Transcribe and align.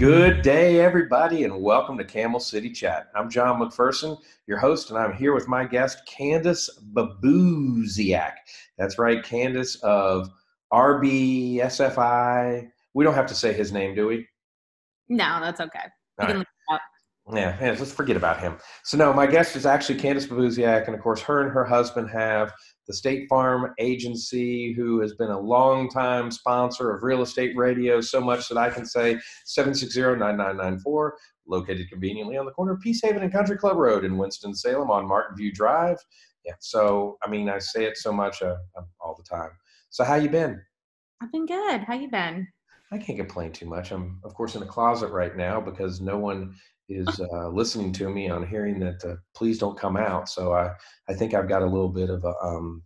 Good 0.00 0.40
day, 0.40 0.80
everybody, 0.80 1.44
and 1.44 1.60
welcome 1.60 1.98
to 1.98 2.04
Camel 2.04 2.40
City 2.40 2.70
Chat. 2.70 3.10
I'm 3.14 3.28
John 3.28 3.60
McPherson, 3.60 4.16
your 4.46 4.56
host, 4.56 4.88
and 4.88 4.98
I'm 4.98 5.12
here 5.12 5.34
with 5.34 5.46
my 5.46 5.66
guest, 5.66 6.10
Candice 6.10 6.70
Babusiak. 6.94 8.32
That's 8.78 8.98
right, 8.98 9.22
Candace 9.22 9.76
of 9.82 10.30
RBSFI. 10.72 12.70
We 12.94 13.04
don't 13.04 13.12
have 13.12 13.26
to 13.26 13.34
say 13.34 13.52
his 13.52 13.72
name, 13.72 13.94
do 13.94 14.06
we? 14.06 14.26
No, 15.10 15.38
that's 15.38 15.60
okay. 15.60 15.84
Right. 16.18 16.46
Yeah, 17.34 17.56
yeah, 17.60 17.76
let's 17.78 17.92
forget 17.92 18.16
about 18.16 18.40
him. 18.40 18.56
So, 18.84 18.96
no, 18.96 19.12
my 19.12 19.26
guest 19.26 19.56
is 19.56 19.66
actually 19.66 19.98
Candice 19.98 20.26
Babusiak, 20.26 20.86
and 20.86 20.94
of 20.94 21.00
course, 21.00 21.20
her 21.20 21.42
and 21.42 21.52
her 21.52 21.64
husband 21.64 22.10
have 22.10 22.52
the 22.86 22.94
State 22.94 23.28
Farm 23.28 23.72
Agency, 23.78 24.72
who 24.72 25.00
has 25.00 25.14
been 25.14 25.30
a 25.30 25.38
long-time 25.38 26.30
sponsor 26.30 26.94
of 26.94 27.02
real 27.02 27.22
estate 27.22 27.56
radio, 27.56 28.00
so 28.00 28.20
much 28.20 28.48
that 28.48 28.58
I 28.58 28.70
can 28.70 28.84
say 28.84 29.18
760-9994, 29.46 31.10
located 31.46 31.88
conveniently 31.88 32.36
on 32.36 32.46
the 32.46 32.52
corner 32.52 32.72
of 32.72 32.80
Peace 32.80 33.00
Haven 33.02 33.22
and 33.22 33.32
Country 33.32 33.56
Club 33.56 33.76
Road 33.76 34.04
in 34.04 34.18
Winston-Salem 34.18 34.90
on 34.90 35.06
Martin 35.06 35.36
View 35.36 35.52
Drive. 35.52 35.98
Yeah, 36.44 36.54
so, 36.58 37.18
I 37.22 37.28
mean, 37.28 37.48
I 37.48 37.58
say 37.58 37.84
it 37.84 37.96
so 37.96 38.12
much 38.12 38.42
uh, 38.42 38.56
all 39.00 39.14
the 39.14 39.22
time. 39.22 39.50
So 39.90 40.04
how 40.04 40.16
you 40.16 40.28
been? 40.28 40.60
I've 41.22 41.32
been 41.32 41.46
good. 41.46 41.82
How 41.82 41.94
you 41.94 42.08
been? 42.08 42.48
I 42.92 42.98
can't 42.98 43.18
complain 43.18 43.52
too 43.52 43.66
much. 43.66 43.92
I'm, 43.92 44.20
of 44.24 44.34
course, 44.34 44.56
in 44.56 44.62
a 44.62 44.66
closet 44.66 45.12
right 45.12 45.36
now 45.36 45.60
because 45.60 46.00
no 46.00 46.18
one 46.18 46.54
is 46.90 47.20
uh, 47.20 47.48
listening 47.48 47.92
to 47.94 48.10
me 48.10 48.28
on 48.28 48.46
hearing 48.46 48.80
that 48.80 49.04
uh, 49.04 49.14
please 49.34 49.58
don't 49.58 49.78
come 49.78 49.96
out. 49.96 50.28
So 50.28 50.52
I, 50.52 50.72
I 51.08 51.14
think 51.14 51.34
I've 51.34 51.48
got 51.48 51.62
a 51.62 51.66
little 51.66 51.88
bit 51.88 52.10
of 52.10 52.24
a 52.24 52.34
um, 52.42 52.82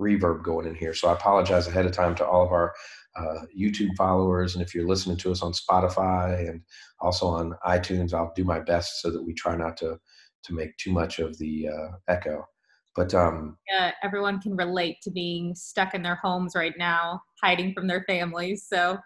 reverb 0.00 0.42
going 0.42 0.66
in 0.66 0.74
here. 0.74 0.94
So 0.94 1.08
I 1.08 1.12
apologize 1.12 1.68
ahead 1.68 1.86
of 1.86 1.92
time 1.92 2.14
to 2.16 2.26
all 2.26 2.44
of 2.44 2.50
our 2.50 2.72
uh, 3.14 3.42
YouTube 3.56 3.94
followers. 3.96 4.54
And 4.54 4.64
if 4.64 4.74
you're 4.74 4.88
listening 4.88 5.18
to 5.18 5.30
us 5.30 5.42
on 5.42 5.52
Spotify 5.52 6.48
and 6.48 6.62
also 7.00 7.26
on 7.26 7.54
iTunes, 7.66 8.14
I'll 8.14 8.32
do 8.34 8.44
my 8.44 8.58
best 8.58 9.02
so 9.02 9.10
that 9.10 9.22
we 9.22 9.34
try 9.34 9.54
not 9.54 9.76
to, 9.78 9.98
to 10.44 10.54
make 10.54 10.76
too 10.78 10.92
much 10.92 11.18
of 11.18 11.36
the 11.38 11.68
uh, 11.68 11.88
echo. 12.08 12.46
But 12.94 13.14
um, 13.14 13.56
yeah, 13.70 13.92
everyone 14.02 14.40
can 14.40 14.54
relate 14.54 14.98
to 15.02 15.10
being 15.10 15.54
stuck 15.54 15.94
in 15.94 16.02
their 16.02 16.16
homes 16.16 16.54
right 16.54 16.74
now, 16.76 17.22
hiding 17.42 17.72
from 17.72 17.86
their 17.86 18.04
families. 18.06 18.66
So 18.68 18.98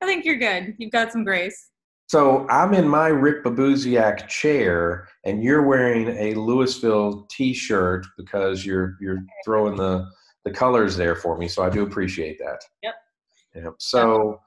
I 0.00 0.06
think 0.06 0.24
you're 0.24 0.36
good. 0.36 0.74
You've 0.78 0.92
got 0.92 1.10
some 1.10 1.24
grace. 1.24 1.71
So 2.12 2.46
I'm 2.50 2.74
in 2.74 2.86
my 2.86 3.08
Rick 3.08 3.42
Babusiak 3.42 4.28
chair, 4.28 5.08
and 5.24 5.42
you're 5.42 5.62
wearing 5.62 6.08
a 6.08 6.34
Lewisville 6.34 7.26
T-shirt 7.30 8.04
because 8.18 8.66
you're 8.66 8.98
you're 9.00 9.24
throwing 9.46 9.76
the 9.76 10.06
the 10.44 10.50
colors 10.50 10.94
there 10.94 11.16
for 11.16 11.38
me. 11.38 11.48
So 11.48 11.62
I 11.62 11.70
do 11.70 11.82
appreciate 11.84 12.38
that. 12.40 12.60
Yep. 12.82 12.94
Yep. 13.54 13.74
So 13.78 14.42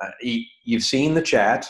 uh, 0.00 0.10
you've 0.22 0.84
seen 0.84 1.12
the 1.12 1.20
chat. 1.20 1.68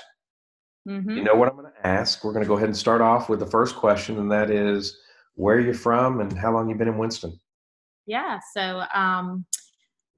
Mm-hmm. 0.87 1.13
You 1.17 1.25
know 1.25 1.35
what 1.35 1.49
I'm 1.49 1.57
going 1.57 1.73
to 1.73 1.87
ask. 1.87 2.23
We're 2.23 2.35
going 2.35 2.45
to 2.45 2.49
go 2.49 2.59
ahead 2.59 2.69
and 2.69 2.77
start 2.77 3.01
off 3.01 3.31
with 3.31 3.41
the 3.41 3.47
first 3.47 3.75
question, 3.75 4.19
and 4.19 4.31
that 4.31 4.51
is, 4.51 4.99
where 5.37 5.57
are 5.57 5.61
you 5.61 5.73
from, 5.73 6.21
and 6.21 6.31
how 6.37 6.53
long 6.53 6.69
you 6.69 6.75
been 6.75 6.89
in 6.89 6.99
Winston? 6.99 7.41
Yeah. 8.05 8.39
So 8.55 8.85
um, 8.93 9.47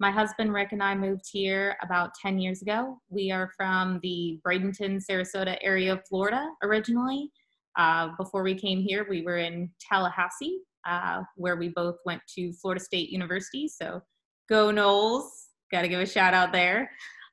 my 0.00 0.10
husband 0.10 0.52
Rick 0.54 0.72
and 0.72 0.82
I 0.82 0.94
moved 0.94 1.26
here 1.30 1.76
about 1.82 2.14
10 2.14 2.38
years 2.38 2.62
ago. 2.62 2.98
We 3.10 3.30
are 3.30 3.52
from 3.54 4.00
the 4.02 4.40
Bradenton, 4.44 4.98
Sarasota 4.98 5.58
area 5.60 5.92
of 5.92 6.00
Florida 6.08 6.48
originally. 6.62 7.30
Uh, 7.78 8.08
before 8.18 8.42
we 8.42 8.54
came 8.54 8.80
here, 8.80 9.06
we 9.08 9.22
were 9.22 9.36
in 9.36 9.70
Tallahassee, 9.78 10.60
uh, 10.88 11.20
where 11.36 11.56
we 11.56 11.68
both 11.68 11.96
went 12.06 12.22
to 12.34 12.50
Florida 12.54 12.82
State 12.82 13.10
University. 13.10 13.68
So 13.68 14.00
go 14.48 14.70
Noles, 14.72 15.28
Got 15.70 15.82
to 15.82 15.88
give 15.88 16.00
a 16.00 16.06
shout 16.06 16.34
out 16.34 16.50
there. 16.50 16.90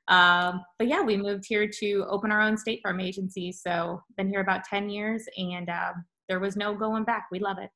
Um, 0.08 0.62
but 0.78 0.88
yeah, 0.88 1.00
we 1.02 1.16
moved 1.16 1.44
here 1.48 1.68
to 1.80 2.04
open 2.08 2.30
our 2.30 2.40
own 2.40 2.56
state 2.56 2.80
farm 2.82 3.00
agency. 3.00 3.50
So 3.50 4.00
been 4.16 4.28
here 4.28 4.40
about 4.40 4.64
10 4.64 4.90
years, 4.90 5.24
and 5.36 5.68
uh, 5.68 5.92
there 6.28 6.38
was 6.38 6.54
no 6.54 6.74
going 6.74 7.04
back. 7.04 7.26
We 7.32 7.40
love 7.40 7.58
it. 7.58 7.70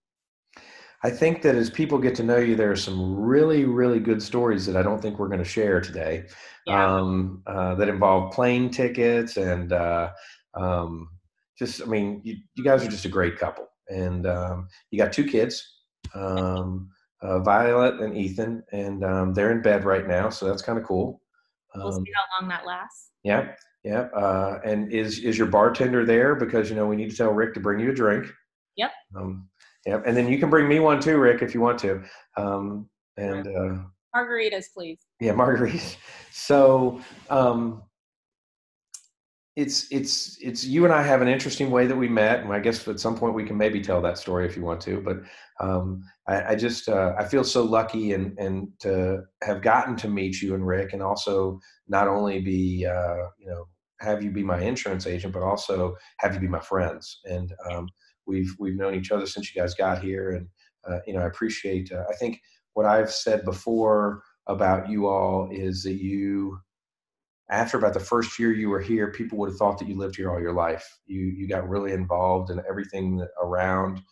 I 1.05 1.11
think 1.11 1.43
that 1.43 1.57
as 1.57 1.69
people 1.69 1.99
get 1.99 2.15
to 2.17 2.23
know 2.23 2.39
you, 2.39 2.55
there 2.55 2.71
are 2.71 2.77
some 2.77 3.17
really, 3.17 3.65
really 3.65 3.99
good 3.99 4.23
stories 4.23 4.67
that 4.67 4.77
I 4.77 4.83
don't 4.83 5.03
think 5.03 5.19
we're 5.19 5.29
going 5.29 5.43
to 5.43 5.45
share 5.45 5.81
today 5.81 6.27
yeah. 6.67 6.97
um, 6.97 7.43
uh, 7.47 7.75
that 7.75 7.89
involve 7.89 8.33
plane 8.33 8.71
tickets 8.71 9.37
and 9.37 9.73
uh, 9.73 10.13
um, 10.55 11.09
just, 11.59 11.83
I 11.83 11.87
mean, 11.87 12.21
you, 12.25 12.37
you, 12.55 12.63
guys 12.63 12.85
are 12.85 12.91
just 12.91 13.05
a 13.05 13.09
great 13.09 13.37
couple. 13.37 13.67
And 13.89 14.27
um, 14.27 14.69
you 14.91 14.99
got 14.99 15.13
two 15.13 15.25
kids, 15.25 15.67
um, 16.15 16.89
uh, 17.21 17.41
Violet 17.41 18.01
and 18.01 18.17
Ethan, 18.17 18.63
and 18.73 19.05
um, 19.05 19.35
they're 19.35 19.51
in 19.51 19.61
bed 19.61 19.85
right 19.85 20.07
now. 20.07 20.31
So 20.31 20.47
that's 20.47 20.63
kind 20.63 20.79
of 20.79 20.85
cool. 20.85 21.21
we'll 21.75 21.93
see 21.93 21.99
um, 21.99 22.05
how 22.15 22.41
long 22.41 22.49
that 22.49 22.65
lasts. 22.65 23.11
Yeah. 23.25 23.53
Yeah. 23.83 24.03
Uh, 24.17 24.61
and 24.65 24.93
is, 24.93 25.19
is 25.19 25.37
your 25.37 25.49
bartender 25.49 26.05
there? 26.05 26.37
Because, 26.37 26.71
you 26.71 26.77
know, 26.77 26.87
we 26.87 26.95
need 26.95 27.11
to 27.11 27.17
tell 27.17 27.33
Rick 27.33 27.55
to 27.55 27.61
bring 27.61 27.81
you 27.81 27.91
a 27.91 27.95
drink. 27.95 28.33
Yep. 28.77 28.93
Yep. 29.87 30.05
And 30.07 30.17
then 30.17 30.29
you 30.29 30.39
can 30.39 30.51
bring 30.51 30.69
me 30.69 30.79
one 30.79 31.01
too, 31.01 31.19
Rick, 31.19 31.43
if 31.43 31.55
you 31.55 31.61
want 31.61 31.79
to. 31.81 32.03
Um, 32.37 32.89
and 33.17 33.47
uh, 33.47 33.83
margaritas, 34.15 34.67
please. 34.73 35.01
Yeah, 35.21 35.33
margaritas. 35.33 35.97
So 36.31 37.01
um, 37.31 37.83
it's 39.57 39.91
it's 39.91 40.39
it's 40.41 40.65
you 40.65 40.85
and 40.85 40.95
I 40.95 41.03
have 41.03 41.21
an 41.21 41.29
interesting 41.29 41.71
way 41.71 41.87
that 41.87 41.97
we 41.97 42.09
met, 42.09 42.41
and 42.41 42.53
I 42.53 42.59
guess 42.59 42.87
at 42.89 43.01
some 43.01 43.17
point 43.17 43.35
we 43.35 43.45
can 43.45 43.57
maybe 43.57 43.83
tell 43.83 44.01
that 44.03 44.19
story 44.19 44.47
if 44.47 44.57
you 44.57 44.63
want 44.63 44.81
to. 44.83 45.01
But 45.01 45.19
um, 45.61 46.03
I, 46.27 46.53
I, 46.53 46.55
just 46.55 46.89
uh, 46.89 47.15
I 47.19 47.25
feel 47.25 47.45
so 47.45 47.63
lucky 47.63 48.13
and 48.13 48.39
and 48.39 48.69
to 48.81 49.23
have 49.43 49.61
gotten 49.61 49.97
to 49.97 50.09
meet 50.09 50.41
you 50.41 50.55
and 50.55 50.67
Rick, 50.67 50.95
and 50.95 51.03
also 51.03 51.61
not 51.89 52.09
only 52.09 52.41
be 52.41 52.87
uh, 52.87 53.27
you 53.39 53.49
know 53.49 53.67
have 54.01 54.23
you 54.23 54.31
be 54.31 54.43
my 54.43 54.61
insurance 54.61 55.07
agent, 55.07 55.35
but 55.35 55.43
also 55.43 55.97
have 56.19 56.35
you 56.35 56.41
be 56.41 56.49
my 56.49 56.61
friends. 56.61 57.21
And 57.25 57.53
um, 57.71 57.89
We've 58.27 58.55
we've 58.59 58.77
known 58.77 58.95
each 58.95 59.11
other 59.11 59.27
since 59.27 59.55
you 59.55 59.61
guys 59.61 59.75
got 59.75 60.03
here, 60.03 60.31
and 60.33 60.49
uh, 60.89 60.99
you 61.07 61.15
know 61.15 61.21
I 61.21 61.27
appreciate. 61.27 61.91
Uh, 61.93 62.05
I 62.09 62.15
think 62.15 62.41
what 62.75 62.87
I've 62.87 63.13
said 63.13 63.45
before 63.45 64.23
about 64.47 64.89
you 64.89 65.07
all 65.07 65.49
is 65.51 65.83
that 65.83 66.03
you, 66.03 66.59
after 67.51 67.79
about 67.79 67.95
the 67.95 68.01
first 68.01 68.39
year 68.39 68.53
you 68.53 68.71
were 68.71 68.81
here, 68.81 69.13
people 69.13 69.39
would 69.39 69.51
have 69.51 69.59
thought 69.59 69.79
that 69.79 69.89
you 69.89 69.97
lived 69.97 70.17
here 70.17 70.31
all 70.31 70.41
your 70.41 70.55
life. 70.55 70.87
You 71.07 71.21
you 71.21 71.49
got 71.49 71.69
really 71.69 71.93
involved 71.93 72.51
in 72.51 72.61
everything 72.69 73.27
around, 73.43 74.03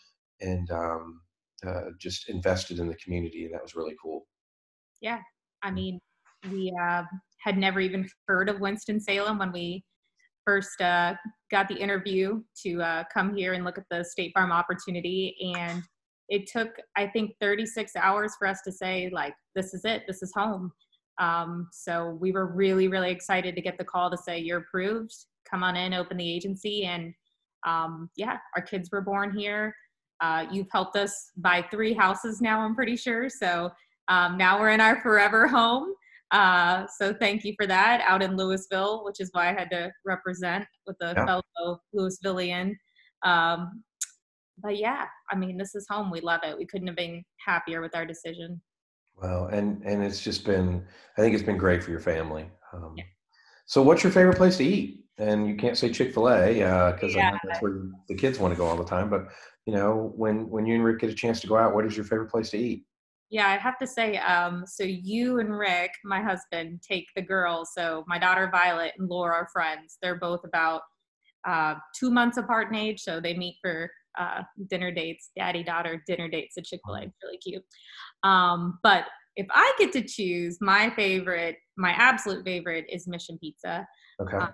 and 0.40 0.70
um, 0.70 1.20
uh, 1.66 1.90
just 1.98 2.28
invested 2.28 2.78
in 2.78 2.88
the 2.88 2.96
community, 2.96 3.44
and 3.44 3.54
that 3.54 3.62
was 3.62 3.74
really 3.74 3.96
cool. 4.02 4.26
Yeah, 5.00 5.20
I 5.62 5.70
mean, 5.70 5.98
we 6.50 6.72
uh, 6.82 7.04
had 7.38 7.56
never 7.56 7.80
even 7.80 8.08
heard 8.26 8.48
of 8.48 8.60
Winston 8.60 9.00
Salem 9.00 9.38
when 9.38 9.52
we 9.52 9.84
first 10.50 10.80
uh, 10.80 11.14
got 11.52 11.68
the 11.68 11.76
interview 11.76 12.42
to 12.60 12.82
uh, 12.82 13.04
come 13.14 13.36
here 13.36 13.52
and 13.52 13.64
look 13.64 13.78
at 13.78 13.84
the 13.88 14.02
State 14.02 14.32
Farm 14.34 14.50
opportunity. 14.50 15.36
And 15.56 15.80
it 16.28 16.48
took, 16.48 16.70
I 16.96 17.06
think, 17.06 17.36
36 17.40 17.94
hours 17.94 18.32
for 18.36 18.48
us 18.48 18.60
to 18.62 18.72
say, 18.72 19.10
like, 19.12 19.34
this 19.54 19.74
is 19.74 19.84
it, 19.84 20.02
this 20.08 20.24
is 20.24 20.32
home. 20.34 20.72
Um, 21.20 21.68
so 21.72 22.18
we 22.20 22.32
were 22.32 22.46
really, 22.46 22.88
really 22.88 23.12
excited 23.12 23.54
to 23.54 23.60
get 23.60 23.78
the 23.78 23.84
call 23.84 24.10
to 24.10 24.16
say, 24.16 24.40
you're 24.40 24.58
approved, 24.58 25.14
come 25.48 25.62
on 25.62 25.76
in, 25.76 25.94
open 25.94 26.16
the 26.16 26.28
agency. 26.28 26.84
And 26.84 27.14
um, 27.64 28.10
yeah, 28.16 28.38
our 28.56 28.62
kids 28.62 28.88
were 28.90 29.02
born 29.02 29.32
here. 29.36 29.72
Uh, 30.20 30.46
you've 30.50 30.70
helped 30.72 30.96
us 30.96 31.30
buy 31.36 31.64
three 31.70 31.94
houses 31.94 32.40
now, 32.40 32.58
I'm 32.58 32.74
pretty 32.74 32.96
sure. 32.96 33.28
So 33.28 33.70
um, 34.08 34.36
now 34.36 34.58
we're 34.58 34.70
in 34.70 34.80
our 34.80 35.00
forever 35.00 35.46
home. 35.46 35.94
Uh, 36.32 36.86
so 36.98 37.12
thank 37.12 37.44
you 37.44 37.54
for 37.56 37.66
that 37.66 38.00
out 38.06 38.22
in 38.22 38.36
Lewisville, 38.36 39.04
which 39.04 39.20
is 39.20 39.30
why 39.32 39.50
I 39.50 39.52
had 39.52 39.70
to 39.70 39.90
represent 40.04 40.64
with 40.86 40.96
the 41.00 41.14
yeah. 41.16 41.26
fellow 41.26 41.80
Lewisvillian. 41.94 42.74
Um, 43.24 43.82
but 44.62 44.76
yeah, 44.76 45.06
I 45.30 45.36
mean, 45.36 45.56
this 45.56 45.74
is 45.74 45.86
home. 45.90 46.10
We 46.10 46.20
love 46.20 46.40
it. 46.44 46.56
We 46.56 46.66
couldn't 46.66 46.86
have 46.86 46.96
been 46.96 47.24
happier 47.44 47.80
with 47.80 47.96
our 47.96 48.06
decision. 48.06 48.60
Well, 49.16 49.46
and 49.46 49.82
and 49.84 50.02
it's 50.02 50.22
just 50.22 50.44
been, 50.44 50.84
I 51.16 51.20
think 51.20 51.34
it's 51.34 51.42
been 51.42 51.58
great 51.58 51.82
for 51.82 51.90
your 51.90 52.00
family. 52.00 52.50
Um, 52.72 52.94
yeah. 52.96 53.04
So, 53.66 53.82
what's 53.82 54.02
your 54.02 54.12
favorite 54.12 54.36
place 54.36 54.56
to 54.58 54.64
eat? 54.64 55.04
And 55.18 55.46
you 55.46 55.56
can't 55.56 55.76
say 55.76 55.90
Chick 55.92 56.14
Fil 56.14 56.28
A 56.30 56.54
because 56.92 57.14
uh, 57.14 57.18
yeah. 57.18 57.38
that's 57.44 57.60
where 57.60 57.82
the 58.08 58.14
kids 58.14 58.38
want 58.38 58.54
to 58.54 58.58
go 58.58 58.66
all 58.66 58.76
the 58.76 58.84
time. 58.84 59.10
But 59.10 59.28
you 59.66 59.74
know, 59.74 60.12
when 60.16 60.48
when 60.48 60.64
you 60.64 60.76
and 60.76 60.84
Rick 60.84 61.00
get 61.00 61.10
a 61.10 61.14
chance 61.14 61.40
to 61.40 61.46
go 61.46 61.56
out, 61.56 61.74
what 61.74 61.84
is 61.84 61.96
your 61.96 62.04
favorite 62.04 62.30
place 62.30 62.50
to 62.50 62.58
eat? 62.58 62.84
Yeah, 63.30 63.48
I 63.48 63.58
have 63.58 63.78
to 63.78 63.86
say, 63.86 64.16
um, 64.18 64.64
so 64.66 64.82
you 64.82 65.38
and 65.38 65.56
Rick, 65.56 65.92
my 66.04 66.20
husband, 66.20 66.82
take 66.82 67.06
the 67.14 67.22
girls. 67.22 67.70
So 67.76 68.04
my 68.08 68.18
daughter 68.18 68.48
Violet 68.50 68.92
and 68.98 69.08
Laura 69.08 69.34
are 69.34 69.48
friends. 69.52 69.98
They're 70.02 70.18
both 70.18 70.40
about 70.44 70.82
uh, 71.46 71.76
two 71.96 72.10
months 72.10 72.38
apart 72.38 72.68
in 72.70 72.74
age, 72.74 73.00
so 73.00 73.20
they 73.20 73.34
meet 73.34 73.56
for 73.62 73.88
uh, 74.18 74.42
dinner 74.68 74.90
dates, 74.90 75.30
daddy 75.36 75.62
daughter 75.62 76.02
dinner 76.06 76.28
dates 76.28 76.58
at 76.58 76.64
Chick 76.64 76.80
Fil 76.84 76.96
A. 76.96 77.00
Really 77.22 77.38
cute. 77.38 77.62
Um, 78.24 78.78
but 78.82 79.04
if 79.36 79.46
I 79.50 79.72
get 79.78 79.92
to 79.92 80.02
choose, 80.02 80.58
my 80.60 80.90
favorite, 80.90 81.56
my 81.78 81.92
absolute 81.92 82.44
favorite, 82.44 82.86
is 82.90 83.06
Mission 83.06 83.38
Pizza. 83.38 83.86
Okay. 84.20 84.36
Uh, 84.36 84.48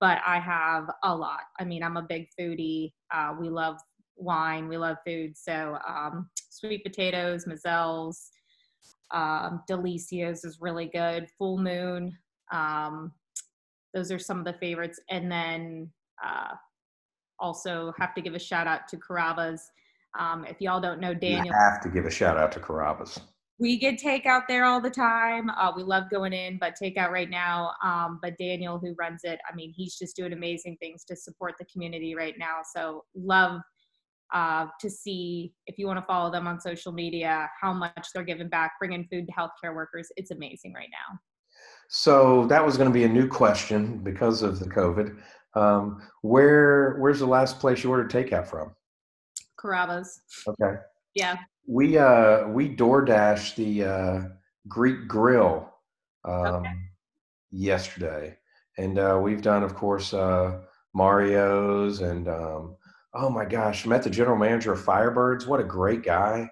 but 0.00 0.18
I 0.26 0.38
have 0.38 0.84
a 1.04 1.14
lot. 1.14 1.40
I 1.58 1.64
mean, 1.64 1.82
I'm 1.82 1.96
a 1.96 2.02
big 2.02 2.26
foodie. 2.38 2.92
Uh, 3.14 3.34
we 3.40 3.48
love 3.48 3.76
wine. 4.18 4.68
We 4.68 4.76
love 4.76 4.96
food. 5.06 5.36
So 5.36 5.78
um, 5.86 6.28
sweet 6.50 6.84
potatoes, 6.84 7.46
Mozelle's, 7.46 8.30
um, 9.10 9.62
Delicias 9.68 10.44
is 10.44 10.58
really 10.60 10.86
good. 10.86 11.28
Full 11.38 11.58
Moon. 11.58 12.16
Um, 12.52 13.12
those 13.94 14.12
are 14.12 14.18
some 14.18 14.38
of 14.38 14.44
the 14.44 14.54
favorites. 14.54 15.00
And 15.10 15.30
then 15.30 15.90
uh, 16.24 16.54
also 17.38 17.92
have 17.98 18.14
to 18.14 18.20
give 18.20 18.34
a 18.34 18.38
shout 18.38 18.66
out 18.66 18.88
to 18.88 18.96
Carrabba's. 18.96 19.70
Um, 20.18 20.44
if 20.44 20.60
y'all 20.60 20.80
don't 20.80 21.00
know 21.00 21.14
Daniel, 21.14 21.46
you 21.46 21.52
have 21.52 21.80
to 21.82 21.88
give 21.88 22.06
a 22.06 22.10
shout 22.10 22.36
out 22.36 22.52
to 22.52 22.60
Carrabba's. 22.60 23.20
We 23.60 23.76
get 23.76 24.00
takeout 24.00 24.42
there 24.48 24.64
all 24.64 24.80
the 24.80 24.90
time. 24.90 25.50
Uh, 25.50 25.72
we 25.76 25.82
love 25.82 26.04
going 26.10 26.32
in, 26.32 26.58
but 26.58 26.74
takeout 26.80 27.10
right 27.10 27.28
now. 27.28 27.72
Um, 27.82 28.20
but 28.22 28.38
Daniel, 28.38 28.78
who 28.78 28.94
runs 28.98 29.24
it, 29.24 29.40
I 29.50 29.54
mean, 29.54 29.72
he's 29.76 29.98
just 29.98 30.14
doing 30.14 30.32
amazing 30.32 30.76
things 30.80 31.04
to 31.06 31.16
support 31.16 31.54
the 31.58 31.64
community 31.64 32.14
right 32.14 32.34
now. 32.38 32.60
So 32.74 33.04
love 33.16 33.60
uh, 34.32 34.66
to 34.80 34.90
see 34.90 35.54
if 35.66 35.78
you 35.78 35.86
want 35.86 35.98
to 35.98 36.04
follow 36.06 36.30
them 36.30 36.46
on 36.46 36.60
social 36.60 36.92
media, 36.92 37.48
how 37.60 37.72
much 37.72 38.08
they're 38.14 38.24
giving 38.24 38.48
back, 38.48 38.72
bringing 38.78 39.06
food 39.10 39.26
to 39.26 39.32
healthcare 39.32 39.74
workers. 39.74 40.08
It's 40.16 40.30
amazing 40.30 40.74
right 40.74 40.88
now. 40.90 41.18
So 41.88 42.46
that 42.46 42.64
was 42.64 42.76
going 42.76 42.88
to 42.88 42.94
be 42.94 43.04
a 43.04 43.08
new 43.08 43.26
question 43.26 43.98
because 43.98 44.42
of 44.42 44.60
the 44.60 44.66
COVID. 44.66 45.18
Um, 45.54 46.02
where 46.22 46.96
where's 46.98 47.20
the 47.20 47.26
last 47.26 47.58
place 47.58 47.82
you 47.82 47.90
ordered 47.90 48.10
takeout 48.10 48.46
from? 48.46 48.74
Carrabba's. 49.58 50.20
Okay. 50.46 50.78
Yeah. 51.14 51.36
We 51.66 51.98
uh 51.98 52.48
we 52.48 52.74
DoorDash 52.74 53.56
the 53.56 53.84
uh, 53.84 54.28
Greek 54.68 55.08
Grill 55.08 55.68
um, 56.24 56.46
okay. 56.56 56.72
yesterday, 57.50 58.36
and 58.76 58.98
uh, 58.98 59.18
we've 59.22 59.42
done, 59.42 59.62
of 59.62 59.74
course, 59.74 60.14
uh, 60.14 60.60
Mario's 60.94 62.00
and 62.00 62.28
um, 62.28 62.76
oh 63.14 63.30
my 63.30 63.44
gosh, 63.44 63.86
met 63.86 64.02
the 64.02 64.10
general 64.10 64.36
manager 64.36 64.72
of 64.72 64.84
Firebirds. 64.84 65.46
What 65.46 65.60
a 65.60 65.64
great 65.64 66.02
guy. 66.02 66.48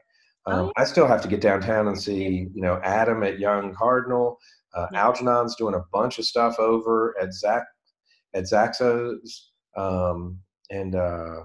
Oh, 0.46 0.66
um. 0.66 0.72
I 0.76 0.84
still 0.84 1.06
have 1.06 1.22
to 1.22 1.28
get 1.28 1.40
downtown 1.40 1.88
and 1.88 2.00
see, 2.00 2.48
you 2.52 2.62
know, 2.62 2.80
Adam 2.82 3.22
at 3.22 3.38
Young 3.38 3.74
Cardinal. 3.74 4.38
Uh. 4.74 4.86
Algernon's 4.94 5.56
doing 5.56 5.74
a 5.74 5.84
bunch 5.92 6.18
of 6.18 6.24
stuff 6.24 6.58
over 6.58 7.14
at 7.20 7.32
Zach 7.32 7.64
at 8.34 8.44
Zaxos, 8.44 9.20
um, 9.76 10.38
and 10.70 10.94
uh, 10.94 11.40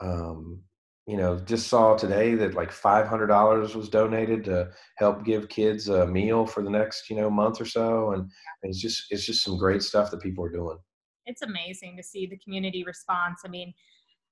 um, 0.00 0.62
you 1.06 1.16
know, 1.16 1.38
just 1.38 1.68
saw 1.68 1.96
today 1.96 2.34
that 2.36 2.54
like 2.54 2.72
five 2.72 3.06
hundred 3.06 3.26
dollars 3.26 3.74
was 3.74 3.88
donated 3.88 4.44
to 4.44 4.70
help 4.96 5.24
give 5.24 5.48
kids 5.48 5.88
a 5.88 6.06
meal 6.06 6.46
for 6.46 6.62
the 6.62 6.70
next 6.70 7.10
you 7.10 7.16
know 7.16 7.30
month 7.30 7.60
or 7.60 7.66
so, 7.66 8.12
and 8.12 8.30
it's 8.62 8.80
just 8.80 9.04
it's 9.10 9.26
just 9.26 9.44
some 9.44 9.58
great 9.58 9.82
stuff 9.82 10.10
that 10.10 10.22
people 10.22 10.44
are 10.44 10.52
doing. 10.52 10.78
It's 11.26 11.42
amazing 11.42 11.96
to 11.96 12.02
see 12.02 12.26
the 12.26 12.38
community 12.38 12.82
response. 12.84 13.42
I 13.44 13.48
mean, 13.48 13.72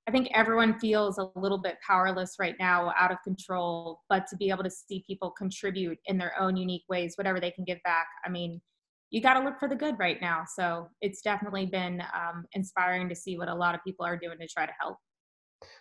I 0.07 0.11
think 0.11 0.29
everyone 0.33 0.79
feels 0.79 1.19
a 1.19 1.29
little 1.35 1.59
bit 1.59 1.77
powerless 1.85 2.37
right 2.39 2.55
now, 2.59 2.91
out 2.97 3.11
of 3.11 3.17
control, 3.23 4.01
but 4.09 4.25
to 4.27 4.35
be 4.35 4.49
able 4.49 4.63
to 4.63 4.69
see 4.69 5.03
people 5.05 5.29
contribute 5.29 5.99
in 6.05 6.17
their 6.17 6.33
own 6.39 6.57
unique 6.57 6.83
ways, 6.89 7.13
whatever 7.17 7.39
they 7.39 7.51
can 7.51 7.63
give 7.65 7.77
back. 7.83 8.07
I 8.25 8.29
mean, 8.29 8.59
you 9.11 9.21
got 9.21 9.35
to 9.35 9.41
look 9.41 9.59
for 9.59 9.67
the 9.67 9.75
good 9.75 9.99
right 9.99 10.19
now. 10.19 10.43
So 10.55 10.89
it's 11.01 11.21
definitely 11.21 11.67
been 11.67 12.01
um, 12.15 12.45
inspiring 12.53 13.09
to 13.09 13.15
see 13.15 13.37
what 13.37 13.49
a 13.49 13.53
lot 13.53 13.75
of 13.75 13.83
people 13.83 14.05
are 14.05 14.17
doing 14.17 14.39
to 14.39 14.47
try 14.47 14.65
to 14.65 14.71
help. 14.79 14.97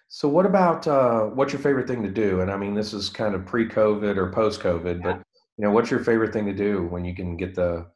So, 0.09 0.29
what 0.29 0.45
about 0.45 0.87
uh, 0.87 1.27
what's 1.27 1.53
your 1.53 1.63
favorite 1.63 1.87
thing 1.87 2.03
to 2.03 2.11
do? 2.11 2.41
And 2.41 2.51
I 2.51 2.57
mean, 2.57 2.75
this 2.75 2.93
is 2.93 3.09
kind 3.09 3.35
of 3.35 3.47
pre-COVID 3.47 4.17
or 4.17 4.31
post-COVID, 4.31 4.97
yeah. 4.97 5.03
but 5.03 5.23
you 5.57 5.65
know, 5.65 5.71
what's 5.71 5.91
your 5.91 6.01
favorite 6.01 6.33
thing 6.33 6.45
to 6.47 6.53
do 6.53 6.87
when 6.89 7.05
you 7.05 7.15
can 7.15 7.37
get 7.37 7.55
the 7.55 7.87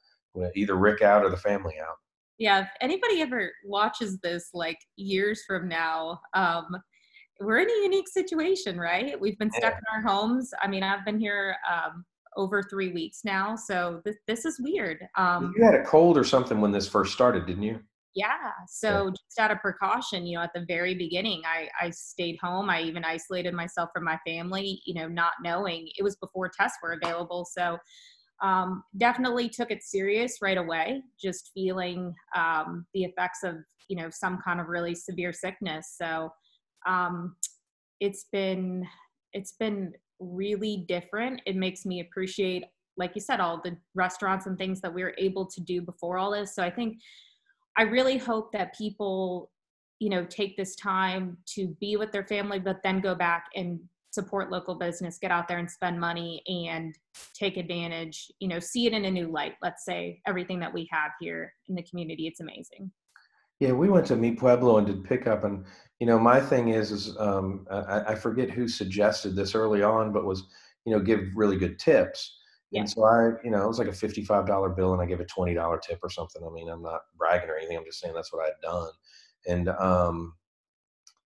either 0.55 0.77
Rick 0.77 1.03
out 1.03 1.25
or 1.25 1.31
the 1.31 1.37
family 1.37 1.75
out? 1.81 1.97
Yeah 2.39 2.63
if 2.63 2.69
anybody 2.81 3.21
ever 3.21 3.51
watches 3.65 4.19
this 4.23 4.51
like 4.55 4.79
years 4.97 5.43
from 5.47 5.69
now 5.69 6.21
um 6.35 6.67
we're 7.41 7.59
in 7.59 7.69
a 7.69 7.83
unique 7.83 8.09
situation 8.09 8.79
right? 8.79 9.21
We've 9.21 9.39
been 9.39 9.51
stuck 9.51 9.73
yeah. 9.73 9.79
in 9.79 10.05
our 10.05 10.13
homes. 10.13 10.51
I 10.63 10.69
mean 10.69 10.83
i've 10.83 11.05
been 11.05 11.19
here 11.19 11.57
um 11.71 12.05
over 12.37 12.63
three 12.65 12.93
weeks 12.93 13.21
now 13.25 13.55
so 13.55 14.01
this, 14.05 14.17
this 14.27 14.45
is 14.45 14.59
weird 14.61 14.99
um 15.17 15.53
you 15.57 15.65
had 15.65 15.75
a 15.75 15.85
cold 15.85 16.19
or 16.19 16.25
something 16.25 16.61
when 16.61 16.73
this 16.73 16.89
first 16.89 17.13
started 17.13 17.47
didn't 17.47 17.63
you? 17.63 17.79
Yeah 18.15 18.51
so 18.69 19.07
yeah. 19.07 19.11
just 19.11 19.39
out 19.39 19.51
of 19.51 19.61
precaution 19.61 20.27
you 20.27 20.37
know 20.37 20.43
at 20.45 20.51
the 20.55 20.65
very 20.67 20.95
beginning 20.95 21.43
i 21.47 21.69
i 21.81 21.91
stayed 21.91 22.37
home. 22.43 22.71
I 22.71 22.83
even 22.83 23.05
isolated 23.05 23.55
myself 23.55 23.91
from 23.95 24.05
my 24.05 24.19
family 24.27 24.81
you 24.85 24.95
know 24.95 25.09
not 25.09 25.33
knowing. 25.43 25.89
It 25.97 26.03
was 26.03 26.17
before 26.17 26.49
tests 26.49 26.79
were 26.83 26.99
available 27.03 27.45
so 27.45 27.79
um, 28.43 28.83
definitely 28.99 29.49
took 29.49 29.71
it 29.71 29.83
serious 29.83 30.39
right 30.43 30.59
away 30.59 31.03
just 31.21 31.51
feeling 31.55 32.15
um, 32.37 32.87
the 32.95 33.05
effects 33.05 33.41
of 33.45 33.57
you 33.89 33.97
know 33.97 34.09
some 34.11 34.39
kind 34.45 34.61
of 34.61 34.69
really 34.69 34.95
severe 34.95 35.33
sickness. 35.33 35.95
So 36.01 36.31
um, 36.87 37.37
it's 38.01 38.27
been 38.33 38.87
it's 39.33 39.53
been 39.59 39.93
really 40.21 40.85
different. 40.89 41.41
It 41.47 41.57
makes 41.57 41.85
me 41.85 42.01
appreciate 42.01 42.65
like 42.97 43.13
you 43.15 43.21
said 43.21 43.41
all 43.41 43.61
the 43.63 43.77
restaurants 43.95 44.47
and 44.47 44.57
things 44.57 44.81
that 44.81 44.93
we 44.93 45.03
were 45.03 45.15
able 45.19 45.47
to 45.47 45.61
do 45.61 45.83
before 45.83 46.19
all 46.19 46.31
this. 46.31 46.55
So 46.55 46.63
i 46.63 46.71
think 46.71 46.99
i 47.77 47.83
really 47.83 48.19
hope 48.19 48.53
that 48.53 48.77
people 48.77 49.51
you 50.01 50.09
know 50.09 50.25
take 50.25 50.57
this 50.57 50.77
time 50.77 51.37
to 51.47 51.69
be 51.81 51.97
with 51.97 52.13
their 52.13 52.27
family 52.27 52.59
but 52.59 52.81
then 52.83 53.01
go 53.01 53.15
back 53.15 53.47
and 53.55 53.81
support 54.15 54.51
local 54.51 54.75
business, 54.75 55.19
get 55.19 55.31
out 55.31 55.49
there 55.49 55.59
and 55.59 55.71
spend 55.71 55.99
money 55.99 56.43
and 56.47 56.97
take 57.35 57.57
advantage, 57.57 58.31
you 58.39 58.49
know, 58.49 58.59
see 58.59 58.87
it 58.87 58.93
in 58.93 59.05
a 59.05 59.11
new 59.11 59.27
light. 59.27 59.55
Let's 59.63 59.85
say 59.85 60.21
everything 60.27 60.61
that 60.61 60.73
we 60.73 60.89
have 60.91 61.11
here 61.21 61.53
in 61.69 61.75
the 61.75 61.83
community, 61.83 62.27
it's 62.27 62.41
amazing. 62.41 62.91
Yeah, 63.61 63.73
we 63.73 63.89
went 63.89 64.07
to 64.07 64.17
Mi 64.17 64.33
Pueblo 64.33 64.79
and 64.79 64.87
did 64.87 65.05
pickup, 65.05 65.45
and 65.45 65.65
you 66.01 66.07
know, 66.07 66.19
my 66.19 66.41
thing 66.41 66.69
is, 66.69 66.91
is 66.91 67.17
um, 67.19 67.67
I, 67.71 68.01
I, 68.09 68.15
forget 68.17 68.51
who 68.51 68.67
suggested 68.67 69.37
this 69.37 69.55
early 69.55 69.83
on, 69.83 70.13
but 70.13 70.25
was 70.25 70.45
you 70.85 70.93
know, 70.93 71.01
give 71.01 71.21
really 71.35 71.57
good 71.57 71.79
tips. 71.79 72.37
Yeah. 72.71 72.81
And 72.81 72.91
so 72.91 73.05
I, 73.05 73.31
you 73.45 73.51
know, 73.51 73.63
it 73.63 73.69
was 73.69 73.79
like 73.79 73.89
a 73.89 73.93
fifty-five 73.93 74.47
dollar 74.47 74.71
bill, 74.71 74.93
and 74.93 75.01
I 75.01 75.07
gave 75.07 75.21
a 75.21 75.25
twenty 75.25 75.55
dollar 75.55 75.79
tip 75.79 76.01
or 76.03 76.11
something. 76.11 76.43
I 76.45 76.51
mean, 76.53 76.69
I'm 76.69 76.83
not 76.83 77.03
bragging 77.17 77.49
or 77.49 77.57
anything. 77.57 77.77
I'm 77.77 77.85
just 77.85 78.01
saying 78.01 78.15
that's 78.15 78.33
what 78.33 78.43
I 78.43 78.47
had 78.47 78.61
done. 78.63 78.91
And 79.47 79.69
um, 79.69 80.35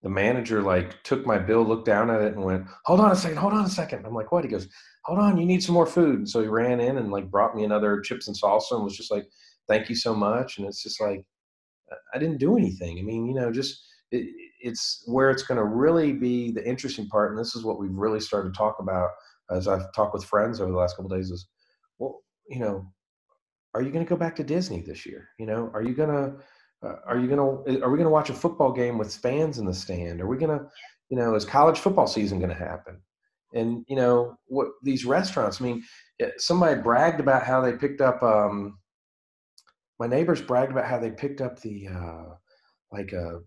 the 0.03 0.09
manager 0.09 0.63
like 0.63 1.03
took 1.03 1.27
my 1.27 1.39
bill, 1.39 1.65
looked 1.65 1.87
down 1.87 2.11
at 2.11 2.23
it, 2.23 2.35
and 2.35 2.45
went, 2.45 2.67
"Hold 2.85 3.01
on 3.01 3.11
a 3.11 3.17
second, 3.17 3.39
hold 3.39 3.53
on 3.53 3.65
a 3.65 3.71
second. 3.71 4.07
I'm 4.07 4.15
like, 4.15 4.31
"What?" 4.31 4.45
He 4.45 4.51
goes, 4.51 4.69
"Hold 5.05 5.19
on, 5.19 5.39
you 5.39 5.47
need 5.47 5.63
some 5.63 5.75
more 5.75 5.87
food." 5.87 6.17
And 6.17 6.29
so 6.29 6.41
he 6.41 6.49
ran 6.49 6.81
in 6.81 6.99
and 6.99 7.11
like 7.11 7.31
brought 7.31 7.57
me 7.57 7.65
another 7.65 8.01
chips 8.01 8.29
and 8.29 8.37
salsa, 8.37 8.73
and 8.73 8.85
was 8.85 8.97
just 8.97 9.11
like, 9.11 9.27
"Thank 9.69 9.89
you 9.89 9.97
so 9.97 10.15
much." 10.15 10.59
And 10.59 10.67
it's 10.67 10.83
just 10.83 11.01
like, 11.01 11.25
I 12.15 12.19
didn't 12.19 12.39
do 12.39 12.57
anything. 12.57 12.99
I 12.99 13.03
mean, 13.03 13.27
you 13.27 13.35
know, 13.35 13.51
just 13.53 13.85
it, 14.11 14.29
it's 14.61 15.03
where 15.07 15.31
it's 15.31 15.43
going 15.43 15.59
to 15.59 15.65
really 15.65 16.13
be 16.13 16.53
the 16.53 16.67
interesting 16.67 17.09
part, 17.09 17.31
and 17.31 17.39
this 17.39 17.55
is 17.55 17.65
what 17.65 17.79
we've 17.79 17.91
really 17.93 18.21
started 18.21 18.55
to 18.55 18.59
talk 18.59 18.77
about 18.81 19.11
as 19.51 19.67
I've 19.67 19.93
talked 19.95 20.15
with 20.15 20.25
friends 20.25 20.61
over 20.61 20.71
the 20.71 20.79
last 20.79 20.97
couple 20.97 21.17
days. 21.17 21.31
Is 21.31 21.47
well, 21.99 22.21
you 22.49 22.61
know, 22.61 22.87
are 23.75 23.83
you 23.83 23.91
going 23.91 24.05
to 24.05 24.09
go 24.09 24.17
back 24.17 24.37
to 24.37 24.45
Disney 24.45 24.81
this 24.81 25.05
year? 25.07 25.29
You 25.39 25.47
know, 25.47 25.71
are 25.75 25.83
you 25.83 25.95
going 25.95 26.11
to 26.11 26.37
uh, 26.83 26.97
are 27.07 27.19
you 27.19 27.27
gonna 27.27 27.83
are 27.83 27.91
we 27.91 27.99
gonna 27.99 28.11
watch 28.11 28.31
a 28.31 28.35
football 28.35 28.73
game 28.73 28.99
with 28.99 29.15
fans 29.15 29.59
in 29.59 29.67
the 29.67 29.75
stand? 29.75 30.21
Are 30.21 30.29
we 30.29 30.37
gonna, 30.37 30.67
you 31.09 31.17
know, 31.17 31.35
is 31.35 31.45
college 31.45 31.79
football 31.79 32.07
season 32.07 32.39
gonna 32.39 32.55
happen? 32.55 33.01
And 33.55 33.85
you 33.89 33.97
know 33.97 34.37
what 34.47 34.69
these 34.83 35.05
restaurants. 35.05 35.61
I 35.61 35.65
mean, 35.65 35.83
somebody 36.37 36.81
bragged 36.81 37.21
about 37.21 37.43
how 37.43 37.61
they 37.61 37.73
picked 37.73 38.01
up. 38.01 38.23
Um, 38.23 38.79
my 39.99 40.07
neighbors 40.07 40.41
bragged 40.41 40.71
about 40.71 40.87
how 40.87 40.99
they 40.99 41.11
picked 41.11 41.41
up 41.41 41.61
the 41.61 41.89
uh, 41.89 42.25
like 42.93 43.13
a, 43.13 43.41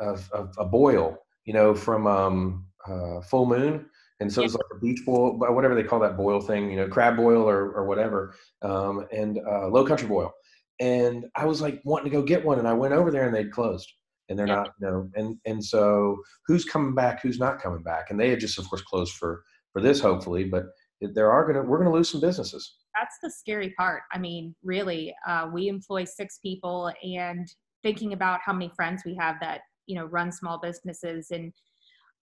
a, 0.00 0.14
a, 0.34 0.48
a 0.58 0.64
boil, 0.66 1.16
you 1.46 1.54
know, 1.54 1.74
from 1.74 2.06
um, 2.06 2.66
uh, 2.86 3.22
Full 3.22 3.46
Moon, 3.46 3.86
and 4.20 4.30
so 4.30 4.42
yeah. 4.42 4.46
it's 4.46 4.54
like 4.54 4.66
a 4.74 4.78
beach 4.78 5.00
boil, 5.06 5.38
whatever 5.38 5.74
they 5.74 5.84
call 5.84 6.00
that 6.00 6.18
boil 6.18 6.40
thing, 6.40 6.70
you 6.70 6.76
know, 6.76 6.88
crab 6.88 7.16
boil 7.16 7.48
or 7.48 7.72
or 7.72 7.86
whatever, 7.86 8.34
um, 8.60 9.06
and 9.10 9.38
uh, 9.38 9.68
low 9.68 9.86
country 9.86 10.06
boil 10.06 10.34
and 10.80 11.26
I 11.34 11.46
was 11.46 11.60
like 11.60 11.80
wanting 11.84 12.10
to 12.10 12.16
go 12.16 12.22
get 12.22 12.44
one, 12.44 12.58
and 12.58 12.68
I 12.68 12.72
went 12.72 12.94
over 12.94 13.10
there 13.10 13.26
and 13.26 13.34
they'd 13.34 13.52
closed, 13.52 13.90
and 14.28 14.38
they're 14.38 14.46
yeah. 14.46 14.56
not, 14.56 14.72
you 14.80 14.86
know, 14.86 15.10
and 15.14 15.36
and 15.46 15.64
so 15.64 16.18
who's 16.46 16.64
coming 16.64 16.94
back, 16.94 17.22
who's 17.22 17.38
not 17.38 17.60
coming 17.60 17.82
back, 17.82 18.10
and 18.10 18.18
they 18.18 18.30
had 18.30 18.40
just, 18.40 18.58
of 18.58 18.68
course, 18.68 18.82
closed 18.82 19.14
for 19.14 19.42
for 19.72 19.80
this, 19.80 20.00
hopefully, 20.00 20.44
but 20.44 20.64
there 21.00 21.30
are 21.30 21.46
gonna 21.46 21.62
we're 21.62 21.78
gonna 21.78 21.92
lose 21.92 22.10
some 22.10 22.20
businesses. 22.20 22.76
That's 22.98 23.16
the 23.22 23.30
scary 23.30 23.74
part. 23.76 24.02
I 24.12 24.18
mean, 24.18 24.54
really, 24.62 25.14
uh, 25.26 25.50
we 25.52 25.68
employ 25.68 26.04
six 26.04 26.38
people, 26.42 26.92
and 27.02 27.46
thinking 27.82 28.12
about 28.12 28.40
how 28.44 28.52
many 28.52 28.70
friends 28.74 29.02
we 29.04 29.14
have 29.14 29.36
that 29.40 29.60
you 29.86 29.96
know 29.96 30.06
run 30.06 30.32
small 30.32 30.58
businesses 30.58 31.30
and 31.30 31.52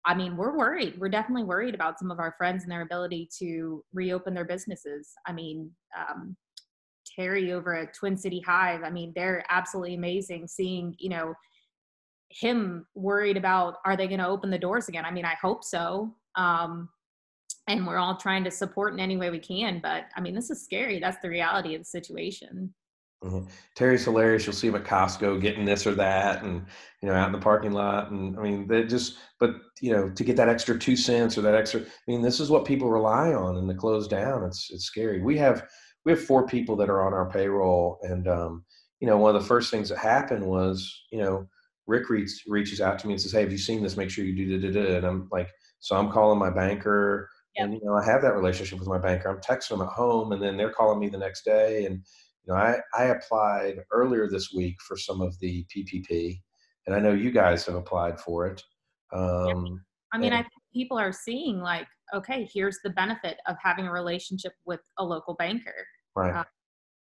I 0.07 0.13
mean, 0.13 0.37
we're 0.37 0.57
worried. 0.57 0.97
We're 0.97 1.09
definitely 1.09 1.43
worried 1.43 1.75
about 1.75 1.99
some 1.99 2.11
of 2.11 2.19
our 2.19 2.33
friends 2.37 2.63
and 2.63 2.71
their 2.71 2.83
ability 2.83 3.29
to 3.39 3.83
reopen 3.93 4.33
their 4.33 4.45
businesses. 4.45 5.11
I 5.25 5.33
mean, 5.33 5.69
um, 5.99 6.37
Terry 7.17 7.51
over 7.51 7.75
at 7.75 7.93
Twin 7.93 8.17
City 8.17 8.41
Hive. 8.45 8.83
I 8.83 8.89
mean, 8.89 9.11
they're 9.15 9.43
absolutely 9.49 9.95
amazing 9.95 10.47
seeing, 10.47 10.95
you 10.99 11.09
know, 11.09 11.33
him 12.29 12.85
worried 12.93 13.37
about 13.37 13.75
are 13.85 13.95
they 13.95 14.07
going 14.07 14.19
to 14.19 14.27
open 14.27 14.49
the 14.49 14.57
doors 14.57 14.89
again? 14.89 15.05
I 15.05 15.11
mean, 15.11 15.25
I 15.25 15.35
hope 15.41 15.63
so. 15.63 16.13
Um, 16.35 16.89
and 17.67 17.85
we're 17.85 17.97
all 17.97 18.17
trying 18.17 18.43
to 18.43 18.51
support 18.51 18.93
in 18.93 18.99
any 18.99 19.17
way 19.17 19.29
we 19.29 19.39
can. 19.39 19.79
But 19.81 20.05
I 20.15 20.21
mean, 20.21 20.35
this 20.35 20.49
is 20.49 20.63
scary. 20.63 20.99
That's 20.99 21.21
the 21.21 21.29
reality 21.29 21.75
of 21.75 21.81
the 21.81 21.85
situation. 21.85 22.73
Mm-hmm. 23.23 23.49
Terry's 23.75 24.03
hilarious. 24.03 24.45
You'll 24.45 24.53
see 24.53 24.67
him 24.67 24.75
at 24.75 24.83
Costco 24.83 25.41
getting 25.41 25.65
this 25.65 25.87
or 25.87 25.95
that, 25.95 26.43
and 26.43 26.63
you 27.01 27.09
know, 27.09 27.15
out 27.15 27.25
in 27.25 27.31
the 27.31 27.39
parking 27.39 27.71
lot. 27.71 28.11
And 28.11 28.37
I 28.37 28.43
mean, 28.43 28.67
they 28.67 28.83
just, 28.83 29.17
but 29.39 29.55
you 29.81 29.91
know, 29.91 30.09
to 30.09 30.23
get 30.23 30.35
that 30.37 30.49
extra 30.49 30.77
two 30.77 30.95
cents 30.95 31.35
or 31.35 31.41
that 31.41 31.55
extra, 31.55 31.81
I 31.81 31.85
mean, 32.07 32.21
this 32.21 32.39
is 32.39 32.51
what 32.51 32.63
people 32.63 32.91
rely 32.91 33.33
on, 33.33 33.57
and 33.57 33.67
to 33.69 33.75
close 33.75 34.07
down, 34.07 34.43
it's 34.43 34.69
it's 34.69 34.85
scary. 34.85 35.19
We 35.19 35.35
have 35.39 35.67
we 36.07 36.13
have 36.13 36.23
four 36.23 36.47
people 36.47 36.77
that 36.77 36.89
are 36.89 37.05
on 37.05 37.13
our 37.13 37.29
payroll, 37.29 37.99
and 38.01 38.29
um, 38.29 38.63
you 39.01 39.07
know, 39.07 39.17
one 39.17 39.35
of 39.35 39.41
the 39.41 39.47
first 39.47 39.69
things 39.69 39.89
that 39.89 39.97
happened 39.97 40.43
was, 40.43 41.03
you 41.11 41.21
know, 41.21 41.45
Rick 41.85 42.09
reach, 42.09 42.45
reaches 42.47 42.79
out 42.79 42.97
to 42.99 43.07
me 43.07 43.13
and 43.13 43.21
says, 43.21 43.33
"Hey, 43.33 43.41
have 43.41 43.51
you 43.51 43.57
seen 43.57 43.83
this? 43.83 43.97
Make 43.97 44.09
sure 44.09 44.23
you 44.23 44.33
do 44.33 44.57
da 44.57 44.71
da 44.71 44.73
da." 44.73 44.97
And 44.99 45.05
I'm 45.05 45.27
like, 45.33 45.49
so 45.79 45.97
I'm 45.97 46.09
calling 46.09 46.39
my 46.39 46.49
banker, 46.49 47.29
yep. 47.57 47.65
and 47.65 47.73
you 47.73 47.81
know, 47.83 47.93
I 47.93 48.05
have 48.05 48.21
that 48.21 48.35
relationship 48.35 48.79
with 48.79 48.87
my 48.87 48.97
banker. 48.97 49.27
I'm 49.27 49.41
texting 49.41 49.71
them 49.71 49.81
at 49.81 49.89
home, 49.89 50.31
and 50.31 50.41
then 50.41 50.55
they're 50.55 50.71
calling 50.71 50.97
me 50.97 51.09
the 51.09 51.17
next 51.17 51.43
day. 51.43 51.83
And 51.83 51.95
you 52.45 52.53
know, 52.53 52.55
I 52.55 52.77
I 52.97 53.07
applied 53.07 53.79
earlier 53.91 54.29
this 54.29 54.53
week 54.55 54.77
for 54.87 54.95
some 54.95 55.19
of 55.19 55.37
the 55.41 55.65
PPP, 55.75 56.39
and 56.85 56.95
I 56.95 56.99
know 57.01 57.11
you 57.11 57.31
guys 57.31 57.65
have 57.65 57.75
applied 57.75 58.17
for 58.17 58.47
it. 58.47 58.63
Um, 59.11 59.65
yep. 59.65 59.75
I 60.13 60.17
mean, 60.19 60.31
and, 60.31 60.45
I 60.45 60.47
people 60.73 60.97
are 60.97 61.11
seeing 61.11 61.59
like, 61.59 61.87
okay, 62.15 62.47
here's 62.53 62.79
the 62.81 62.91
benefit 62.91 63.39
of 63.45 63.57
having 63.61 63.87
a 63.87 63.91
relationship 63.91 64.53
with 64.65 64.79
a 64.99 65.03
local 65.03 65.35
banker, 65.35 65.85
right? 66.17 66.35
Uh, 66.35 66.43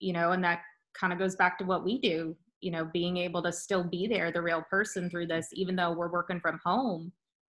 you 0.00 0.12
know, 0.12 0.32
and 0.32 0.44
that 0.44 0.60
kind 0.98 1.12
of 1.12 1.18
goes 1.18 1.36
back 1.36 1.58
to 1.58 1.64
what 1.64 1.84
we 1.84 1.98
do 1.98 2.36
you 2.60 2.70
know 2.70 2.88
being 2.94 3.16
able 3.16 3.42
to 3.42 3.52
still 3.52 3.82
be 3.82 4.06
there 4.06 4.30
the 4.30 4.40
real 4.40 4.62
person 4.70 5.10
through 5.10 5.26
this 5.26 5.48
even 5.52 5.76
though 5.76 5.92
we're 5.92 6.10
working 6.10 6.40
from 6.40 6.58
home 6.64 7.12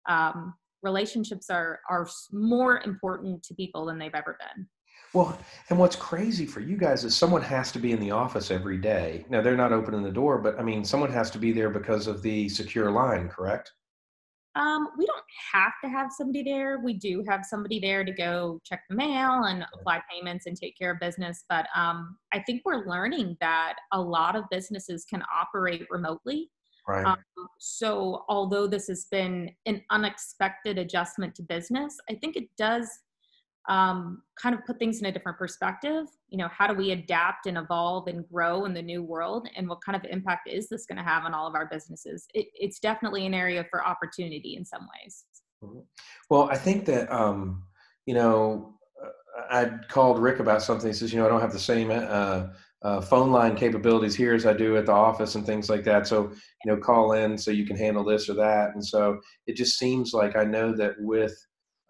um, 0.07 0.53
relationships 0.81 1.49
are 1.49 1.79
are 1.89 2.07
more 2.31 2.81
important 2.85 3.43
to 3.43 3.53
people 3.53 3.85
than 3.85 3.97
they've 3.97 4.15
ever 4.15 4.37
been. 4.39 4.67
Well 5.13 5.37
and 5.69 5.79
what's 5.79 5.95
crazy 5.95 6.45
for 6.45 6.59
you 6.59 6.77
guys 6.77 7.03
is 7.03 7.15
someone 7.15 7.41
has 7.41 7.71
to 7.71 7.79
be 7.79 7.91
in 7.91 7.99
the 7.99 8.11
office 8.11 8.51
every 8.51 8.77
day. 8.77 9.25
Now 9.29 9.41
they're 9.41 9.57
not 9.57 9.73
opening 9.73 10.03
the 10.03 10.11
door 10.11 10.37
but 10.37 10.59
i 10.59 10.63
mean 10.63 10.83
someone 10.83 11.11
has 11.11 11.31
to 11.31 11.39
be 11.39 11.51
there 11.51 11.69
because 11.69 12.07
of 12.07 12.21
the 12.21 12.49
secure 12.49 12.91
line 12.91 13.27
correct 13.27 13.73
um, 14.59 14.89
we 14.97 15.05
don't 15.05 15.23
have 15.53 15.71
to 15.83 15.89
have 15.89 16.11
somebody 16.11 16.43
there. 16.43 16.79
We 16.79 16.93
do 16.93 17.23
have 17.27 17.45
somebody 17.45 17.79
there 17.79 18.03
to 18.03 18.11
go 18.11 18.59
check 18.65 18.83
the 18.89 18.95
mail 18.95 19.45
and 19.45 19.65
apply 19.73 20.01
payments 20.11 20.47
and 20.47 20.57
take 20.57 20.77
care 20.77 20.91
of 20.91 20.99
business. 20.99 21.45
But 21.47 21.67
um, 21.73 22.17
I 22.33 22.39
think 22.39 22.63
we're 22.65 22.85
learning 22.85 23.37
that 23.39 23.75
a 23.93 24.01
lot 24.01 24.35
of 24.35 24.43
businesses 24.51 25.05
can 25.05 25.23
operate 25.33 25.87
remotely. 25.89 26.51
Right. 26.87 27.05
Um, 27.05 27.17
so, 27.59 28.25
although 28.27 28.67
this 28.67 28.87
has 28.87 29.05
been 29.05 29.51
an 29.65 29.81
unexpected 29.91 30.77
adjustment 30.77 31.35
to 31.35 31.43
business, 31.43 31.95
I 32.09 32.15
think 32.15 32.35
it 32.35 32.49
does 32.57 32.89
um, 33.69 34.23
kind 34.41 34.55
of 34.55 34.65
put 34.65 34.79
things 34.79 34.99
in 34.99 35.05
a 35.05 35.11
different 35.11 35.37
perspective. 35.37 36.05
You 36.29 36.39
know, 36.39 36.49
how 36.49 36.67
do 36.67 36.73
we 36.73 36.91
adapt 36.91 37.45
and 37.45 37.57
evolve 37.57 38.07
and 38.07 38.27
grow 38.27 38.65
in 38.65 38.73
the 38.73 38.81
new 38.81 39.03
world? 39.03 39.47
And 39.55 39.69
what 39.69 39.79
kind 39.85 39.95
of 39.95 40.03
impact 40.09 40.49
is 40.49 40.67
this 40.67 40.85
going 40.87 40.97
to 40.97 41.03
have 41.03 41.23
on 41.23 41.33
all 41.33 41.47
of 41.47 41.55
our 41.55 41.67
businesses? 41.67 42.25
It, 42.33 42.47
it's 42.55 42.79
definitely 42.79 43.25
an 43.25 43.33
area 43.33 43.65
for 43.69 43.85
opportunity 43.85 44.55
in 44.57 44.65
some 44.65 44.87
ways. 44.97 45.23
Mm-hmm. 45.63 45.79
Well, 46.29 46.49
I 46.49 46.57
think 46.57 46.85
that, 46.85 47.11
um, 47.11 47.63
you 48.07 48.15
know, 48.15 48.73
I 49.51 49.69
called 49.87 50.19
Rick 50.19 50.39
about 50.39 50.63
something. 50.63 50.87
He 50.87 50.93
says, 50.93 51.13
you 51.13 51.19
know, 51.19 51.25
I 51.25 51.29
don't 51.29 51.41
have 51.41 51.53
the 51.53 51.59
same 51.59 51.91
uh, 51.91 52.47
uh, 52.81 53.01
phone 53.01 53.31
line 53.31 53.55
capabilities 53.55 54.15
here 54.15 54.33
as 54.33 54.45
I 54.45 54.53
do 54.53 54.77
at 54.77 54.87
the 54.87 54.91
office 54.91 55.35
and 55.35 55.45
things 55.45 55.69
like 55.69 55.83
that. 55.83 56.07
So, 56.07 56.31
you 56.65 56.71
know, 56.71 56.77
call 56.77 57.13
in 57.13 57.37
so 57.37 57.51
you 57.51 57.65
can 57.65 57.77
handle 57.77 58.03
this 58.03 58.29
or 58.29 58.33
that. 58.35 58.73
And 58.73 58.83
so 58.83 59.19
it 59.47 59.55
just 59.55 59.77
seems 59.77 60.13
like 60.13 60.35
I 60.35 60.43
know 60.43 60.75
that 60.75 60.93
with 60.99 61.37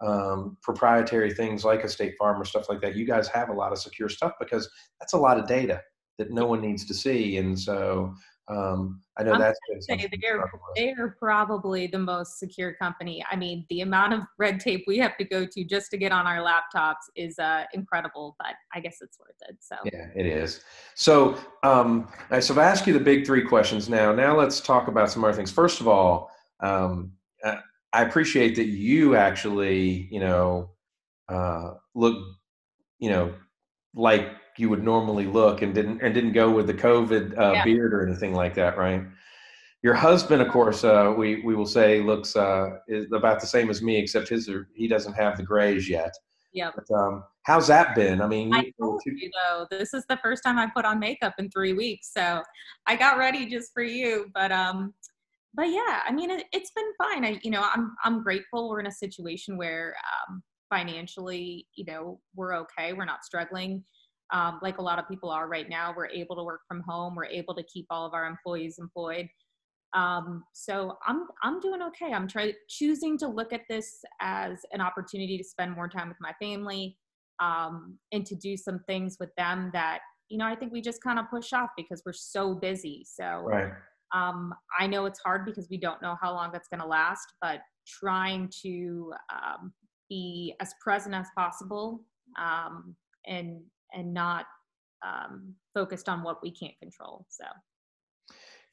um, 0.02 0.58
proprietary 0.62 1.34
things 1.34 1.66
like 1.66 1.84
a 1.84 1.90
State 1.90 2.16
Farm 2.18 2.42
or 2.42 2.46
stuff 2.46 2.70
like 2.70 2.82
that, 2.82 2.96
you 2.96 3.06
guys 3.06 3.28
have 3.30 3.50
a 3.50 3.54
lot 3.54 3.72
of 3.72 3.80
secure 3.80 4.10
stuff 4.10 4.34
because 4.40 4.70
that's 5.00 5.14
a 5.14 5.18
lot 5.18 5.40
of 5.40 5.48
data 5.48 5.82
that 6.18 6.32
no 6.32 6.46
one 6.46 6.62
needs 6.62 6.86
to 6.86 6.94
see. 6.94 7.38
And 7.38 7.58
so 7.58 8.14
um, 8.50 9.02
I 9.18 9.24
know 9.24 9.34
I'm 9.34 9.40
that's 9.40 9.60
say 9.82 10.10
they're, 10.22 10.44
they're 10.76 11.16
probably 11.20 11.86
the 11.86 12.00
most 12.00 12.40
secure 12.40 12.74
company. 12.74 13.24
I 13.30 13.36
mean, 13.36 13.66
the 13.70 13.82
amount 13.82 14.14
of 14.14 14.22
red 14.40 14.60
tape 14.60 14.86
we 14.88 14.98
have 14.98 15.16
to 15.18 15.24
go 15.24 15.46
to 15.46 15.64
just 15.64 15.92
to 15.92 15.98
get 15.98 16.12
on 16.12 16.26
our 16.26 16.38
laptops 16.38 17.06
is 17.16 17.38
uh, 17.38 17.66
incredible, 17.74 18.36
but 18.40 18.56
I 18.74 18.80
guess 18.80 18.98
it's 19.02 19.20
worth 19.20 19.36
it. 19.48 19.58
So 19.60 19.76
yeah, 19.86 20.08
it 20.16 20.26
is. 20.26 20.62
So, 20.96 21.38
um, 21.62 22.10
so 22.40 22.54
I've 22.56 22.60
asked 22.60 22.88
you 22.88 22.94
the 22.94 23.00
big 23.00 23.26
three 23.26 23.44
questions 23.44 23.88
now. 23.88 24.12
Now 24.12 24.36
let's 24.36 24.60
talk 24.60 24.88
about 24.88 25.12
some 25.12 25.24
other 25.24 25.34
things. 25.34 25.52
First 25.52 25.80
of 25.80 25.88
all, 25.88 26.32
um, 26.62 27.12
uh, 27.44 27.58
I 27.94 28.04
appreciate 28.04 28.56
that 28.56 28.68
you 28.68 29.16
actually, 29.16 30.08
you 30.12 30.20
know, 30.20 30.72
uh, 31.28 31.74
look, 31.96 32.18
you 33.00 33.10
know, 33.10 33.34
like 33.96 34.30
you 34.58 34.70
would 34.70 34.84
normally 34.84 35.26
look 35.26 35.62
and 35.62 35.74
didn't 35.74 36.02
and 36.02 36.14
didn't 36.14 36.34
go 36.34 36.52
with 36.52 36.68
the 36.68 36.74
COVID 36.74 37.38
uh, 37.38 37.54
yeah. 37.54 37.64
beard 37.64 37.94
or 37.94 38.06
anything 38.06 38.34
like 38.34 38.54
that, 38.56 38.78
right? 38.78 39.04
Your 39.82 39.94
husband, 39.94 40.42
of 40.42 40.50
course, 40.50 40.84
uh, 40.84 41.14
we 41.18 41.42
we 41.42 41.56
will 41.56 41.66
say 41.66 42.02
looks 42.02 42.36
uh, 42.36 42.72
is 42.88 43.08
about 43.14 43.40
the 43.40 43.48
same 43.48 43.70
as 43.70 43.82
me, 43.82 43.98
except 43.98 44.30
his 44.30 44.50
he 44.76 44.88
doesn't 44.88 45.14
have 45.14 45.38
the 45.38 45.44
grays 45.44 45.90
yet. 45.90 46.14
Yeah. 46.52 46.72
But, 46.76 46.94
um, 46.96 47.24
how's 47.44 47.68
that 47.68 47.96
been? 47.96 48.22
I 48.22 48.28
mean, 48.28 48.54
I 48.54 48.72
told 48.80 49.02
you 49.06 49.30
though, 49.34 49.68
this 49.70 49.94
is 49.94 50.04
the 50.10 50.18
first 50.18 50.44
time 50.44 50.58
I 50.58 50.68
put 50.68 50.84
on 50.84 51.00
makeup 51.00 51.36
in 51.38 51.50
three 51.50 51.74
weeks, 51.74 52.12
so 52.12 52.42
I 52.86 52.96
got 52.96 53.18
ready 53.18 53.46
just 53.46 53.72
for 53.74 53.84
you. 53.84 54.30
But 54.34 54.52
um, 54.52 54.94
but 55.54 55.70
yeah, 55.70 56.02
I 56.08 56.12
mean, 56.12 56.30
it, 56.32 56.46
has 56.54 56.72
been 56.76 56.92
fine. 56.98 57.26
I, 57.26 57.40
you 57.44 57.52
know, 57.52 57.62
I'm, 57.62 57.96
I'm 58.04 58.24
grateful 58.24 58.70
we're 58.70 58.80
in 58.80 58.88
a 58.88 58.92
situation 58.92 59.58
where 59.58 59.96
um, 60.30 60.44
financially, 60.70 61.68
you 61.76 61.86
know, 61.86 62.20
we're 62.36 62.56
okay. 62.56 62.94
We're 62.94 63.06
not 63.06 63.26
struggling. 63.26 63.84
Um, 64.32 64.60
like 64.62 64.78
a 64.78 64.82
lot 64.82 65.00
of 65.00 65.08
people 65.08 65.32
are 65.32 65.48
right 65.48 65.68
now. 65.68 65.94
We're 65.96 66.08
able 66.08 66.36
to 66.36 66.44
work 66.44 66.62
from 66.68 66.84
home. 66.88 67.16
We're 67.16 67.26
able 67.26 67.56
to 67.56 67.64
keep 67.64 67.88
all 67.90 68.06
of 68.06 68.14
our 68.14 68.28
employees 68.28 68.78
employed. 68.80 69.28
Um, 69.96 70.44
so 70.54 70.98
I'm 71.08 71.24
I'm 71.42 71.60
doing 71.60 71.82
okay. 71.82 72.14
I'm 72.14 72.28
trying 72.28 72.54
choosing 72.68 73.18
to 73.20 73.28
look 73.28 73.54
at 73.54 73.62
this 73.70 74.02
as 74.22 74.60
an 74.72 74.82
opportunity 74.82 75.36
to 75.38 75.44
spend 75.44 75.74
more 75.74 75.90
time 75.90 76.10
with 76.10 76.18
my 76.22 76.32
family 76.40 76.96
um, 77.40 77.98
and 78.12 78.24
to 78.28 78.36
do 78.36 78.56
some 78.56 78.82
things 78.88 79.18
with 79.20 79.34
them 79.36 79.72
that 79.74 80.02
you 80.30 80.38
know 80.38 80.46
I 80.46 80.56
think 80.56 80.72
we 80.72 80.82
just 80.82 81.02
kind 81.02 81.18
of 81.18 81.26
push 81.32 81.54
off 81.54 81.72
because 81.76 82.04
we're 82.06 82.14
so 82.14 82.54
busy. 82.54 83.04
So 83.10 83.46
right. 83.48 83.72
Um, 84.14 84.54
I 84.78 84.88
know 84.88 85.06
it's 85.06 85.20
hard 85.20 85.46
because 85.46 85.68
we 85.70 85.78
don't 85.78 86.02
know 86.02 86.16
how 86.22 86.34
long 86.34 86.52
that's 86.52 86.68
going 86.68 86.82
to 86.82 86.88
last, 86.88 87.34
but 87.42 87.62
trying 87.88 88.52
to 88.64 89.14
um, 89.32 89.74
be 90.10 90.56
as 90.60 90.74
present 90.82 91.16
as 91.16 91.28
possible 91.38 92.04
um, 92.40 92.96
and 93.26 93.62
and 93.94 94.14
not 94.14 94.46
um, 95.06 95.54
focused 95.74 96.10
on 96.10 96.24
what 96.24 96.42
we 96.44 96.52
can't 96.52 96.78
control. 96.80 97.26
So. 97.30 97.46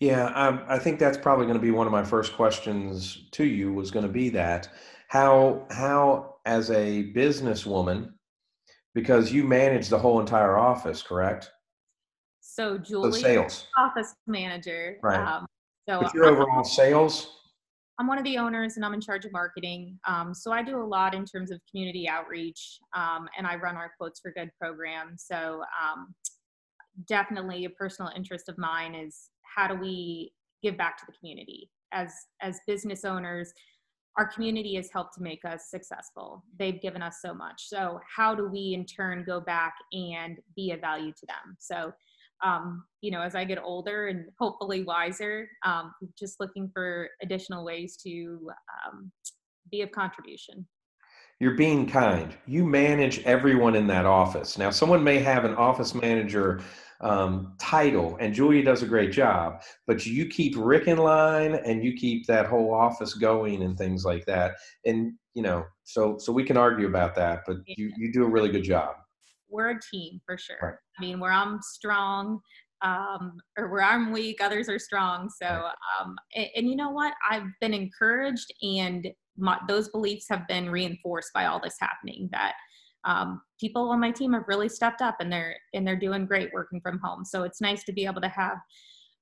Yeah, 0.01 0.27
um, 0.35 0.63
I 0.69 0.79
think 0.79 0.99
that's 0.99 1.17
probably 1.17 1.47
going 1.47 1.59
to 1.59 1.63
be 1.63 1.71
one 1.71 1.87
of 1.87 1.93
my 1.93 2.05
first 2.05 2.35
questions 2.35 3.29
to 3.33 3.45
you. 3.45 3.73
Was 3.73 3.91
going 3.91 4.07
to 4.07 4.13
be 4.13 4.29
that 4.31 4.69
how 5.09 5.67
how 5.71 6.37
as 6.45 6.71
a 6.71 7.13
businesswoman, 7.15 8.11
because 8.95 9.33
you 9.33 9.45
manage 9.45 9.89
the 9.89 9.99
whole 9.99 10.21
entire 10.21 10.57
office, 10.57 11.03
correct? 11.03 11.51
So 12.57 12.79
Julie, 12.79 13.21
sales 13.21 13.67
office 13.77 14.15
manager. 14.27 14.97
Right. 15.03 15.21
Um, 15.21 15.47
so 15.87 16.01
but 16.01 16.15
you're 16.15 16.25
overall 16.25 16.65
sales. 16.65 17.41
I'm 17.99 18.07
one 18.07 18.17
of 18.17 18.25
the 18.25 18.39
owners 18.39 18.77
and 18.77 18.85
I'm 18.85 18.95
in 18.95 19.01
charge 19.01 19.27
of 19.27 19.33
marketing. 19.33 19.99
Um, 20.09 20.33
so 20.33 20.53
I 20.53 20.63
do 20.63 20.81
a 20.81 20.85
lot 20.85 21.15
in 21.15 21.27
terms 21.27 21.51
of 21.51 21.61
community 21.71 22.09
outreach 22.09 22.79
um, 22.95 23.29
and 23.37 23.47
I 23.47 23.57
run 23.57 23.77
our 23.77 23.93
Quotes 23.99 24.21
for 24.21 24.33
Good 24.33 24.51
program. 24.59 25.17
So 25.19 25.63
um, 25.83 26.15
definitely 27.09 27.67
a 27.67 27.71
personal 27.71 28.11
interest 28.17 28.49
of 28.49 28.57
mine 28.57 28.95
is 28.95 29.29
how 29.43 29.69
do 29.69 29.75
we 29.75 30.33
give 30.63 30.79
back 30.79 30.97
to 30.99 31.05
the 31.07 31.13
community 31.13 31.71
as 31.93 32.11
as 32.41 32.59
business 32.67 33.05
owners 33.05 33.53
our 34.19 34.27
community 34.27 34.75
has 34.77 34.89
helped 34.91 35.15
to 35.15 35.23
make 35.23 35.45
us 35.45 35.71
successful 35.71 36.43
they've 36.59 36.81
given 36.81 37.03
us 37.03 37.19
so 37.23 37.33
much 37.33 37.69
so 37.69 38.01
how 38.17 38.35
do 38.35 38.49
we 38.49 38.73
in 38.75 38.85
turn 38.85 39.23
go 39.25 39.41
back 39.41 39.75
and 39.93 40.39
be 40.57 40.73
a 40.73 40.77
value 40.77 41.13
to 41.13 41.27
them 41.27 41.55
so 41.59 41.93
um, 42.45 42.85
you 43.01 43.11
know, 43.11 43.21
as 43.21 43.35
I 43.35 43.45
get 43.45 43.59
older 43.63 44.09
and 44.09 44.27
hopefully 44.39 44.85
wiser, 44.85 45.49
um, 45.65 45.93
just 46.19 46.41
looking 46.41 46.71
for 46.73 47.09
additional 47.23 47.65
ways 47.65 47.97
to 48.05 48.51
um, 48.87 49.11
be 49.71 49.83
of 49.83 49.91
contribution. 49.93 50.67
You're 51.39 51.55
being 51.55 51.87
kind. 51.87 52.35
You 52.47 52.65
manage 52.65 53.23
everyone 53.25 53.77
in 53.77 53.87
that 53.89 54.07
office. 54.07 54.57
Now, 54.57 54.71
someone 54.71 55.05
may 55.05 55.19
have 55.19 55.45
an 55.45 55.55
office 55.55 55.95
manager 55.95 56.63
um, 57.03 57.55
title, 57.59 58.17
and 58.21 58.33
Julia 58.33 58.65
does 58.65 58.83
a 58.83 58.87
great 58.87 59.13
job, 59.13 59.63
but 59.87 60.07
you 60.07 60.27
keep 60.27 60.55
Rick 60.57 60.89
in 60.89 60.97
line 60.97 61.55
and 61.55 61.85
you 61.85 61.93
keep 61.93 62.27
that 62.27 62.47
whole 62.47 62.73
office 62.73 63.13
going 63.13 63.63
and 63.63 63.77
things 63.77 64.03
like 64.05 64.25
that. 64.25 64.55
And, 64.87 65.13
you 65.35 65.43
know, 65.43 65.67
so 65.85 66.17
so 66.17 66.33
we 66.33 66.43
can 66.43 66.57
argue 66.57 66.87
about 66.87 67.15
that, 67.17 67.43
but 67.47 67.59
you, 67.67 67.93
you 67.99 68.13
do 68.13 68.25
a 68.25 68.29
really 68.29 68.49
good 68.49 68.65
job 68.65 68.97
we're 69.49 69.71
a 69.71 69.81
team 69.93 70.21
for 70.25 70.37
sure. 70.39 70.59
Right. 70.63 70.75
I 70.99 71.01
mean, 71.01 71.21
where 71.21 71.33
I'm 71.33 71.61
strong, 71.63 72.41
um, 72.83 73.39
or 73.57 73.71
where 73.71 73.83
I'm 73.83 74.13
weak, 74.13 74.43
others 74.43 74.69
are 74.69 74.79
strong. 74.79 75.31
So, 75.43 75.47
um, 75.47 76.17
and, 76.35 76.47
and, 76.57 76.69
you 76.69 76.77
know 76.77 76.91
what? 76.91 77.15
I've 77.29 77.47
been 77.61 77.75
encouraged, 77.75 78.53
and 78.63 79.09
my, 79.39 79.59
those 79.69 79.89
beliefs 79.89 80.27
have 80.29 80.47
been 80.47 80.71
reinforced 80.71 81.31
by 81.35 81.47
all 81.47 81.61
this 81.61 81.77
happening. 81.81 82.29
That 82.33 82.53
um, 83.05 83.41
people 83.59 83.91
on 83.91 84.01
my 84.01 84.11
team 84.11 84.33
have 84.35 84.45
really 84.47 84.69
stepped 84.69 85.01
up, 85.01 85.17
and 85.21 85.33
they're 85.33 85.57
and 85.73 85.87
they're 85.87 85.97
doing 85.97 86.27
great 86.27 86.51
working 86.53 86.81
from 86.81 87.01
home. 87.03 87.25
So 87.25 87.45
it's 87.45 87.61
nice 87.61 87.83
to 87.85 87.93
be 87.93 88.05
able 88.05 88.21
to 88.21 88.29
have 88.29 88.59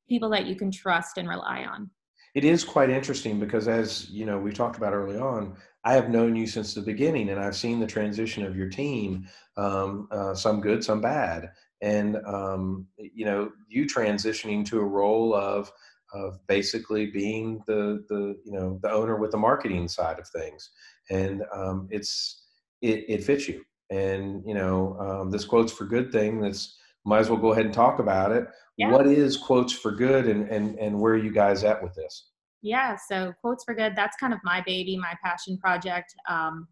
people 0.09 0.31
that 0.31 0.47
you 0.47 0.57
can 0.57 0.71
trust 0.71 1.17
and 1.17 1.29
rely 1.29 1.65
on. 1.65 1.91
It 2.35 2.45
is 2.45 2.65
quite 2.65 2.91
interesting 2.91 3.39
because, 3.39 3.69
as 3.69 4.11
you 4.11 4.27
know, 4.27 4.39
we 4.39 4.53
talked 4.53 4.77
about 4.77 4.93
early 4.93 5.19
on, 5.19 5.57
I 5.85 5.95
have 5.95 6.11
known 6.11 6.35
you 6.35 6.47
since 6.47 6.75
the 6.75 6.81
beginning, 6.83 7.29
and 7.31 7.39
I've 7.41 7.55
seen 7.57 7.79
the 7.79 7.87
transition 7.87 8.45
of 8.45 8.57
your 8.57 8.69
team, 8.69 9.29
um, 9.57 10.09
uh, 10.11 10.35
some 10.35 10.61
good, 10.61 10.83
some 10.83 11.01
bad. 11.01 11.51
and 11.83 12.17
um, 12.27 12.87
you 12.99 13.25
know 13.25 13.53
you 13.69 13.87
transitioning 13.87 14.65
to 14.67 14.81
a 14.81 14.85
role 14.85 15.35
of 15.35 15.71
of 16.13 16.39
basically 16.47 17.07
being 17.07 17.63
the 17.67 18.05
the 18.09 18.37
you 18.45 18.53
know 18.53 18.79
the 18.83 18.91
owner 18.91 19.17
with 19.17 19.31
the 19.33 19.37
marketing 19.37 19.89
side 19.89 20.19
of 20.19 20.29
things 20.29 20.71
and 21.11 21.43
um, 21.53 21.89
it's 21.91 22.43
it, 22.83 23.05
it 23.09 23.25
fits 23.25 23.49
you 23.49 23.63
and 23.91 24.43
you 24.47 24.55
know 24.55 24.97
um, 24.99 25.31
this 25.31 25.45
quotes 25.45 25.73
for 25.73 25.85
good 25.85 26.11
thing 26.13 26.41
that's 26.41 26.79
might 27.05 27.19
as 27.19 27.31
well 27.31 27.39
go 27.39 27.53
ahead 27.53 27.67
and 27.67 27.75
talk 27.75 27.99
about 27.99 28.33
it. 28.33 28.49
Yeah. 28.77 28.91
what 28.91 29.07
is 29.07 29.37
quotes 29.37 29.73
for 29.73 29.93
good 29.93 30.27
and 30.27 30.49
and 30.49 30.79
and 30.79 30.99
where 30.99 31.13
are 31.15 31.19
you 31.19 31.33
guys 31.33 31.65
at 31.65 31.83
with 31.83 31.95
this? 31.95 32.31
Yeah 32.63 32.97
so 33.09 33.33
quotes 33.41 33.65
for 33.65 33.75
good 33.75 33.95
that's 33.95 34.17
kind 34.17 34.33
of 34.33 34.41
my 34.45 34.63
baby 34.67 34.97
my 34.97 35.15
passion 35.23 35.59
project. 35.59 36.15
Um, 36.29 36.69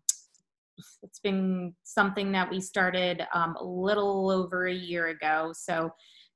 it's 1.03 1.21
been 1.21 1.75
something 1.85 2.33
that 2.33 2.51
we 2.51 2.61
started 2.61 3.27
um, 3.35 3.57
a 3.57 3.65
little 3.65 4.31
over 4.31 4.67
a 4.67 4.75
year 4.75 5.09
ago. 5.09 5.53
So 5.55 5.91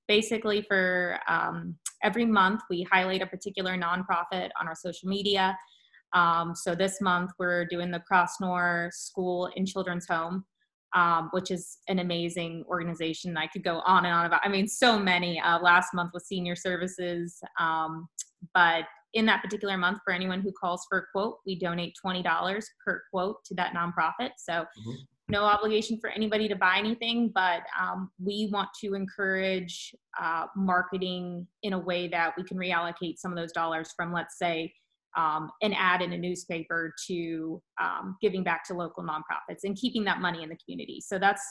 basically 0.08 0.62
for 0.62 1.18
um, 1.26 1.76
every 2.02 2.24
month 2.24 2.62
we 2.70 2.86
highlight 2.90 3.22
a 3.22 3.26
particular 3.26 3.76
nonprofit 3.76 4.50
on 4.60 4.68
our 4.68 4.74
social 4.74 5.08
media. 5.08 5.56
Um, 6.12 6.54
so 6.54 6.74
this 6.74 7.00
month 7.00 7.32
we're 7.38 7.64
doing 7.66 7.90
the 7.90 8.02
Crossnore 8.10 8.92
School 8.92 9.50
and 9.56 9.66
Children's 9.66 10.06
Home, 10.06 10.44
um, 10.96 11.28
which 11.32 11.50
is 11.50 11.78
an 11.86 11.98
amazing 12.00 12.64
organization. 12.68 13.36
I 13.36 13.46
could 13.46 13.62
go 13.62 13.76
on 13.86 14.04
and 14.06 14.14
on 14.14 14.26
about. 14.26 14.40
I 14.42 14.48
mean, 14.48 14.66
so 14.66 14.98
many. 14.98 15.38
Uh, 15.38 15.58
last 15.60 15.94
month 15.94 16.10
was 16.14 16.26
Senior 16.26 16.56
Services, 16.56 17.38
um, 17.60 18.08
but 18.54 18.84
in 19.14 19.24
that 19.26 19.42
particular 19.44 19.76
month, 19.78 19.98
for 20.04 20.12
anyone 20.12 20.40
who 20.40 20.52
calls 20.52 20.86
for 20.88 20.98
a 20.98 21.02
quote, 21.12 21.36
we 21.46 21.58
donate 21.58 21.92
twenty 22.02 22.22
dollars 22.22 22.66
per 22.84 23.02
quote 23.12 23.44
to 23.44 23.54
that 23.54 23.74
nonprofit. 23.74 24.30
So. 24.38 24.52
Mm-hmm. 24.52 25.02
No 25.28 25.42
obligation 25.42 25.98
for 26.00 26.08
anybody 26.08 26.46
to 26.46 26.54
buy 26.54 26.76
anything, 26.78 27.32
but 27.34 27.62
um, 27.82 28.12
we 28.24 28.48
want 28.52 28.68
to 28.80 28.94
encourage 28.94 29.92
uh, 30.22 30.44
marketing 30.54 31.48
in 31.64 31.72
a 31.72 31.78
way 31.80 32.06
that 32.06 32.34
we 32.36 32.44
can 32.44 32.56
reallocate 32.56 33.14
some 33.18 33.32
of 33.32 33.36
those 33.36 33.50
dollars 33.50 33.88
from, 33.96 34.12
let's 34.12 34.38
say, 34.38 34.72
um, 35.16 35.50
an 35.62 35.72
ad 35.72 36.02
in 36.02 36.12
a 36.12 36.18
newspaper 36.18 36.92
to 37.06 37.60
um, 37.80 38.16
giving 38.20 38.44
back 38.44 38.64
to 38.66 38.74
local 38.74 39.02
nonprofits 39.02 39.64
and 39.64 39.76
keeping 39.76 40.04
that 40.04 40.20
money 40.20 40.42
in 40.42 40.48
the 40.48 40.58
community. 40.64 41.00
So 41.00 41.18
that's 41.18 41.42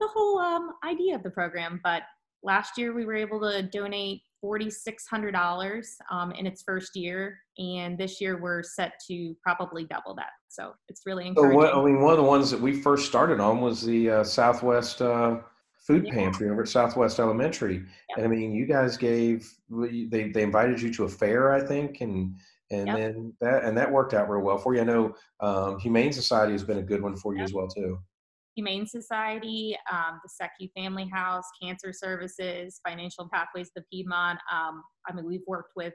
the 0.00 0.08
whole 0.08 0.38
um, 0.38 0.72
idea 0.84 1.14
of 1.14 1.22
the 1.22 1.30
program. 1.30 1.80
But 1.82 2.02
last 2.42 2.78
year 2.78 2.94
we 2.94 3.04
were 3.04 3.14
able 3.14 3.40
to 3.40 3.62
donate 3.62 4.22
$4,600 4.44 5.84
um, 6.10 6.32
in 6.32 6.46
its 6.46 6.62
first 6.62 6.94
year, 6.94 7.38
and 7.58 7.98
this 7.98 8.20
year 8.20 8.40
we're 8.40 8.62
set 8.62 8.92
to 9.08 9.34
probably 9.42 9.84
double 9.84 10.14
that. 10.14 10.30
So 10.48 10.72
it's 10.88 11.02
really 11.06 11.26
encouraging. 11.26 11.60
So 11.60 11.66
what, 11.66 11.74
I 11.74 11.84
mean, 11.84 12.00
one 12.00 12.12
of 12.12 12.18
the 12.18 12.24
ones 12.24 12.50
that 12.50 12.60
we 12.60 12.80
first 12.80 13.06
started 13.06 13.40
on 13.40 13.60
was 13.60 13.82
the 13.82 14.10
uh, 14.10 14.24
Southwest 14.24 15.02
uh, 15.02 15.38
Food 15.86 16.06
yeah. 16.06 16.14
Pantry 16.14 16.50
over 16.50 16.62
at 16.62 16.68
Southwest 16.68 17.18
Elementary, 17.18 17.82
and 18.16 18.24
I 18.24 18.28
mean, 18.28 18.52
you 18.52 18.66
guys 18.66 18.98
gave 18.98 19.50
they 19.70 20.28
they 20.28 20.42
invited 20.42 20.82
you 20.82 20.92
to 20.92 21.04
a 21.04 21.08
fair, 21.08 21.54
I 21.54 21.66
think, 21.66 22.02
and 22.02 22.36
and 22.70 22.86
yep. 22.86 22.96
then 22.96 23.32
that 23.40 23.64
and 23.64 23.76
that 23.76 23.90
worked 23.90 24.14
out 24.14 24.28
real 24.28 24.42
well 24.42 24.58
for 24.58 24.74
you. 24.74 24.80
I 24.80 24.84
know 24.84 25.14
um, 25.40 25.78
Humane 25.78 26.12
Society 26.12 26.52
has 26.52 26.64
been 26.64 26.78
a 26.78 26.82
good 26.82 27.02
one 27.02 27.16
for 27.16 27.32
you 27.32 27.40
yep. 27.40 27.48
as 27.48 27.54
well 27.54 27.68
too. 27.68 27.98
Humane 28.56 28.86
Society, 28.86 29.76
um, 29.90 30.20
the 30.22 30.28
SECU 30.28 30.68
Family 30.76 31.08
House, 31.12 31.44
Cancer 31.62 31.92
Services, 31.92 32.80
Financial 32.86 33.28
Pathways, 33.32 33.70
the 33.76 33.84
Piedmont. 33.90 34.40
Um, 34.52 34.82
I 35.08 35.14
mean, 35.14 35.24
we've 35.26 35.46
worked 35.46 35.72
with 35.76 35.94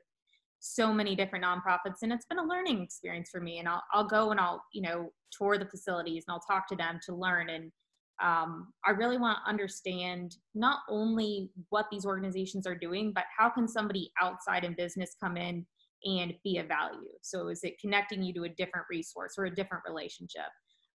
so 0.60 0.94
many 0.94 1.13
different 1.13 1.44
nonprofits, 1.44 2.03
and 2.03 2.13
it's 2.13 2.25
been 2.25 2.39
a 2.39 2.44
learning 2.44 2.82
experience 2.82 3.30
for 3.30 3.42
me. 3.42 3.60
And 3.60 3.68
I'll 3.68 3.84
I'll 3.92 4.08
go 4.08 4.32
and 4.32 4.39
I'll 4.39 4.63
you 4.74 4.82
know 4.82 5.12
tour 5.32 5.58
the 5.58 5.65
facilities 5.65 6.24
and 6.27 6.34
I'll 6.34 6.56
talk 6.56 6.67
to 6.69 6.76
them 6.76 7.00
to 7.06 7.15
learn 7.15 7.50
and. 7.50 7.71
Um, 8.21 8.71
I 8.86 8.91
really 8.91 9.17
want 9.17 9.39
to 9.43 9.50
understand 9.50 10.36
not 10.54 10.82
only 10.88 11.50
what 11.69 11.88
these 11.91 12.06
organizations 12.06 12.67
are 12.67 12.76
doing, 12.76 13.12
but 13.12 13.24
how 13.36 13.50
can 13.50 13.67
somebody 13.67 14.12
outside 14.21 14.63
in 14.63 14.76
business 14.76 15.15
come 15.19 15.36
in 15.36 15.65
and 16.06 16.34
be 16.44 16.58
of 16.58 16.68
value. 16.68 17.10
So 17.22 17.48
is 17.48 17.63
it 17.63 17.80
connecting 17.80 18.22
you 18.22 18.34
to 18.34 18.44
a 18.44 18.50
different 18.50 18.88
resource 18.89 19.36
or 19.38 19.46
a 19.46 19.56
different 19.56 19.84
relationship? 19.88 20.50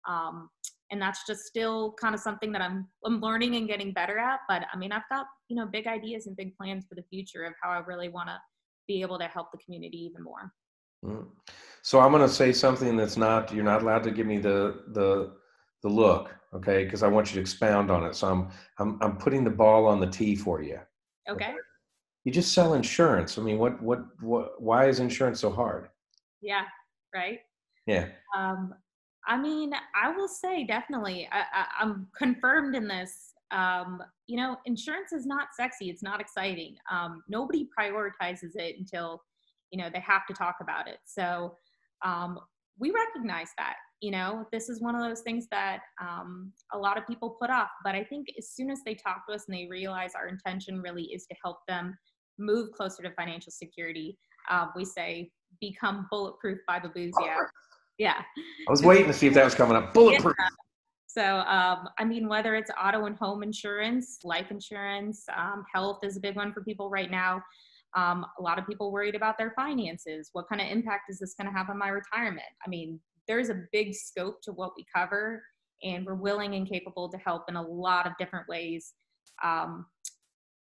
Um, 0.09 0.49
and 0.91 1.03
that's 1.03 1.27
just 1.27 1.43
still 1.43 1.95
kind 2.01 2.15
of 2.15 2.21
something 2.21 2.53
that 2.53 2.63
I'm 2.63 2.87
I'm 3.05 3.21
learning 3.21 3.57
and 3.57 3.67
getting 3.67 3.93
better 3.93 4.19
at. 4.19 4.41
But 4.49 4.65
I 4.73 4.77
mean, 4.77 4.93
I've 4.93 5.09
got 5.11 5.27
you 5.49 5.57
know 5.57 5.67
big 5.67 5.87
ideas 5.87 6.27
and 6.27 6.37
big 6.37 6.57
plans 6.57 6.87
for 6.89 6.95
the 6.95 7.03
future 7.11 7.45
of 7.45 7.55
how 7.61 7.71
I 7.71 7.79
really 7.79 8.09
want 8.09 8.29
to 8.29 8.39
be 8.87 9.03
able 9.03 9.19
to 9.19 9.27
help 9.27 9.51
the 9.53 9.59
community 9.59 9.99
even 9.99 10.23
more. 10.23 10.53
Mm. 11.05 11.27
So 11.83 12.01
I'm 12.01 12.13
going 12.13 12.23
to 12.23 12.33
say 12.33 12.53
something 12.53 12.97
that's 12.97 13.17
not 13.17 13.53
you're 13.53 13.65
not 13.65 13.83
allowed 13.83 14.05
to 14.05 14.11
give 14.11 14.27
me 14.27 14.39
the 14.39 14.83
the 14.93 15.33
the 15.83 15.89
look, 15.89 16.35
okay? 16.55 16.85
Because 16.85 17.03
I 17.03 17.09
want 17.09 17.31
you 17.31 17.35
to 17.35 17.41
expound 17.41 17.91
on 17.91 18.05
it. 18.05 18.15
So 18.15 18.29
I'm 18.29 18.49
I'm 18.79 18.99
I'm 19.03 19.17
putting 19.17 19.43
the 19.43 19.51
ball 19.51 19.87
on 19.87 20.01
the 20.01 20.07
tee 20.07 20.37
for 20.37 20.63
you. 20.63 20.79
Okay. 21.29 21.47
okay 21.47 21.55
you 22.27 22.33
just 22.33 22.53
sell 22.53 22.75
insurance. 22.75 23.39
I 23.39 23.43
mean, 23.43 23.57
what, 23.57 23.81
what, 23.81 24.01
what, 24.21 24.61
why 24.61 24.89
is 24.89 24.99
insurance 24.99 25.39
so 25.39 25.49
hard? 25.49 25.91
Yeah. 26.43 26.65
Right. 27.15 27.39
Yeah. 27.87 28.09
Um, 28.37 28.75
I 29.29 29.39
mean, 29.39 29.73
I 29.95 30.11
will 30.11 30.27
say 30.27 30.65
definitely, 30.65 31.29
I, 31.31 31.67
am 31.81 32.09
confirmed 32.19 32.75
in 32.75 32.89
this. 32.89 33.33
Um, 33.53 34.03
you 34.27 34.37
know, 34.37 34.57
insurance 34.67 35.13
is 35.13 35.25
not 35.25 35.49
sexy. 35.57 35.89
It's 35.89 36.03
not 36.03 36.21
exciting. 36.21 36.75
Um, 36.91 37.23
nobody 37.29 37.69
prioritizes 37.79 38.57
it 38.57 38.75
until, 38.77 39.23
you 39.71 39.81
know, 39.81 39.89
they 39.93 40.01
have 40.01 40.27
to 40.27 40.35
talk 40.35 40.57
about 40.61 40.89
it. 40.89 40.99
So 41.05 41.57
um, 42.05 42.41
we 42.77 42.91
recognize 42.91 43.51
that. 43.57 43.77
You 44.01 44.11
know, 44.11 44.47
this 44.53 44.69
is 44.69 44.83
one 44.83 44.97
of 44.97 45.01
those 45.01 45.21
things 45.21 45.47
that 45.53 45.79
um, 46.03 46.53
a 46.75 46.79
lot 46.79 46.99
of 46.99 47.07
people 47.07 47.37
put 47.41 47.51
off. 47.51 47.71
But 47.85 47.95
I 47.95 48.03
think 48.03 48.27
as 48.37 48.51
soon 48.51 48.69
as 48.69 48.81
they 48.85 48.95
talk 48.95 49.29
to 49.29 49.35
us 49.35 49.45
and 49.47 49.57
they 49.57 49.69
realize 49.71 50.11
our 50.17 50.27
intention 50.27 50.83
really 50.83 51.05
is 51.05 51.25
to 51.27 51.37
help 51.43 51.59
them 51.69 51.97
move 52.39 52.73
closer 52.73 53.03
to 53.03 53.11
financial 53.13 53.53
security. 53.53 54.19
Uh, 54.51 54.67
we 54.77 54.85
say 54.85 55.31
become 55.61 56.07
bulletproof 56.11 56.59
by 56.67 56.79
Babuzia. 56.79 57.47
Yeah. 57.99 58.23
I 58.69 58.71
was 58.71 58.83
waiting 58.83 59.07
to 59.07 59.13
see 59.13 59.27
if 59.27 59.35
that 59.35 59.45
was 59.45 59.55
coming 59.55 59.77
up. 59.77 59.95
Bulletproof. 59.95 60.35
Yeah. 60.39 60.49
So, 61.07 61.39
um, 61.39 61.89
I 61.99 62.05
mean, 62.05 62.29
whether 62.29 62.55
it's 62.55 62.71
auto 62.79 63.07
and 63.07 63.17
home 63.17 63.43
insurance, 63.43 64.19
life 64.23 64.51
insurance, 64.51 65.25
um, 65.35 65.65
health 65.73 66.01
is 66.03 66.19
a 66.19 66.21
big 66.21 66.37
one 66.37 66.53
for 66.53 66.63
people 66.63 66.91
right 66.91 67.11
now. 67.11 67.43
Um, 67.97 68.27
a 68.39 68.43
lot 68.43 68.59
of 68.59 68.67
people 68.67 68.93
worried 68.93 69.15
about 69.15 69.39
their 69.39 69.55
finances. 69.57 70.29
What 70.35 70.47
kind 70.47 70.61
of 70.61 70.69
impact 70.69 71.05
is 71.09 71.19
this 71.19 71.33
going 71.33 71.51
to 71.51 71.57
have 71.57 71.71
on 71.71 71.79
my 71.79 71.89
retirement? 71.89 72.47
I 72.65 72.69
mean, 72.69 73.01
there's 73.27 73.49
a 73.49 73.63
big 73.73 73.95
scope 73.95 74.43
to 74.43 74.53
what 74.53 74.73
we 74.77 74.85
cover, 74.95 75.43
and 75.83 76.05
we're 76.05 76.15
willing 76.15 76.55
and 76.55 76.69
capable 76.69 77.09
to 77.09 77.17
help 77.17 77.45
in 77.49 77.57
a 77.57 77.63
lot 77.63 78.07
of 78.07 78.13
different 78.19 78.47
ways. 78.47 78.93
Um, 79.43 79.87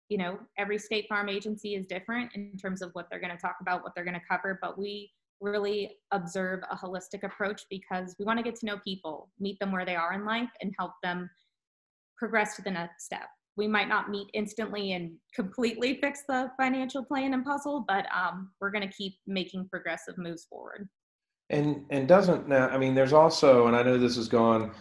you 0.09 0.17
know, 0.17 0.39
every 0.57 0.79
State 0.79 1.05
Farm 1.07 1.29
agency 1.29 1.75
is 1.75 1.85
different 1.85 2.31
in 2.35 2.57
terms 2.57 2.81
of 2.81 2.89
what 2.93 3.07
they're 3.09 3.19
going 3.19 3.35
to 3.35 3.41
talk 3.41 3.57
about, 3.61 3.83
what 3.83 3.93
they're 3.95 4.03
going 4.03 4.19
to 4.19 4.25
cover, 4.29 4.57
but 4.61 4.77
we 4.77 5.11
really 5.39 5.97
observe 6.11 6.61
a 6.69 6.75
holistic 6.75 7.23
approach 7.23 7.61
because 7.69 8.15
we 8.19 8.25
want 8.25 8.37
to 8.37 8.43
get 8.43 8.55
to 8.55 8.65
know 8.65 8.77
people, 8.83 9.29
meet 9.39 9.57
them 9.59 9.71
where 9.71 9.85
they 9.85 9.95
are 9.95 10.13
in 10.13 10.25
life, 10.25 10.49
and 10.61 10.73
help 10.77 10.91
them 11.03 11.29
progress 12.17 12.55
to 12.55 12.61
the 12.63 12.71
next 12.71 13.05
step. 13.05 13.27
We 13.55 13.67
might 13.67 13.87
not 13.87 14.09
meet 14.09 14.29
instantly 14.33 14.93
and 14.93 15.11
completely 15.33 15.97
fix 16.01 16.23
the 16.27 16.51
financial 16.59 17.05
plan 17.05 17.33
and 17.33 17.45
puzzle, 17.45 17.85
but 17.87 18.05
um, 18.13 18.51
we're 18.59 18.71
going 18.71 18.87
to 18.87 18.93
keep 18.93 19.15
making 19.27 19.69
progressive 19.69 20.17
moves 20.17 20.45
forward. 20.49 20.89
And 21.51 21.85
and 21.89 22.07
doesn't 22.07 22.47
now? 22.47 22.67
I 22.67 22.77
mean, 22.77 22.93
there's 22.93 23.13
also, 23.13 23.65
and 23.65 23.75
I 23.75 23.81
know 23.81 23.97
this 23.97 24.17
has 24.17 24.27
gone 24.27 24.71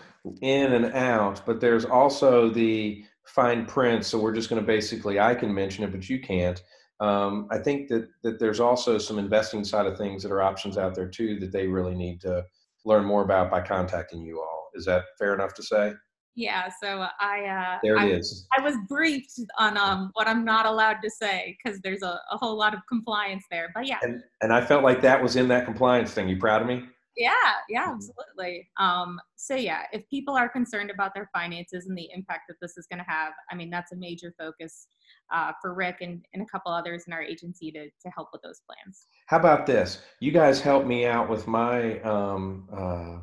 in 0.43 0.75
and 0.75 0.95
out, 0.95 1.41
but 1.47 1.61
there's 1.61 1.87
also 1.87 2.51
the 2.51 3.05
fine 3.29 3.67
print, 3.67 4.05
so 4.05 4.19
we're 4.19 4.35
just 4.35 4.49
going 4.49 4.61
to 4.61 4.67
basically 4.67 5.21
I 5.21 5.35
can 5.35 5.53
mention 5.53 5.85
it, 5.85 5.93
but 5.93 6.09
you 6.09 6.21
can't. 6.21 6.63
Um, 7.01 7.47
I 7.51 7.59
think 7.59 7.89
that 7.89 8.09
that 8.23 8.41
there's 8.41 8.61
also 8.61 8.99
some 8.99 9.19
investing 9.19 9.65
side 9.65 9.87
of 9.87 9.97
things 9.97 10.23
that 10.23 10.33
are 10.33 10.43
options 10.43 10.77
out 10.77 10.95
there 10.95 11.09
too 11.09 11.39
that 11.41 11.53
they 11.53 11.67
really 11.67 11.95
need 11.95 12.21
to 12.23 12.45
learn 12.85 13.05
more 13.05 13.23
about 13.23 13.51
by 13.51 13.61
contacting 13.61 14.23
you 14.23 14.41
all. 14.41 14.71
Is 14.75 14.85
that 14.87 15.05
fair 15.19 15.35
enough 15.35 15.55
to 15.55 15.63
say? 15.63 15.93
Yeah. 16.35 16.69
So 16.83 17.05
I 17.21 17.45
uh, 17.47 17.79
there 17.83 17.97
it 17.97 18.01
I, 18.01 18.07
is. 18.11 18.47
I 18.57 18.61
was 18.63 18.77
briefed 18.89 19.41
on 19.59 19.77
um, 19.77 20.11
what 20.15 20.29
I'm 20.29 20.45
not 20.45 20.67
allowed 20.67 20.99
to 21.03 21.11
say 21.11 21.57
because 21.57 21.81
there's 21.81 22.03
a, 22.03 22.21
a 22.31 22.37
whole 22.37 22.57
lot 22.57 22.75
of 22.75 22.81
compliance 22.89 23.45
there. 23.51 23.71
But 23.75 23.87
yeah. 23.87 23.99
And 24.03 24.23
and 24.41 24.53
I 24.53 24.65
felt 24.65 24.85
like 24.85 25.03
that 25.03 25.21
was 25.23 25.37
in 25.37 25.49
that 25.49 25.65
compliance 25.65 26.13
thing. 26.13 26.29
You 26.29 26.39
proud 26.39 26.63
of 26.63 26.69
me? 26.69 26.85
Yeah, 27.19 27.33
yeah, 27.69 27.83
mm-hmm. 27.83 27.95
absolutely. 27.95 28.71
Um, 28.79 29.21
so 29.35 29.57
yeah, 29.57 29.83
if 29.93 30.09
people 30.09 30.37
are 30.37 30.49
concerned 30.49 30.91
about 30.91 31.15
their 31.15 31.29
finances 31.35 31.87
and 31.87 31.99
the 31.99 32.09
impact 32.15 32.43
that 32.49 32.55
this 32.63 32.79
is 32.79 32.87
going 32.87 33.01
to 33.01 33.11
have, 33.11 33.33
I 33.51 33.57
mean, 33.57 33.71
that's 33.71 33.91
a 33.91 33.97
major 33.97 34.33
focus 34.39 34.87
uh, 35.35 35.53
for 35.61 35.75
Rick 35.75 35.97
and, 36.01 36.25
and 36.33 36.43
a 36.43 36.47
couple 36.47 36.73
others 36.73 37.05
in 37.09 37.13
our 37.13 37.23
agency 37.23 37.73
to, 37.73 37.87
to 37.87 38.11
help 38.15 38.29
with 38.33 38.43
those 38.43 38.61
plans. 38.67 39.07
How 39.27 39.39
about 39.39 39.67
this? 39.67 40.01
You 40.21 40.31
guys 40.31 40.61
helped 40.61 40.87
me 40.87 41.07
out 41.07 41.29
with 41.29 41.49
my 41.49 42.01
um, 42.03 42.69
uh, 42.73 43.19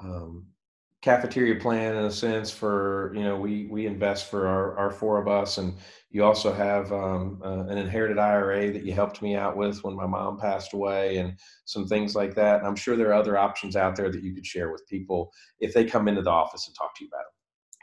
um, 0.00 0.46
cafeteria 1.06 1.54
plan 1.54 1.94
in 1.94 2.04
a 2.04 2.10
sense 2.10 2.50
for 2.50 3.12
you 3.14 3.22
know 3.22 3.36
we 3.36 3.68
we 3.70 3.86
invest 3.86 4.28
for 4.28 4.48
our, 4.48 4.76
our 4.76 4.90
four 4.90 5.20
of 5.20 5.28
us 5.28 5.56
and 5.58 5.72
you 6.10 6.24
also 6.24 6.52
have 6.52 6.92
um, 6.92 7.40
uh, 7.44 7.64
an 7.66 7.78
inherited 7.78 8.18
ira 8.18 8.72
that 8.72 8.84
you 8.84 8.92
helped 8.92 9.22
me 9.22 9.36
out 9.36 9.56
with 9.56 9.84
when 9.84 9.94
my 9.94 10.04
mom 10.06 10.36
passed 10.36 10.72
away 10.72 11.18
and 11.18 11.38
some 11.64 11.86
things 11.86 12.16
like 12.16 12.34
that 12.34 12.58
and 12.58 12.66
i'm 12.66 12.74
sure 12.74 12.96
there 12.96 13.10
are 13.10 13.22
other 13.22 13.38
options 13.38 13.76
out 13.76 13.94
there 13.94 14.10
that 14.10 14.24
you 14.24 14.34
could 14.34 14.44
share 14.44 14.72
with 14.72 14.84
people 14.88 15.32
if 15.60 15.72
they 15.72 15.84
come 15.84 16.08
into 16.08 16.22
the 16.22 16.30
office 16.42 16.66
and 16.66 16.74
talk 16.74 16.92
to 16.96 17.04
you 17.04 17.08
about 17.08 17.18
them 17.18 17.36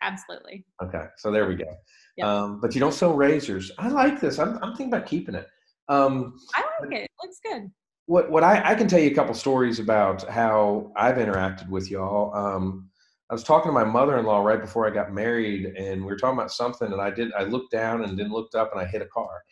absolutely. 0.03 0.65
Okay, 0.83 1.05
so 1.15 1.31
there 1.31 1.47
we 1.47 1.55
go. 1.55 1.77
Yep. 2.17 2.27
Um, 2.27 2.59
but 2.59 2.75
you 2.75 2.81
don't 2.81 2.93
sell 2.93 3.13
razors. 3.13 3.71
I 3.77 3.87
like 3.87 4.19
this. 4.19 4.37
I'm, 4.37 4.57
I'm 4.61 4.75
thinking 4.75 4.93
about 4.93 5.07
keeping 5.07 5.33
it. 5.33 5.47
Um, 5.87 6.35
I 6.55 6.63
like 6.81 6.91
it. 6.91 7.09
Looks 7.23 7.39
good. 7.41 7.71
what 8.07 8.29
what 8.29 8.43
I, 8.43 8.71
I 8.71 8.75
can 8.75 8.89
tell 8.89 8.99
you 8.99 9.11
a 9.11 9.15
couple 9.15 9.33
stories 9.33 9.79
about 9.79 10.27
how 10.27 10.91
I've 10.97 11.15
interacted 11.15 11.69
with 11.69 11.89
y'all. 11.89 12.35
Um, 12.35 12.89
I 13.29 13.33
was 13.33 13.43
talking 13.43 13.69
to 13.69 13.73
my 13.73 13.85
mother-in-law 13.85 14.41
right 14.41 14.59
before 14.61 14.85
I 14.85 14.93
got 14.93 15.13
married, 15.13 15.65
and 15.77 16.01
we 16.01 16.07
were 16.07 16.17
talking 16.17 16.37
about 16.37 16.51
something, 16.51 16.91
and 16.91 17.01
I 17.01 17.09
did 17.09 17.33
I 17.33 17.43
looked 17.43 17.71
down 17.71 18.03
and 18.03 18.17
then 18.17 18.31
looked 18.31 18.55
up, 18.55 18.71
and 18.71 18.81
I 18.81 18.85
hit 18.85 19.01
a 19.01 19.07
car. 19.07 19.43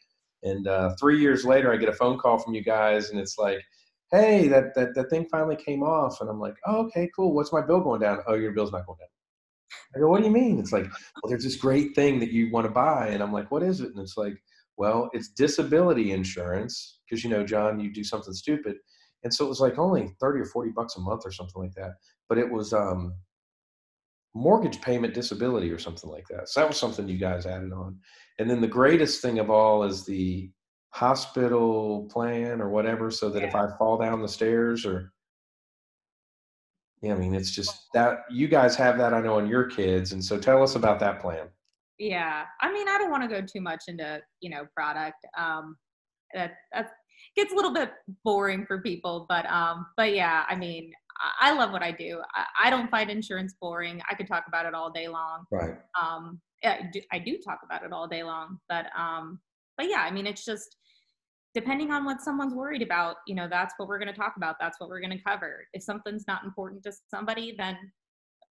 And 0.44 0.68
uh, 0.68 0.96
three 1.00 1.20
years 1.20 1.46
later, 1.46 1.72
I 1.72 1.78
get 1.78 1.90
a 1.90 1.94
phone 1.94 2.18
call 2.18 2.38
from 2.38 2.54
you 2.54 2.64
guys, 2.64 3.10
and 3.10 3.20
it's 3.20 3.38
like, 3.38 3.62
"Hey, 4.12 4.48
that 4.50 4.76
that 4.76 4.94
that 4.96 5.10
thing 5.10 5.28
finally 5.32 5.56
came 5.56 5.84
off," 5.84 6.20
and 6.22 6.30
I'm 6.30 6.40
like, 6.40 6.56
"Oh, 6.66 6.86
okay, 6.88 7.10
cool. 7.16 7.34
What's 7.34 7.54
my 7.54 7.62
bill 7.62 7.82
going 7.82 8.02
down?" 8.02 8.20
"Oh, 8.28 8.34
your 8.36 8.52
bill's 8.52 8.72
not 8.72 8.86
going 8.86 8.98
down." 9.00 9.08
I 9.96 10.00
go, 10.00 10.10
"What 10.10 10.20
do 10.20 10.26
you 10.26 10.32
mean?" 10.34 10.60
It's 10.60 10.74
like, 10.74 10.86
"Well, 10.86 11.30
there's 11.30 11.44
this 11.44 11.56
great 11.56 11.96
thing 11.96 12.20
that 12.20 12.32
you 12.32 12.52
want 12.52 12.66
to 12.68 12.72
buy," 12.72 13.08
and 13.08 13.24
I'm 13.24 13.34
like, 13.34 13.52
"What 13.52 13.64
is 13.64 13.82
it?" 13.82 13.92
And 13.92 14.00
it's 14.00 14.18
like, 14.18 14.36
"Well, 14.78 15.10
it's 15.14 15.30
disability 15.30 16.12
insurance 16.12 17.00
because 17.10 17.24
you 17.24 17.30
know, 17.30 17.46
John, 17.46 17.80
you 17.80 17.94
do 17.94 18.04
something 18.04 18.34
stupid." 18.34 18.78
And 19.24 19.34
so 19.34 19.46
it 19.46 19.50
was 19.50 19.62
like 19.62 19.78
only 19.78 20.16
30 20.20 20.42
or 20.42 20.46
40 20.46 20.72
bucks 20.72 20.98
a 20.98 21.00
month 21.00 21.24
or 21.26 21.32
something 21.32 21.62
like 21.62 21.74
that. 21.76 21.94
But 22.28 22.38
it 22.40 22.52
was 22.52 22.74
um, 22.74 23.14
mortgage 24.34 24.82
payment 24.82 25.14
disability 25.14 25.72
or 25.72 25.80
something 25.80 26.10
like 26.10 26.26
that. 26.30 26.50
So 26.50 26.62
that 26.62 26.68
was 26.68 26.78
something 26.78 27.08
you 27.08 27.18
guys 27.18 27.46
added 27.46 27.74
on. 27.74 27.98
And 28.40 28.50
then 28.50 28.62
the 28.62 28.68
greatest 28.68 29.22
thing 29.22 29.40
of 29.40 29.50
all 29.50 29.84
is 29.84 30.06
the 30.06 30.50
hospital 30.90 32.08
plan 32.12 32.62
or 32.62 32.70
whatever, 32.70 33.12
so 33.12 33.30
that 33.30 33.44
if 33.44 33.56
I 33.56 33.68
fall 33.78 33.98
down 33.98 34.22
the 34.22 34.28
stairs 34.28 34.86
or 34.86 35.12
yeah, 37.02 37.14
I 37.14 37.18
mean 37.18 37.34
it's 37.34 37.52
just 37.52 37.88
that 37.94 38.20
you 38.30 38.48
guys 38.48 38.76
have 38.76 38.98
that 39.00 39.14
I 39.14 39.22
know 39.22 39.38
on 39.38 39.48
your 39.48 39.66
kids. 39.66 40.12
And 40.12 40.24
so 40.24 40.38
tell 40.38 40.62
us 40.62 40.76
about 40.76 41.00
that 41.00 41.20
plan. 41.20 41.48
Yeah. 41.98 42.46
I 42.62 42.72
mean, 42.74 42.88
I 42.88 42.98
don't 42.98 43.12
want 43.12 43.24
to 43.24 43.30
go 43.30 43.42
too 43.46 43.62
much 43.62 43.84
into, 43.88 44.22
you 44.40 44.50
know, 44.50 44.66
product. 44.76 45.18
Um, 45.38 45.78
that, 46.34 46.54
that 46.74 46.92
gets 47.36 47.54
a 47.54 47.56
little 47.56 47.74
bit 47.74 47.92
boring 48.24 48.66
for 48.66 48.82
people, 48.82 49.28
but, 49.30 49.46
um, 49.52 49.86
but 49.98 50.16
yeah, 50.16 50.46
I 50.50 50.56
mean, 50.56 50.92
I, 51.40 51.54
love 51.54 51.72
what 51.72 51.84
I 51.84 51.92
do. 51.92 52.22
I, 52.36 52.68
I 52.68 52.70
don't 52.70 52.90
find 52.90 53.10
insurance 53.10 53.56
boring. 53.60 54.02
I 54.10 54.16
could 54.16 54.28
talk 54.28 54.46
about 54.48 54.66
it 54.66 54.74
all 54.74 54.92
day 54.92 55.08
long. 55.08 55.46
Right. 55.52 55.76
Um, 56.02 56.40
I 56.64 56.90
do, 56.92 57.02
I 57.12 57.20
do 57.20 57.38
talk 57.38 57.60
about 57.64 57.84
it 57.84 57.92
all 57.92 58.08
day 58.08 58.24
long, 58.24 58.60
but, 58.70 58.86
um, 58.98 59.40
but 59.78 59.90
yeah, 59.90 60.02
I 60.02 60.12
mean, 60.12 60.28
it's 60.28 60.46
just, 60.46 60.78
depending 61.54 61.92
on 61.92 62.06
what 62.06 62.22
someone's 62.22 62.54
worried 62.54 62.82
about, 62.82 63.18
you 63.28 63.36
know, 63.36 63.48
that's 63.50 63.74
what 63.78 63.90
we're 63.90 64.00
going 64.00 64.14
to 64.14 64.18
talk 64.18 64.34
about. 64.38 64.56
That's 64.60 64.80
what 64.80 64.90
we're 64.90 65.02
going 65.02 65.18
to 65.18 65.24
cover. 65.24 65.66
If 65.74 65.84
something's 65.84 66.26
not 66.28 66.44
important 66.44 66.84
to 66.84 66.94
somebody, 67.14 67.56
then, 67.58 67.78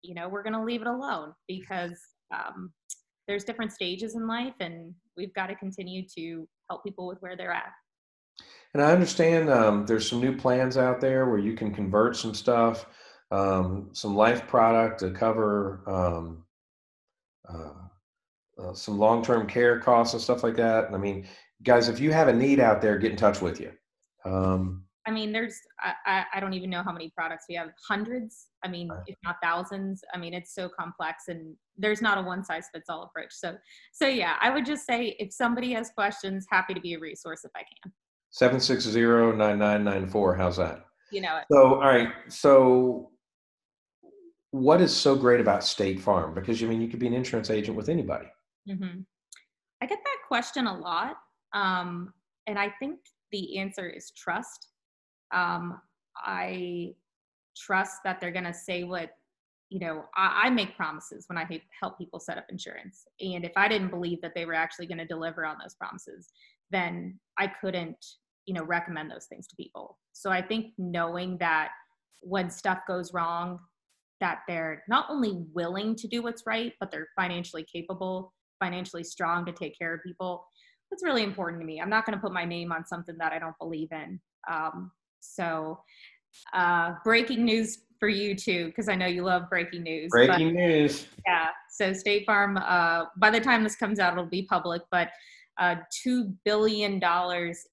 you 0.01 0.13
know, 0.13 0.29
we're 0.29 0.43
going 0.43 0.53
to 0.53 0.63
leave 0.63 0.81
it 0.81 0.87
alone 0.87 1.33
because 1.47 1.99
um, 2.33 2.71
there's 3.27 3.43
different 3.43 3.73
stages 3.73 4.15
in 4.15 4.27
life 4.27 4.53
and 4.59 4.93
we've 5.17 5.33
got 5.33 5.47
to 5.47 5.55
continue 5.55 6.03
to 6.17 6.47
help 6.69 6.83
people 6.83 7.07
with 7.07 7.17
where 7.19 7.35
they're 7.35 7.51
at. 7.51 7.71
And 8.73 8.83
I 8.83 8.91
understand 8.91 9.49
um, 9.49 9.85
there's 9.85 10.09
some 10.09 10.19
new 10.19 10.35
plans 10.35 10.75
out 10.75 10.99
there 10.99 11.29
where 11.29 11.39
you 11.39 11.53
can 11.53 11.73
convert 11.73 12.17
some 12.17 12.33
stuff, 12.33 12.87
um, 13.31 13.89
some 13.93 14.15
life 14.15 14.47
product 14.47 14.99
to 14.99 15.11
cover 15.11 15.81
um, 15.87 16.43
uh, 17.47 17.71
uh, 18.61 18.73
some 18.73 18.97
long-term 18.97 19.47
care 19.47 19.79
costs 19.79 20.13
and 20.13 20.21
stuff 20.21 20.43
like 20.43 20.57
that. 20.57 20.87
And 20.87 20.95
I 20.95 20.97
mean, 20.99 21.25
guys, 21.63 21.87
if 21.87 22.01
you 22.01 22.11
have 22.11 22.27
a 22.27 22.33
need 22.33 22.59
out 22.59 22.81
there, 22.81 22.97
get 22.97 23.11
in 23.11 23.17
touch 23.17 23.41
with 23.41 23.61
you. 23.61 23.71
Um, 24.25 24.83
I 25.07 25.11
mean, 25.11 25.31
there's, 25.31 25.59
I, 25.79 25.93
I, 26.05 26.25
I 26.35 26.39
don't 26.39 26.53
even 26.53 26.69
know 26.69 26.81
how 26.83 26.91
many 26.91 27.11
products 27.15 27.45
we 27.47 27.55
have, 27.55 27.69
hundreds, 27.87 28.47
I 28.63 28.67
mean, 28.67 28.89
Right. 28.89 29.03
if 29.07 29.15
not 29.23 29.35
thousands. 29.41 30.03
I 30.13 30.17
mean, 30.17 30.33
it's 30.33 30.53
so 30.53 30.67
complex 30.67 31.27
and 31.27 31.55
there's 31.77 32.01
not 32.01 32.17
a 32.17 32.21
one 32.21 32.43
size 32.43 32.67
fits 32.73 32.89
all 32.89 33.03
approach. 33.03 33.31
So, 33.31 33.55
so 33.93 34.07
yeah, 34.07 34.35
I 34.41 34.49
would 34.49 34.65
just 34.65 34.85
say 34.85 35.15
if 35.19 35.31
somebody 35.31 35.71
has 35.73 35.91
questions, 35.91 36.47
happy 36.49 36.73
to 36.73 36.81
be 36.81 36.95
a 36.95 36.99
resource 36.99 37.45
if 37.45 37.51
I 37.55 37.59
can. 37.59 37.93
760-9994. 38.39 40.37
How's 40.37 40.57
that? 40.57 40.85
You 41.11 41.21
know, 41.21 41.37
it. 41.37 41.45
So, 41.51 41.75
all 41.75 41.79
right. 41.79 42.09
So, 42.27 43.11
what 44.51 44.81
is 44.81 44.95
so 44.95 45.15
great 45.15 45.39
about 45.39 45.63
State 45.63 46.01
Farm? 46.01 46.33
Because 46.33 46.61
I 46.61 46.65
mean, 46.65 46.81
you 46.81 46.87
could 46.87 46.99
be 46.99 47.07
an 47.07 47.13
insurance 47.13 47.49
agent 47.49 47.77
with 47.77 47.89
anybody. 47.89 48.27
hmm 48.67 49.01
I 49.81 49.87
get 49.87 49.99
that 50.03 50.17
question 50.27 50.67
a 50.67 50.77
lot. 50.77 51.17
Um, 51.53 52.13
and 52.47 52.57
I 52.57 52.73
think 52.79 52.99
the 53.31 53.57
answer 53.59 53.87
is 53.87 54.11
trust. 54.11 54.69
Um, 55.33 55.81
I 56.17 56.93
trust 57.57 57.97
that 58.03 58.19
they're 58.19 58.31
going 58.31 58.45
to 58.45 58.53
say 58.53 58.83
what, 58.83 59.11
you 59.69 59.79
know, 59.79 60.05
I, 60.15 60.43
I 60.45 60.49
make 60.49 60.75
promises 60.77 61.25
when 61.27 61.37
I 61.37 61.47
help 61.81 61.97
people 61.97 62.19
set 62.19 62.37
up 62.37 62.45
insurance. 62.49 63.05
And 63.19 63.43
if 63.45 63.51
I 63.55 63.67
didn't 63.67 63.89
believe 63.89 64.21
that 64.21 64.33
they 64.35 64.45
were 64.45 64.53
actually 64.53 64.87
going 64.87 64.99
to 64.99 65.05
deliver 65.05 65.45
on 65.45 65.57
those 65.61 65.75
promises, 65.75 66.31
then 66.71 67.19
I 67.37 67.47
couldn't, 67.47 68.03
you 68.45 68.53
know, 68.53 68.63
recommend 68.63 69.09
those 69.11 69.25
things 69.25 69.47
to 69.47 69.55
people. 69.55 69.97
So 70.13 70.29
I 70.31 70.41
think 70.41 70.73
knowing 70.77 71.37
that 71.39 71.69
when 72.21 72.49
stuff 72.49 72.79
goes 72.87 73.13
wrong, 73.13 73.59
that 74.21 74.39
they're 74.47 74.83
not 74.87 75.05
only 75.09 75.43
willing 75.53 75.95
to 75.95 76.07
do 76.07 76.21
what's 76.21 76.43
right, 76.45 76.73
but 76.79 76.91
they're 76.91 77.07
financially 77.15 77.65
capable, 77.71 78.33
financially 78.63 79.03
strong 79.03 79.45
to 79.45 79.51
take 79.51 79.77
care 79.77 79.93
of 79.93 80.01
people. 80.03 80.45
That's 80.89 81.03
really 81.03 81.23
important 81.23 81.61
to 81.61 81.65
me. 81.65 81.81
I'm 81.81 81.89
not 81.89 82.05
going 82.05 82.17
to 82.17 82.21
put 82.21 82.31
my 82.31 82.45
name 82.45 82.71
on 82.71 82.85
something 82.85 83.17
that 83.19 83.33
I 83.33 83.39
don't 83.39 83.57
believe 83.59 83.89
in. 83.91 84.19
Um, 84.49 84.91
so, 85.19 85.79
uh, 86.53 86.93
breaking 87.03 87.43
news 87.43 87.79
for 87.99 88.07
you 88.09 88.35
too, 88.35 88.67
because 88.67 88.87
I 88.89 88.95
know 88.95 89.07
you 89.07 89.23
love 89.23 89.49
breaking 89.49 89.83
news. 89.83 90.11
but- 90.13 90.27
Breaking 90.27 90.53
news. 90.53 91.07
yeah. 91.25 91.47
So 91.71 91.91
State 91.93 92.25
Farm, 92.25 92.57
uh, 92.57 93.05
by 93.17 93.29
the 93.31 93.39
time 93.39 93.63
this 93.63 93.75
comes 93.75 93.99
out, 93.99 94.13
it'll 94.13 94.25
be 94.25 94.43
public, 94.43 94.81
but 94.91 95.09
uh, 95.59 95.75
$2 96.05 96.33
billion 96.43 97.01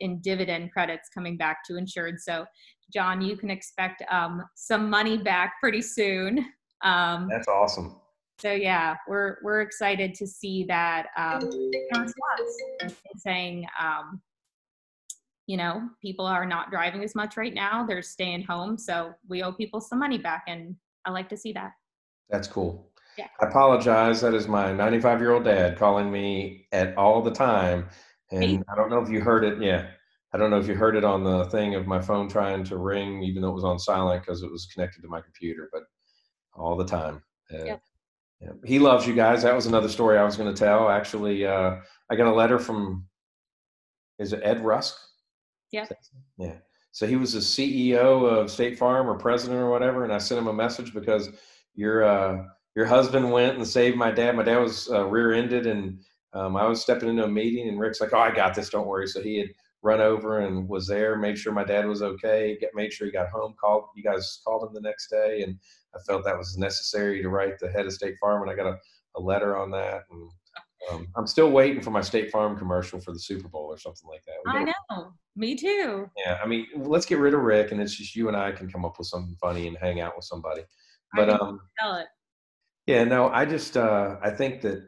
in 0.01 0.21
dividend 0.21 0.73
credits 0.73 1.09
coming 1.13 1.37
back 1.37 1.65
to 1.67 1.77
insured. 1.77 2.21
So, 2.21 2.45
John, 2.93 3.21
you 3.21 3.37
can 3.37 3.51
expect 3.51 4.03
um, 4.11 4.43
some 4.55 4.89
money 4.91 5.17
back 5.17 5.55
pretty 5.61 5.83
soon. 5.83 6.47
Um, 6.83 7.29
That's 7.31 7.49
awesome. 7.49 7.97
so 8.39 8.53
yeah, 8.53 8.97
we're 9.09 9.37
we're 9.43 9.61
excited 9.61 10.15
to 10.15 10.27
see 10.27 10.65
that 10.65 11.07
um, 11.17 11.49
saying, 13.17 13.67
um, 13.81 14.21
you 15.47 15.57
know, 15.57 15.89
people 16.01 16.27
are 16.27 16.45
not 16.45 16.71
driving 16.71 17.03
as 17.05 17.15
much 17.15 17.37
right 17.37 17.55
now; 17.55 17.87
they're 17.87 18.03
staying 18.03 18.43
home, 18.43 18.77
so 18.77 19.13
we 19.29 19.43
owe 19.43 19.53
people 19.53 19.81
some 19.81 20.01
money 20.01 20.19
back, 20.19 20.45
and 20.49 20.75
I 21.05 21.13
like 21.13 21.29
to 21.31 21.37
see 21.37 21.53
that. 21.53 21.73
That's 22.31 22.49
cool. 22.49 22.92
Yeah. 23.19 23.29
I 23.41 23.47
apologize. 23.47 24.21
That 24.21 24.35
is 24.35 24.49
my 24.49 24.73
95 24.73 25.21
year 25.21 25.33
old 25.33 25.45
dad 25.45 25.79
calling 25.79 26.11
me 26.11 26.67
at 26.73 26.97
all 26.97 27.23
the 27.23 27.31
time. 27.31 27.89
And 28.31 28.65
I 28.71 28.75
don't 28.75 28.91
know 28.91 29.01
if 29.01 29.11
you 29.11 29.21
heard 29.21 29.45
it. 29.45 29.61
Yeah. 29.63 29.89
I 30.33 30.39
don't 30.39 30.51
know 30.51 30.59
if 30.59 30.67
you 30.67 30.75
heard 30.75 30.97
it 30.97 31.05
on 31.05 31.23
the 31.23 31.45
thing 31.47 31.75
of 31.75 31.87
my 31.87 32.01
phone 32.01 32.29
trying 32.29 32.65
to 32.65 32.79
ring, 32.79 33.23
even 33.23 33.43
though 33.43 33.51
it 33.51 33.55
was 33.55 33.65
on 33.65 33.79
silent 33.79 34.23
because 34.23 34.43
it 34.43 34.51
was 34.51 34.67
connected 34.67 35.03
to 35.03 35.09
my 35.09 35.21
computer, 35.21 35.69
but 35.71 35.83
all 36.55 36.77
the 36.77 36.87
time. 36.87 37.23
Uh, 37.53 37.65
yeah. 37.65 37.77
He 38.65 38.79
loves 38.79 39.07
you 39.07 39.15
guys. 39.15 39.43
That 39.43 39.55
was 39.55 39.67
another 39.67 39.89
story 39.89 40.19
I 40.19 40.25
was 40.25 40.37
going 40.37 40.53
to 40.53 40.59
tell. 40.59 40.89
Actually, 40.89 41.47
uh, 41.47 41.77
I 42.11 42.17
got 42.17 42.27
a 42.27 42.35
letter 42.35 42.59
from, 42.59 43.07
is 44.19 44.33
it 44.33 44.41
Ed 44.43 44.65
Rust? 44.65 44.99
Yeah. 45.71 45.87
Yeah. 46.39 46.57
So 46.93 47.07
he 47.07 47.17
was 47.17 47.35
the 47.35 47.39
CEO 47.39 48.29
of 48.29 48.51
State 48.51 48.79
Farm 48.79 49.09
or 49.09 49.17
president 49.17 49.61
or 49.61 49.71
whatever. 49.71 50.05
And 50.05 50.13
I 50.13 50.19
sent 50.19 50.41
him 50.41 50.49
a 50.49 50.53
message 50.53 50.93
because 50.93 51.31
your, 51.75 52.05
uh, 52.05 52.45
your 52.75 52.87
husband 52.87 53.31
went 53.31 53.57
and 53.57 53.67
saved 53.67 53.97
my 53.97 54.11
dad. 54.11 54.37
My 54.37 54.43
dad 54.43 54.59
was 54.59 54.91
uh, 54.91 55.05
rear-ended, 55.05 55.67
and 55.67 55.99
um, 56.33 56.57
I 56.57 56.67
was 56.67 56.81
stepping 56.81 57.09
into 57.09 57.25
a 57.25 57.29
meeting, 57.29 57.69
and 57.69 57.79
Rick's 57.79 58.01
like, 58.01 58.13
"Oh, 58.13 58.19
I 58.19 58.31
got 58.31 58.55
this. 58.55 58.71
Don't 58.71 58.87
worry." 58.87 59.07
So 59.07 59.23
he 59.23 59.39
had 59.39 59.49
run 59.83 60.01
over 60.01 60.41
and 60.41 60.69
was 60.69 60.87
there, 60.87 61.17
made 61.17 61.37
sure 61.37 61.53
my 61.53 61.65
dad 61.65 61.87
was 61.87 62.03
okay, 62.03 62.57
get 62.61 62.71
made 62.75 62.93
sure 62.93 63.07
he 63.07 63.13
got 63.13 63.29
home. 63.31 63.55
Called 63.61 63.85
you 63.97 64.03
guys 64.03 64.41
called 64.45 64.67
him 64.67 64.75
the 64.75 64.81
next 64.81 65.11
day, 65.11 65.43
and 65.43 65.59
I 65.95 65.99
felt 66.07 66.25
that 66.25 66.39
was 66.39 66.57
necessary 66.57 67.23
to 67.23 67.29
write 67.29 67.59
the 67.59 67.71
head 67.71 67.87
of 67.87 67.93
State 67.93 68.17
Farm, 68.21 68.43
and 68.43 68.51
I 68.51 68.55
got 68.55 68.73
a, 68.73 68.79
a 69.17 69.21
letter 69.21 69.57
on 69.57 69.71
that. 69.73 70.05
And 70.11 70.31
um, 70.91 71.09
I'm 71.17 71.27
still 71.27 71.51
waiting 71.51 71.83
for 71.83 71.91
my 71.91 72.01
State 72.01 72.31
Farm 72.31 72.57
commercial 72.57 73.01
for 73.01 73.13
the 73.13 73.19
Super 73.19 73.49
Bowl 73.49 73.67
or 73.67 73.79
something 73.79 74.09
like 74.09 74.25
that. 74.25 74.37
I 74.47 74.65
know, 74.65 75.13
me 75.37 75.57
too. 75.57 76.09
Yeah, 76.17 76.39
I 76.43 76.47
mean, 76.47 76.67
let's 76.77 77.07
get 77.07 77.19
rid 77.19 77.35
of 77.35 77.41
Rick, 77.41 77.73
and 77.73 77.81
it's 77.81 77.95
just 77.95 78.17
you 78.17 78.29
and 78.29 78.37
I 78.37 78.53
can 78.53 78.71
come 78.71 78.85
up 78.85 78.99
with 78.99 79.09
something 79.09 79.37
funny 79.41 79.67
and 79.69 79.77
hang 79.81 80.01
out 80.01 80.17
with 80.17 80.25
somebody. 80.25 80.63
But 81.15 81.29
um, 81.29 81.61
Tell 81.79 81.97
it. 81.97 82.07
Yeah, 82.87 83.05
no, 83.05 83.29
I 83.29 83.45
just 83.45 83.77
uh, 83.77 84.17
I 84.23 84.31
think 84.31 84.63
that 84.63 84.83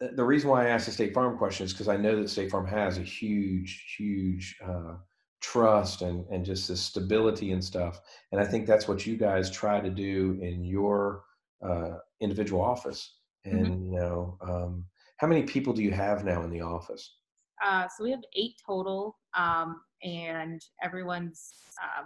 the- 0.00 0.24
reason 0.24 0.50
why 0.50 0.66
I 0.66 0.70
asked 0.70 0.86
the 0.86 0.92
State 0.92 1.14
Farm 1.14 1.38
question 1.38 1.64
is 1.66 1.72
because 1.72 1.88
I 1.88 1.96
know 1.96 2.16
that 2.16 2.28
State 2.28 2.50
Farm 2.50 2.66
has 2.66 2.98
a 2.98 3.02
huge, 3.02 3.94
huge 3.96 4.56
uh, 4.64 4.96
trust 5.40 6.02
and 6.02 6.26
and 6.30 6.44
just 6.44 6.68
the 6.68 6.76
stability 6.76 7.52
and 7.52 7.62
stuff, 7.64 8.00
and 8.32 8.40
I 8.40 8.44
think 8.44 8.66
that's 8.66 8.88
what 8.88 9.06
you 9.06 9.16
guys 9.16 9.50
try 9.50 9.80
to 9.80 9.90
do 9.90 10.38
in 10.40 10.64
your 10.64 11.24
uh, 11.64 11.98
individual 12.20 12.60
office. 12.62 13.18
Mhm. 13.46 13.52
And 13.52 13.92
you 13.92 13.98
know, 14.00 14.38
um, 14.42 14.86
how 15.18 15.26
many 15.26 15.42
people 15.44 15.72
do 15.72 15.82
you 15.82 15.92
have 15.92 16.24
now 16.24 16.42
in 16.42 16.50
the 16.50 16.60
office? 16.60 17.18
Uh, 17.64 17.86
so 17.88 18.04
we 18.04 18.10
have 18.10 18.22
eight 18.34 18.54
total, 18.66 19.18
um, 19.36 19.80
and 20.02 20.60
everyone's 20.82 21.54
uh, 21.82 22.02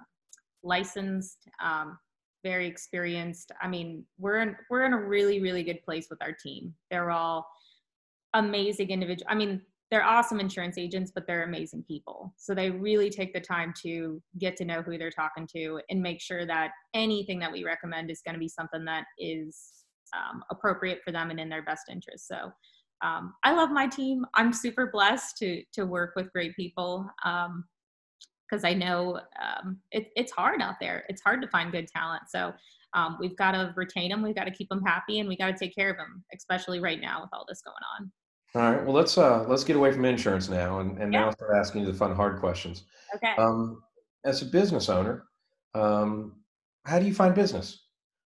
licensed. 0.62 1.48
Um, 1.62 1.98
very 2.42 2.66
experienced. 2.66 3.52
I 3.60 3.68
mean, 3.68 4.04
we're 4.18 4.40
in 4.40 4.56
we're 4.70 4.84
in 4.84 4.92
a 4.92 5.02
really 5.02 5.40
really 5.40 5.62
good 5.62 5.82
place 5.82 6.08
with 6.10 6.22
our 6.22 6.32
team. 6.32 6.74
They're 6.90 7.10
all 7.10 7.46
amazing 8.34 8.90
individuals. 8.90 9.28
I 9.30 9.34
mean, 9.34 9.62
they're 9.90 10.04
awesome 10.04 10.38
insurance 10.38 10.76
agents, 10.76 11.12
but 11.14 11.26
they're 11.26 11.44
amazing 11.44 11.82
people. 11.84 12.34
So 12.36 12.54
they 12.54 12.70
really 12.70 13.08
take 13.08 13.32
the 13.32 13.40
time 13.40 13.72
to 13.82 14.22
get 14.38 14.56
to 14.56 14.64
know 14.64 14.82
who 14.82 14.98
they're 14.98 15.10
talking 15.10 15.46
to 15.56 15.80
and 15.88 16.02
make 16.02 16.20
sure 16.20 16.44
that 16.46 16.72
anything 16.92 17.38
that 17.38 17.50
we 17.50 17.64
recommend 17.64 18.10
is 18.10 18.20
going 18.20 18.34
to 18.34 18.38
be 18.38 18.48
something 18.48 18.84
that 18.84 19.04
is 19.18 19.56
um, 20.14 20.42
appropriate 20.50 21.00
for 21.04 21.10
them 21.10 21.30
and 21.30 21.40
in 21.40 21.48
their 21.48 21.62
best 21.62 21.84
interest. 21.90 22.28
So 22.28 22.52
um, 23.02 23.34
I 23.44 23.54
love 23.54 23.70
my 23.70 23.86
team. 23.86 24.26
I'm 24.34 24.52
super 24.52 24.90
blessed 24.92 25.36
to 25.38 25.62
to 25.74 25.86
work 25.86 26.12
with 26.16 26.32
great 26.32 26.54
people 26.56 27.08
because 28.48 28.64
I 28.64 28.74
know 28.74 29.20
um, 29.42 29.78
it, 29.90 30.10
it's 30.16 30.32
hard 30.32 30.62
out 30.62 30.76
there. 30.80 31.04
It's 31.08 31.22
hard 31.22 31.42
to 31.42 31.48
find 31.48 31.70
good 31.72 31.88
talent. 31.88 32.22
So 32.28 32.52
um, 32.94 33.18
we've 33.20 33.36
got 33.36 33.52
to 33.52 33.72
retain 33.76 34.10
them. 34.10 34.22
We've 34.22 34.34
got 34.34 34.44
to 34.44 34.50
keep 34.50 34.68
them 34.68 34.82
happy, 34.82 35.20
and 35.20 35.28
we 35.28 35.36
got 35.36 35.48
to 35.48 35.58
take 35.58 35.74
care 35.74 35.90
of 35.90 35.96
them, 35.96 36.24
especially 36.34 36.80
right 36.80 37.00
now 37.00 37.20
with 37.22 37.30
all 37.32 37.44
this 37.48 37.62
going 37.62 37.76
on. 37.98 38.10
All 38.54 38.72
right. 38.72 38.82
Well, 38.82 38.94
let's 38.94 39.18
uh 39.18 39.44
let's 39.46 39.62
get 39.62 39.76
away 39.76 39.92
from 39.92 40.06
insurance 40.06 40.48
now, 40.48 40.80
and, 40.80 40.98
and 40.98 41.12
yeah. 41.12 41.20
now 41.20 41.30
start 41.32 41.54
asking 41.54 41.82
you 41.82 41.86
the 41.92 41.98
fun, 41.98 42.14
hard 42.14 42.40
questions. 42.40 42.84
Okay. 43.14 43.34
Um, 43.36 43.82
as 44.24 44.40
a 44.40 44.46
business 44.46 44.88
owner, 44.88 45.24
um, 45.74 46.36
how 46.86 46.98
do 46.98 47.06
you 47.06 47.14
find 47.14 47.34
business? 47.34 47.84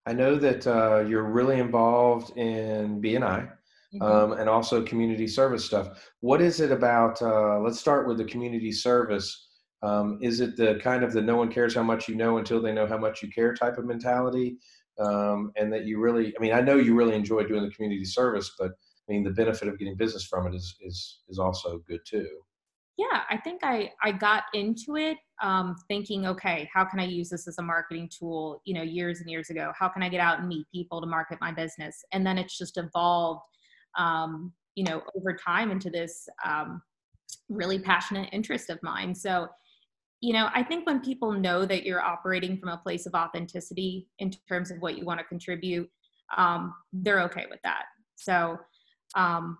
I 0.07 0.13
know 0.13 0.37
that 0.37 0.67
uh, 0.67 1.05
you're 1.09 1.25
really 1.25 1.59
involved 1.59 2.37
in 2.37 3.01
BNI 3.01 3.51
mm-hmm. 3.95 4.03
um, 4.03 4.33
and 4.33 4.49
also 4.49 4.83
community 4.83 5.27
service 5.27 5.65
stuff. 5.65 6.11
What 6.21 6.41
is 6.41 6.61
it 6.61 6.71
about? 6.71 7.21
Uh, 7.23 7.59
let's 7.61 7.79
start 7.79 8.07
with 8.07 8.19
the 8.19 8.25
community 8.25 8.73
service. 8.73 9.49
Um, 9.83 10.19
is 10.21 10.41
it 10.41 10.57
the 10.57 10.79
kind 10.83 11.03
of 11.03 11.13
the 11.13 11.23
no 11.23 11.37
one 11.37 11.51
cares 11.51 11.75
how 11.75 11.83
much 11.83 12.09
you 12.09 12.15
know 12.15 12.39
until 12.39 12.61
they 12.61 12.73
know 12.73 12.87
how 12.87 12.99
much 12.99 13.23
you 13.23 13.31
care 13.31 13.55
type 13.55 13.79
of 13.79 13.87
mentality? 13.87 14.59
Um, 14.99 15.53
and 15.57 15.73
that 15.73 15.87
you 15.87 15.99
really, 15.99 16.35
I 16.37 16.41
mean, 16.41 16.53
I 16.53 16.61
know 16.61 16.77
you 16.77 16.95
really 16.95 17.15
enjoy 17.15 17.45
doing 17.45 17.63
the 17.63 17.71
community 17.71 18.05
service, 18.05 18.53
but 18.59 18.73
I 18.73 19.13
mean, 19.13 19.25
the 19.25 19.31
benefit 19.31 19.69
of 19.69 19.79
getting 19.79 19.97
business 19.97 20.25
from 20.25 20.47
it 20.47 20.55
is 20.55 20.77
is 20.83 21.21
is 21.29 21.39
also 21.39 21.79
good 21.89 22.01
too. 22.07 22.29
Yeah, 22.97 23.23
I 23.31 23.39
think 23.39 23.61
I 23.65 23.93
I 24.03 24.13
got 24.13 24.45
into 24.53 24.97
it 24.97 25.17
um, 25.43 25.75
thinking, 25.89 26.27
okay, 26.27 26.69
how 26.73 26.85
can 26.85 27.01
I 27.01 27.05
use 27.05 27.31
this 27.31 27.49
as 27.49 27.57
a 27.59 27.63
marketing 27.63 28.11
tool? 28.17 28.61
You 28.67 28.75
know, 28.75 28.83
years 28.83 29.21
and 29.21 29.31
years 29.31 29.49
ago, 29.49 29.73
how 29.79 29.89
can 29.89 30.03
I 30.03 30.11
get 30.11 30.21
out 30.21 30.39
and 30.39 30.49
meet 30.49 30.67
people 30.73 31.01
to 31.01 31.07
market 31.07 31.39
my 31.41 31.51
business? 31.51 32.05
And 32.13 32.27
then 32.27 32.37
it's 32.37 32.59
just 32.59 32.77
evolved, 32.77 33.41
um, 33.99 34.53
you 34.75 34.85
know, 34.85 35.03
over 35.17 35.35
time 35.35 35.71
into 35.71 35.89
this 35.89 36.29
um, 36.45 36.83
really 37.49 37.79
passionate 37.79 38.29
interest 38.33 38.69
of 38.69 38.79
mine. 38.83 39.15
So, 39.15 39.49
you 40.21 40.35
know, 40.35 40.51
I 40.55 40.63
think 40.63 40.87
when 40.87 41.01
people 41.01 41.33
know 41.33 41.65
that 41.65 41.85
you're 41.85 42.03
operating 42.03 42.59
from 42.59 42.69
a 42.69 42.77
place 42.77 43.07
of 43.07 43.15
authenticity 43.15 44.07
in 44.19 44.31
terms 44.49 44.71
of 44.71 44.79
what 44.79 44.99
you 44.99 45.05
want 45.05 45.19
to 45.19 45.25
contribute, 45.25 45.89
um, 46.37 46.75
they're 46.93 47.23
okay 47.23 47.47
with 47.51 47.61
that. 47.65 47.85
So 48.17 48.59
um, 49.15 49.57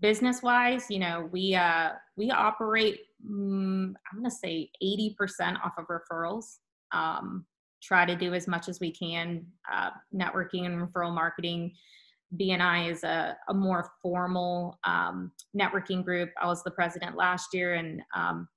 business 0.00 0.42
wise, 0.42 0.86
you 0.88 0.98
know, 0.98 1.28
we 1.30 1.54
uh, 1.54 1.90
we 2.16 2.30
operate. 2.30 3.00
Mm, 3.28 3.92
I'm 4.12 4.18
going 4.18 4.24
to 4.24 4.30
say 4.30 4.70
80% 4.82 5.56
off 5.64 5.72
of 5.76 5.86
referrals. 5.86 6.56
Um, 6.92 7.44
try 7.82 8.04
to 8.06 8.16
do 8.16 8.34
as 8.34 8.48
much 8.48 8.68
as 8.68 8.80
we 8.80 8.90
can. 8.90 9.44
Uh, 9.70 9.90
networking 10.14 10.66
and 10.66 10.80
referral 10.80 11.14
marketing. 11.14 11.74
BNI 12.38 12.90
is 12.90 13.04
a, 13.04 13.36
a 13.48 13.54
more 13.54 13.90
formal 14.02 14.78
um, 14.84 15.32
networking 15.58 16.04
group. 16.04 16.30
I 16.40 16.46
was 16.46 16.62
the 16.62 16.70
president 16.70 17.16
last 17.16 17.54
year, 17.54 17.74
and 17.74 18.02
um, 18.14 18.48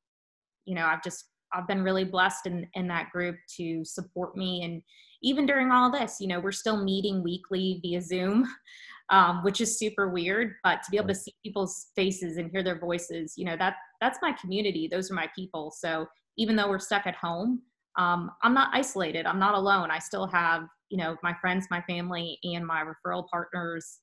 you 0.65 0.75
know, 0.75 0.85
I've 0.85 1.03
just 1.03 1.25
I've 1.53 1.67
been 1.67 1.83
really 1.83 2.05
blessed 2.05 2.47
in 2.47 2.67
in 2.73 2.87
that 2.87 3.11
group 3.11 3.35
to 3.57 3.83
support 3.85 4.35
me 4.37 4.63
and 4.63 4.81
even 5.23 5.45
during 5.45 5.69
all 5.69 5.91
this, 5.91 6.17
you 6.19 6.27
know, 6.27 6.39
we're 6.39 6.51
still 6.51 6.83
meeting 6.83 7.21
weekly 7.21 7.79
via 7.83 8.01
Zoom 8.01 8.47
um, 9.11 9.43
which 9.43 9.61
is 9.61 9.77
super 9.77 10.09
weird. 10.09 10.55
But 10.63 10.81
to 10.83 10.91
be 10.91 10.97
able 10.97 11.09
to 11.09 11.15
see 11.15 11.35
people's 11.43 11.87
faces 11.95 12.37
and 12.37 12.49
hear 12.49 12.63
their 12.63 12.79
voices, 12.79 13.33
you 13.37 13.45
know, 13.45 13.57
that 13.57 13.75
that's 13.99 14.19
my 14.21 14.31
community. 14.31 14.87
Those 14.89 15.11
are 15.11 15.15
my 15.15 15.29
people. 15.35 15.71
So 15.77 16.07
even 16.37 16.55
though 16.55 16.69
we're 16.69 16.79
stuck 16.79 17.05
at 17.05 17.15
home, 17.15 17.61
um, 17.97 18.31
I'm 18.41 18.53
not 18.53 18.69
isolated. 18.73 19.25
I'm 19.25 19.39
not 19.39 19.53
alone. 19.53 19.91
I 19.91 19.99
still 19.99 20.27
have, 20.27 20.63
you 20.89 20.97
know, 20.97 21.17
my 21.21 21.35
friends, 21.41 21.67
my 21.69 21.81
family, 21.81 22.39
and 22.43 22.65
my 22.65 22.83
referral 22.83 23.27
partners 23.27 23.99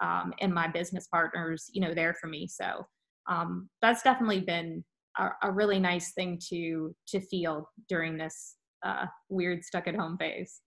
um, 0.00 0.32
and 0.40 0.54
my 0.54 0.68
business 0.68 1.08
partners, 1.08 1.68
you 1.72 1.80
know, 1.80 1.92
there 1.92 2.14
for 2.14 2.28
me. 2.28 2.46
So 2.46 2.86
um, 3.28 3.68
that's 3.82 4.02
definitely 4.02 4.40
been 4.40 4.84
a, 5.18 5.28
a, 5.42 5.50
really 5.50 5.78
nice 5.78 6.12
thing 6.12 6.40
to 6.48 6.94
to 7.08 7.20
feel 7.20 7.70
during 7.88 8.16
this 8.16 8.56
uh, 8.84 9.06
weird 9.28 9.64
stuck 9.64 9.86
at 9.86 9.94
home 9.94 10.16
phase. 10.18 10.60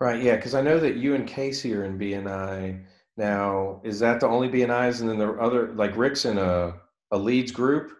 Right. 0.00 0.22
Yeah. 0.22 0.36
Because 0.36 0.54
I 0.54 0.62
know 0.62 0.78
that 0.80 0.96
you 0.96 1.14
and 1.14 1.26
Casey 1.26 1.74
are 1.74 1.84
in 1.84 1.98
BNI 1.98 2.84
now, 3.16 3.80
is 3.84 3.98
that 4.00 4.20
the 4.20 4.26
only 4.26 4.48
BNIs, 4.48 5.00
and 5.00 5.08
then 5.08 5.18
the 5.18 5.32
other 5.34 5.72
like 5.74 5.96
Rick's 5.96 6.24
in 6.24 6.38
a 6.38 6.74
a 7.10 7.18
leads 7.18 7.52
group? 7.52 7.92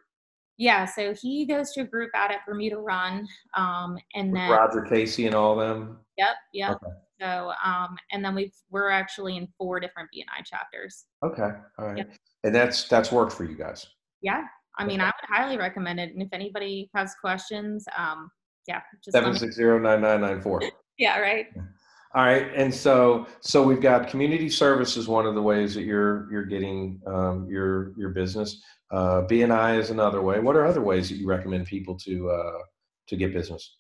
Yeah, 0.57 0.85
so 0.85 1.15
he 1.15 1.47
goes 1.47 1.73
to 1.73 1.81
a 1.81 1.85
group 1.85 2.11
out 2.15 2.31
at 2.31 2.47
Bermuda 2.47 2.77
Run, 2.77 3.27
um, 3.57 3.99
and 4.15 4.31
With 4.31 4.41
then 4.41 4.51
Roger 4.51 4.83
Casey 4.83 5.27
and 5.27 5.35
all 5.35 5.61
of 5.61 5.69
them. 5.69 5.99
Yep, 6.17 6.29
yep. 6.53 6.71
Okay. 6.71 6.93
So, 7.21 7.53
um, 7.65 7.97
and 8.13 8.25
then 8.25 8.35
we've 8.35 8.55
we're 8.71 8.91
actually 8.91 9.37
in 9.37 9.49
four 9.59 9.81
different 9.81 10.11
BNI 10.15 10.45
chapters. 10.45 11.07
Okay, 11.25 11.51
all 11.79 11.87
right, 11.87 11.99
yep. 11.99 12.13
and 12.45 12.55
that's 12.55 12.89
that's 12.89 13.11
worked 13.11 13.33
for 13.33 13.45
you 13.45 13.57
guys. 13.57 13.87
Yeah, 14.21 14.43
I 14.79 14.85
mean. 14.85 15.01
I 15.01 15.07
would 15.07 15.29
highly 15.29 15.57
recommend 15.57 16.01
it, 16.01 16.13
and 16.13 16.23
if 16.23 16.29
anybody 16.33 16.91
has 16.95 17.15
questions, 17.21 17.85
um, 17.97 18.31
yeah, 18.67 18.81
just 19.05 19.13
seven 19.13 19.35
six 19.35 19.55
zero 19.55 19.79
nine 19.79 20.01
nine 20.01 20.21
nine 20.21 20.41
four. 20.41 20.63
Yeah, 20.97 21.19
right. 21.19 21.47
All 22.15 22.25
right, 22.25 22.49
and 22.55 22.73
so 22.73 23.27
so 23.41 23.65
we've 23.65 23.81
got 23.81 24.07
community 24.07 24.49
service 24.49 24.97
is 24.97 25.09
one 25.09 25.27
of 25.27 25.35
the 25.35 25.43
ways 25.43 25.75
that 25.75 25.83
you're 25.83 26.31
you're 26.31 26.45
getting 26.45 27.01
um, 27.05 27.49
your 27.51 27.93
your 27.99 28.11
business. 28.11 28.63
Uh, 28.93 29.23
BNI 29.23 29.81
is 29.81 29.91
another 29.91 30.23
way. 30.23 30.39
What 30.39 30.55
are 30.55 30.65
other 30.65 30.81
ways 30.81 31.09
that 31.09 31.17
you 31.17 31.27
recommend 31.27 31.67
people 31.67 31.99
to 31.99 32.31
uh, 32.31 32.59
to 33.09 33.17
get 33.17 33.33
business? 33.33 33.75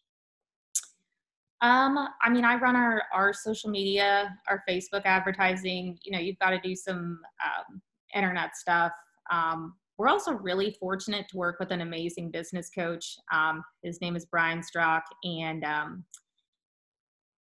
Um, 1.60 2.08
I 2.20 2.28
mean, 2.28 2.44
I 2.44 2.56
run 2.56 2.74
our 2.74 3.04
our 3.12 3.32
social 3.32 3.70
media, 3.70 4.36
our 4.48 4.64
Facebook 4.68 5.02
advertising. 5.04 5.96
You 6.02 6.10
know, 6.10 6.18
you've 6.18 6.38
got 6.40 6.50
to 6.50 6.60
do 6.60 6.74
some 6.74 7.20
um, 7.44 7.80
internet 8.12 8.56
stuff. 8.56 8.90
Um, 9.30 9.74
we're 9.98 10.08
also 10.08 10.32
really 10.32 10.76
fortunate 10.80 11.26
to 11.28 11.36
work 11.36 11.56
with 11.60 11.70
an 11.70 11.80
amazing 11.80 12.30
business 12.30 12.70
coach. 12.70 13.16
Um, 13.32 13.62
his 13.82 14.00
name 14.00 14.16
is 14.16 14.26
Brian 14.26 14.62
Strock, 14.62 15.04
and 15.22 15.64
um, 15.64 16.04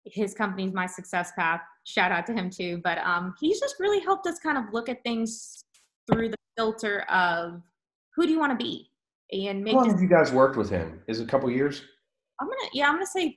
his 0.04 0.34
company's 0.34 0.72
My 0.72 0.86
Success 0.86 1.32
Path. 1.36 1.60
Shout 1.84 2.12
out 2.12 2.26
to 2.26 2.32
him 2.32 2.50
too. 2.50 2.80
But 2.82 2.98
um, 2.98 3.34
he's 3.40 3.60
just 3.60 3.76
really 3.78 4.00
helped 4.00 4.26
us 4.26 4.38
kind 4.38 4.56
of 4.56 4.64
look 4.72 4.88
at 4.88 5.02
things 5.02 5.64
through 6.10 6.30
the 6.30 6.36
filter 6.56 7.02
of 7.10 7.62
who 8.14 8.26
do 8.26 8.32
you 8.32 8.38
want 8.38 8.58
to 8.58 8.64
be 8.64 8.90
and 9.32 9.62
make. 9.62 9.74
How 9.74 9.80
long 9.80 9.90
have 9.90 10.00
you 10.00 10.08
guys 10.08 10.32
worked 10.32 10.56
with 10.56 10.70
him? 10.70 11.02
Is 11.06 11.20
it 11.20 11.24
a 11.24 11.26
couple 11.26 11.50
years? 11.50 11.82
I'm 12.40 12.46
gonna 12.46 12.70
yeah, 12.72 12.88
I'm 12.88 12.94
gonna 12.94 13.06
say 13.06 13.36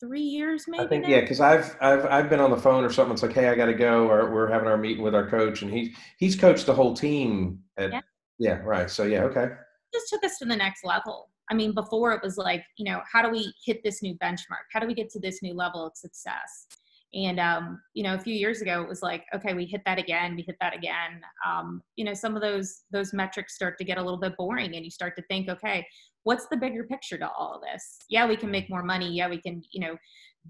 three 0.00 0.20
years 0.20 0.64
maybe. 0.68 0.84
I 0.84 0.88
think 0.88 1.04
now. 1.04 1.10
yeah, 1.10 1.20
because 1.20 1.40
I've 1.40 1.76
I've 1.80 2.04
I've 2.06 2.30
been 2.30 2.40
on 2.40 2.50
the 2.50 2.56
phone 2.56 2.84
or 2.84 2.90
something. 2.90 3.12
It's 3.12 3.22
like, 3.22 3.32
hey, 3.32 3.48
I 3.48 3.54
got 3.54 3.66
to 3.66 3.74
go, 3.74 4.08
or 4.08 4.30
we're 4.30 4.48
having 4.48 4.68
our 4.68 4.76
meeting 4.76 5.02
with 5.02 5.14
our 5.14 5.28
coach, 5.28 5.62
and 5.62 5.72
he's 5.72 5.96
he's 6.18 6.36
coached 6.36 6.66
the 6.66 6.74
whole 6.74 6.94
team. 6.94 7.60
At, 7.78 7.92
yeah. 7.92 8.00
Yeah, 8.40 8.58
right. 8.64 8.90
So 8.90 9.04
yeah, 9.04 9.22
okay. 9.24 9.48
Just 9.92 10.08
took 10.08 10.24
us 10.24 10.38
to 10.38 10.46
the 10.46 10.56
next 10.56 10.84
level. 10.84 11.28
I 11.50 11.54
mean, 11.54 11.74
before 11.74 12.12
it 12.12 12.22
was 12.22 12.38
like, 12.38 12.64
you 12.78 12.84
know, 12.84 13.00
how 13.12 13.22
do 13.22 13.30
we 13.30 13.52
hit 13.64 13.82
this 13.84 14.02
new 14.02 14.16
benchmark? 14.16 14.66
How 14.72 14.80
do 14.80 14.86
we 14.86 14.94
get 14.94 15.10
to 15.10 15.20
this 15.20 15.42
new 15.42 15.52
level 15.52 15.86
of 15.86 15.96
success? 15.96 16.66
And, 17.12 17.40
um, 17.40 17.80
you 17.92 18.04
know, 18.04 18.14
a 18.14 18.18
few 18.18 18.34
years 18.34 18.62
ago, 18.62 18.82
it 18.82 18.88
was 18.88 19.02
like, 19.02 19.24
okay, 19.34 19.52
we 19.52 19.66
hit 19.66 19.82
that 19.84 19.98
again, 19.98 20.36
we 20.36 20.42
hit 20.42 20.56
that 20.60 20.74
again. 20.76 21.20
Um, 21.44 21.82
you 21.96 22.04
know, 22.04 22.14
some 22.14 22.36
of 22.36 22.42
those, 22.42 22.82
those 22.92 23.12
metrics 23.12 23.56
start 23.56 23.76
to 23.78 23.84
get 23.84 23.98
a 23.98 24.02
little 24.02 24.20
bit 24.20 24.36
boring 24.36 24.76
and 24.76 24.84
you 24.84 24.92
start 24.92 25.16
to 25.16 25.22
think, 25.22 25.48
okay, 25.48 25.84
what's 26.22 26.46
the 26.46 26.56
bigger 26.56 26.84
picture 26.84 27.18
to 27.18 27.28
all 27.28 27.56
of 27.56 27.62
this? 27.62 27.98
Yeah, 28.08 28.28
we 28.28 28.36
can 28.36 28.50
make 28.50 28.70
more 28.70 28.84
money. 28.84 29.12
Yeah, 29.12 29.28
we 29.28 29.40
can, 29.40 29.60
you 29.72 29.80
know, 29.80 29.96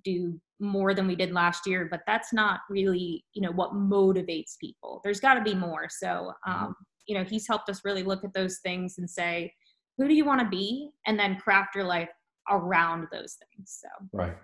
do 0.05 0.38
more 0.61 0.92
than 0.92 1.07
we 1.07 1.16
did 1.16 1.33
last 1.33 1.66
year, 1.66 1.88
but 1.90 2.00
that's 2.07 2.33
not 2.33 2.61
really, 2.68 3.24
you 3.33 3.40
know, 3.40 3.53
what 3.53 3.72
motivates 3.72 4.59
people. 4.61 5.00
There's 5.03 5.20
got 5.20 5.35
to 5.35 5.42
be 5.42 5.55
more. 5.55 5.88
So, 5.88 6.33
mm-hmm. 6.46 6.64
um, 6.66 6.74
you 7.07 7.17
know, 7.17 7.25
he's 7.25 7.47
helped 7.47 7.69
us 7.69 7.85
really 7.85 8.03
look 8.03 8.25
at 8.25 8.35
those 8.35 8.59
things 8.59 8.97
and 8.99 9.09
say, 9.09 9.53
who 9.99 10.09
do 10.09 10.15
you 10.15 10.25
want 10.25 10.41
to 10.41 10.49
be? 10.49 10.91
And 11.07 11.19
then 11.19 11.37
craft 11.37 11.75
your 11.75 11.85
life 11.85 12.09
around 12.51 13.07
those 13.13 13.37
things 13.37 13.81
so. 13.81 13.89
Right. 14.13 14.37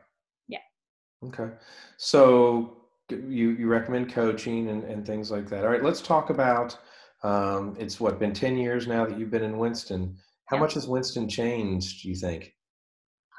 Yeah. 0.49 0.59
Okay. 1.25 1.49
So 1.97 2.77
you 3.09 3.51
you 3.51 3.69
recommend 3.69 4.12
coaching 4.12 4.69
and, 4.69 4.85
and 4.85 5.07
things 5.07 5.31
like 5.31 5.49
that. 5.49 5.64
All 5.64 5.71
right 5.71 5.83
let's 5.83 6.01
talk 6.01 6.31
about 6.31 6.77
um, 7.23 7.75
it's 7.79 7.99
what 7.99 8.19
been 8.19 8.35
10 8.35 8.57
years 8.57 8.87
now 8.87 9.07
that 9.07 9.19
you've 9.19 9.31
been 9.31 9.42
in 9.42 9.59
winston. 9.59 10.16
How 10.47 10.57
yeah. 10.57 10.62
much 10.62 10.75
has 10.75 10.87
winston 10.87 11.29
changed 11.29 12.03
do 12.03 12.09
you 12.09 12.16
think? 12.16 12.53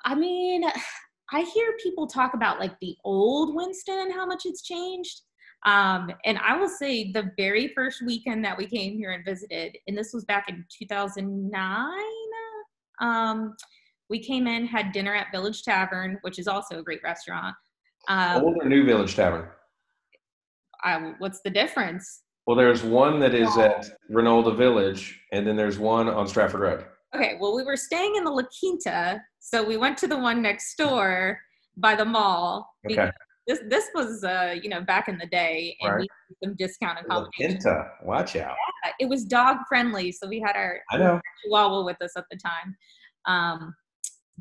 I 0.05 0.15
mean 0.15 0.63
i 1.33 1.41
hear 1.41 1.73
people 1.83 2.07
talk 2.07 2.33
about 2.33 2.59
like 2.59 2.79
the 2.79 2.95
old 3.03 3.53
winston 3.53 3.99
and 3.99 4.13
how 4.13 4.25
much 4.25 4.43
it's 4.45 4.61
changed 4.61 5.21
um, 5.65 6.11
and 6.25 6.37
I 6.37 6.57
will 6.57 6.69
say 6.69 7.11
the 7.11 7.31
very 7.37 7.69
first 7.75 8.01
weekend 8.05 8.45
that 8.45 8.57
we 8.57 8.67
came 8.67 8.97
here 8.97 9.11
and 9.11 9.25
visited, 9.25 9.77
and 9.87 9.97
this 9.97 10.13
was 10.13 10.23
back 10.25 10.49
in 10.49 10.63
2009, 10.77 11.89
um, 13.01 13.55
we 14.09 14.19
came 14.19 14.47
in, 14.47 14.65
had 14.65 14.91
dinner 14.91 15.13
at 15.13 15.27
Village 15.31 15.63
Tavern, 15.63 16.17
which 16.21 16.39
is 16.39 16.47
also 16.47 16.79
a 16.79 16.83
great 16.83 17.01
restaurant. 17.03 17.55
Um, 18.07 18.43
Old 18.43 18.57
or 18.61 18.69
new 18.69 18.85
Village 18.85 19.15
Tavern? 19.15 19.47
I, 20.83 21.13
what's 21.19 21.41
the 21.41 21.49
difference? 21.49 22.21
Well, 22.45 22.55
there's 22.55 22.83
one 22.83 23.19
that 23.19 23.33
is 23.33 23.57
at 23.57 23.85
Reynolda 24.09 24.55
Village, 24.55 25.19
and 25.33 25.45
then 25.45 25.57
there's 25.57 25.77
one 25.77 26.07
on 26.07 26.27
Stratford 26.27 26.61
Road. 26.61 26.85
Okay, 27.13 27.37
well, 27.41 27.53
we 27.53 27.63
were 27.63 27.75
staying 27.75 28.15
in 28.15 28.23
the 28.23 28.31
La 28.31 28.43
Quinta, 28.59 29.21
so 29.39 29.63
we 29.63 29.75
went 29.75 29.97
to 29.97 30.07
the 30.07 30.17
one 30.17 30.41
next 30.41 30.77
door 30.77 31.39
by 31.75 31.95
the 31.95 32.05
mall. 32.05 32.69
Okay. 32.85 32.95
because 32.95 33.11
This 33.47 33.59
this 33.69 33.85
was 33.95 34.23
uh 34.23 34.55
you 34.61 34.69
know 34.69 34.81
back 34.81 35.07
in 35.07 35.17
the 35.17 35.25
day, 35.27 35.77
and 35.81 35.93
Right. 35.93 35.99
we 36.01 36.07
had 36.29 36.47
some 36.49 36.55
discount 36.57 36.97
La 37.07 37.19
accommodations. 37.25 37.65
Watch 38.03 38.35
out. 38.35 38.55
Yeah, 38.83 38.91
It 38.99 39.07
was 39.09 39.23
dog 39.23 39.57
friendly, 39.69 40.11
so 40.11 40.27
we 40.27 40.39
had 40.39 40.55
our 40.55 40.81
I 40.91 40.97
know. 40.97 41.21
Chihuahua 41.45 41.85
with 41.85 42.01
us 42.01 42.11
at 42.17 42.25
the 42.29 42.37
time. 42.37 42.75
Um, 43.25 43.73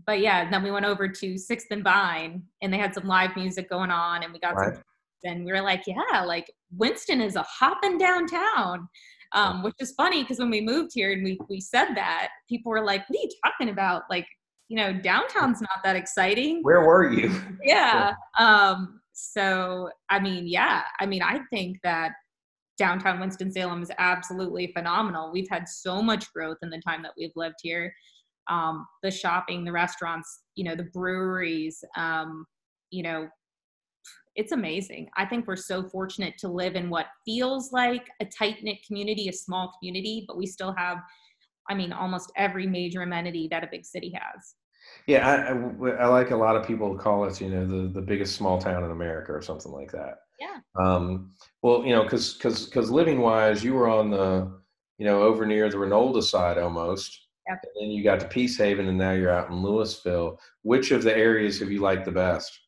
but 0.06 0.20
yeah, 0.20 0.50
then 0.50 0.62
we 0.62 0.70
went 0.70 0.84
over 0.84 1.08
to 1.08 1.38
Sixth 1.38 1.68
and 1.70 1.82
Vine, 1.84 2.42
and 2.62 2.72
they 2.72 2.78
had 2.78 2.92
some 2.94 3.04
live 3.04 3.34
music 3.36 3.70
going 3.70 3.90
on, 3.90 4.22
and 4.24 4.32
we 4.32 4.38
got 4.40 4.54
Right. 4.56 4.74
some. 4.74 4.82
And 5.24 5.44
we 5.44 5.50
were 5.52 5.62
like, 5.62 5.82
yeah, 5.86 6.22
like 6.24 6.52
Winston 6.76 7.20
is 7.20 7.36
a 7.36 7.42
hopping 7.42 7.98
downtown, 7.98 8.86
um, 9.32 9.62
which 9.62 9.74
is 9.80 9.92
funny 9.96 10.22
because 10.22 10.38
when 10.38 10.50
we 10.50 10.60
moved 10.60 10.90
here 10.94 11.12
and 11.12 11.24
we 11.24 11.38
we 11.48 11.60
said 11.60 11.94
that, 11.94 12.28
people 12.48 12.70
were 12.70 12.84
like, 12.84 13.08
what 13.08 13.18
are 13.18 13.22
you 13.22 13.30
talking 13.44 13.70
about? 13.70 14.02
Like, 14.10 14.26
you 14.68 14.76
know, 14.76 14.92
downtown's 14.92 15.60
not 15.60 15.82
that 15.84 15.96
exciting. 15.96 16.62
Where 16.62 16.80
were 16.84 17.10
you? 17.12 17.32
yeah 17.62 18.14
um 18.38 19.00
so 19.12 19.88
i 20.10 20.18
mean 20.18 20.46
yeah 20.46 20.82
i 21.00 21.06
mean 21.06 21.22
i 21.22 21.40
think 21.50 21.78
that 21.82 22.12
downtown 22.78 23.18
winston-salem 23.18 23.82
is 23.82 23.90
absolutely 23.98 24.70
phenomenal. 24.76 25.32
We've 25.32 25.48
had 25.48 25.66
so 25.66 26.02
much 26.02 26.30
growth 26.34 26.58
in 26.62 26.68
the 26.68 26.80
time 26.86 27.02
that 27.02 27.12
we've 27.16 27.32
lived 27.34 27.56
here. 27.62 27.92
Um 28.50 28.86
the 29.02 29.10
shopping 29.10 29.64
the 29.64 29.72
restaurants 29.72 30.42
you 30.54 30.64
know 30.64 30.74
the 30.76 30.90
breweries 30.92 31.82
um 31.96 32.44
you 32.90 33.02
know 33.02 33.28
it's 34.34 34.52
amazing. 34.52 35.08
I 35.16 35.24
think 35.24 35.46
we're 35.46 35.56
so 35.56 35.82
fortunate 35.82 36.36
to 36.40 36.48
live 36.48 36.76
in 36.76 36.90
what 36.90 37.06
feels 37.24 37.72
like 37.72 38.06
a 38.20 38.26
tight-knit 38.26 38.78
community 38.86 39.28
a 39.28 39.32
small 39.32 39.72
community 39.78 40.24
but 40.28 40.36
we 40.36 40.46
still 40.46 40.74
have 40.76 40.98
i 41.68 41.74
mean 41.74 41.92
almost 41.92 42.32
every 42.36 42.66
major 42.66 43.02
amenity 43.02 43.48
that 43.50 43.64
a 43.64 43.68
big 43.70 43.84
city 43.84 44.12
has 44.14 44.54
Yeah, 45.06 45.26
I, 45.28 45.52
I, 45.52 46.04
I 46.04 46.06
like 46.06 46.30
a 46.30 46.36
lot 46.36 46.56
of 46.56 46.66
people 46.66 46.96
call 46.96 47.24
us, 47.24 47.40
you 47.40 47.48
know, 47.50 47.66
the, 47.66 47.88
the 47.88 48.00
biggest 48.00 48.36
small 48.36 48.60
town 48.60 48.84
in 48.84 48.90
America 48.90 49.32
or 49.32 49.42
something 49.42 49.72
like 49.72 49.90
that. 49.92 50.18
Yeah. 50.38 50.58
Um, 50.78 51.32
well, 51.62 51.84
you 51.84 51.94
know, 51.94 52.02
because 52.02 52.34
because 52.34 52.66
because 52.66 52.90
living 52.90 53.20
wise, 53.20 53.64
you 53.64 53.74
were 53.74 53.88
on 53.88 54.10
the, 54.10 54.52
you 54.98 55.06
know, 55.06 55.22
over 55.22 55.46
near 55.46 55.68
the 55.68 55.76
Reynolda 55.76 56.22
side 56.22 56.58
almost. 56.58 57.26
Yep. 57.48 57.58
And 57.62 57.72
then 57.80 57.90
you 57.90 58.02
got 58.02 58.20
to 58.20 58.28
Peace 58.28 58.58
Haven, 58.58 58.88
and 58.88 58.98
now 58.98 59.12
you're 59.12 59.30
out 59.30 59.50
in 59.50 59.56
Lewisville. 59.56 60.38
Which 60.62 60.90
of 60.90 61.02
the 61.02 61.16
areas 61.16 61.60
have 61.60 61.70
you 61.70 61.80
liked 61.80 62.04
the 62.04 62.12
best? 62.12 62.58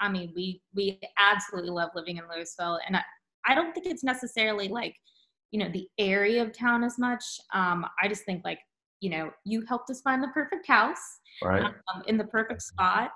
I 0.00 0.08
mean, 0.08 0.32
we 0.34 0.62
we 0.74 1.00
absolutely 1.18 1.70
love 1.70 1.90
living 1.94 2.18
in 2.18 2.24
Lewisville, 2.24 2.78
and 2.86 2.96
I, 2.96 3.02
I 3.46 3.54
don't 3.54 3.72
think 3.74 3.86
it's 3.86 4.04
necessarily 4.04 4.68
like, 4.68 4.94
you 5.50 5.58
know, 5.58 5.70
the 5.72 5.88
area 5.98 6.42
of 6.42 6.52
town 6.52 6.84
as 6.84 6.98
much. 6.98 7.24
Um, 7.54 7.86
I 8.02 8.08
just 8.08 8.24
think 8.24 8.44
like, 8.44 8.58
you 9.00 9.10
know, 9.10 9.30
you 9.44 9.64
helped 9.68 9.90
us 9.90 10.00
find 10.00 10.22
the 10.22 10.28
perfect 10.28 10.66
house 10.66 11.20
Right. 11.42 11.62
um, 11.62 12.02
in 12.06 12.16
the 12.16 12.24
perfect 12.24 12.62
spot. 12.62 13.10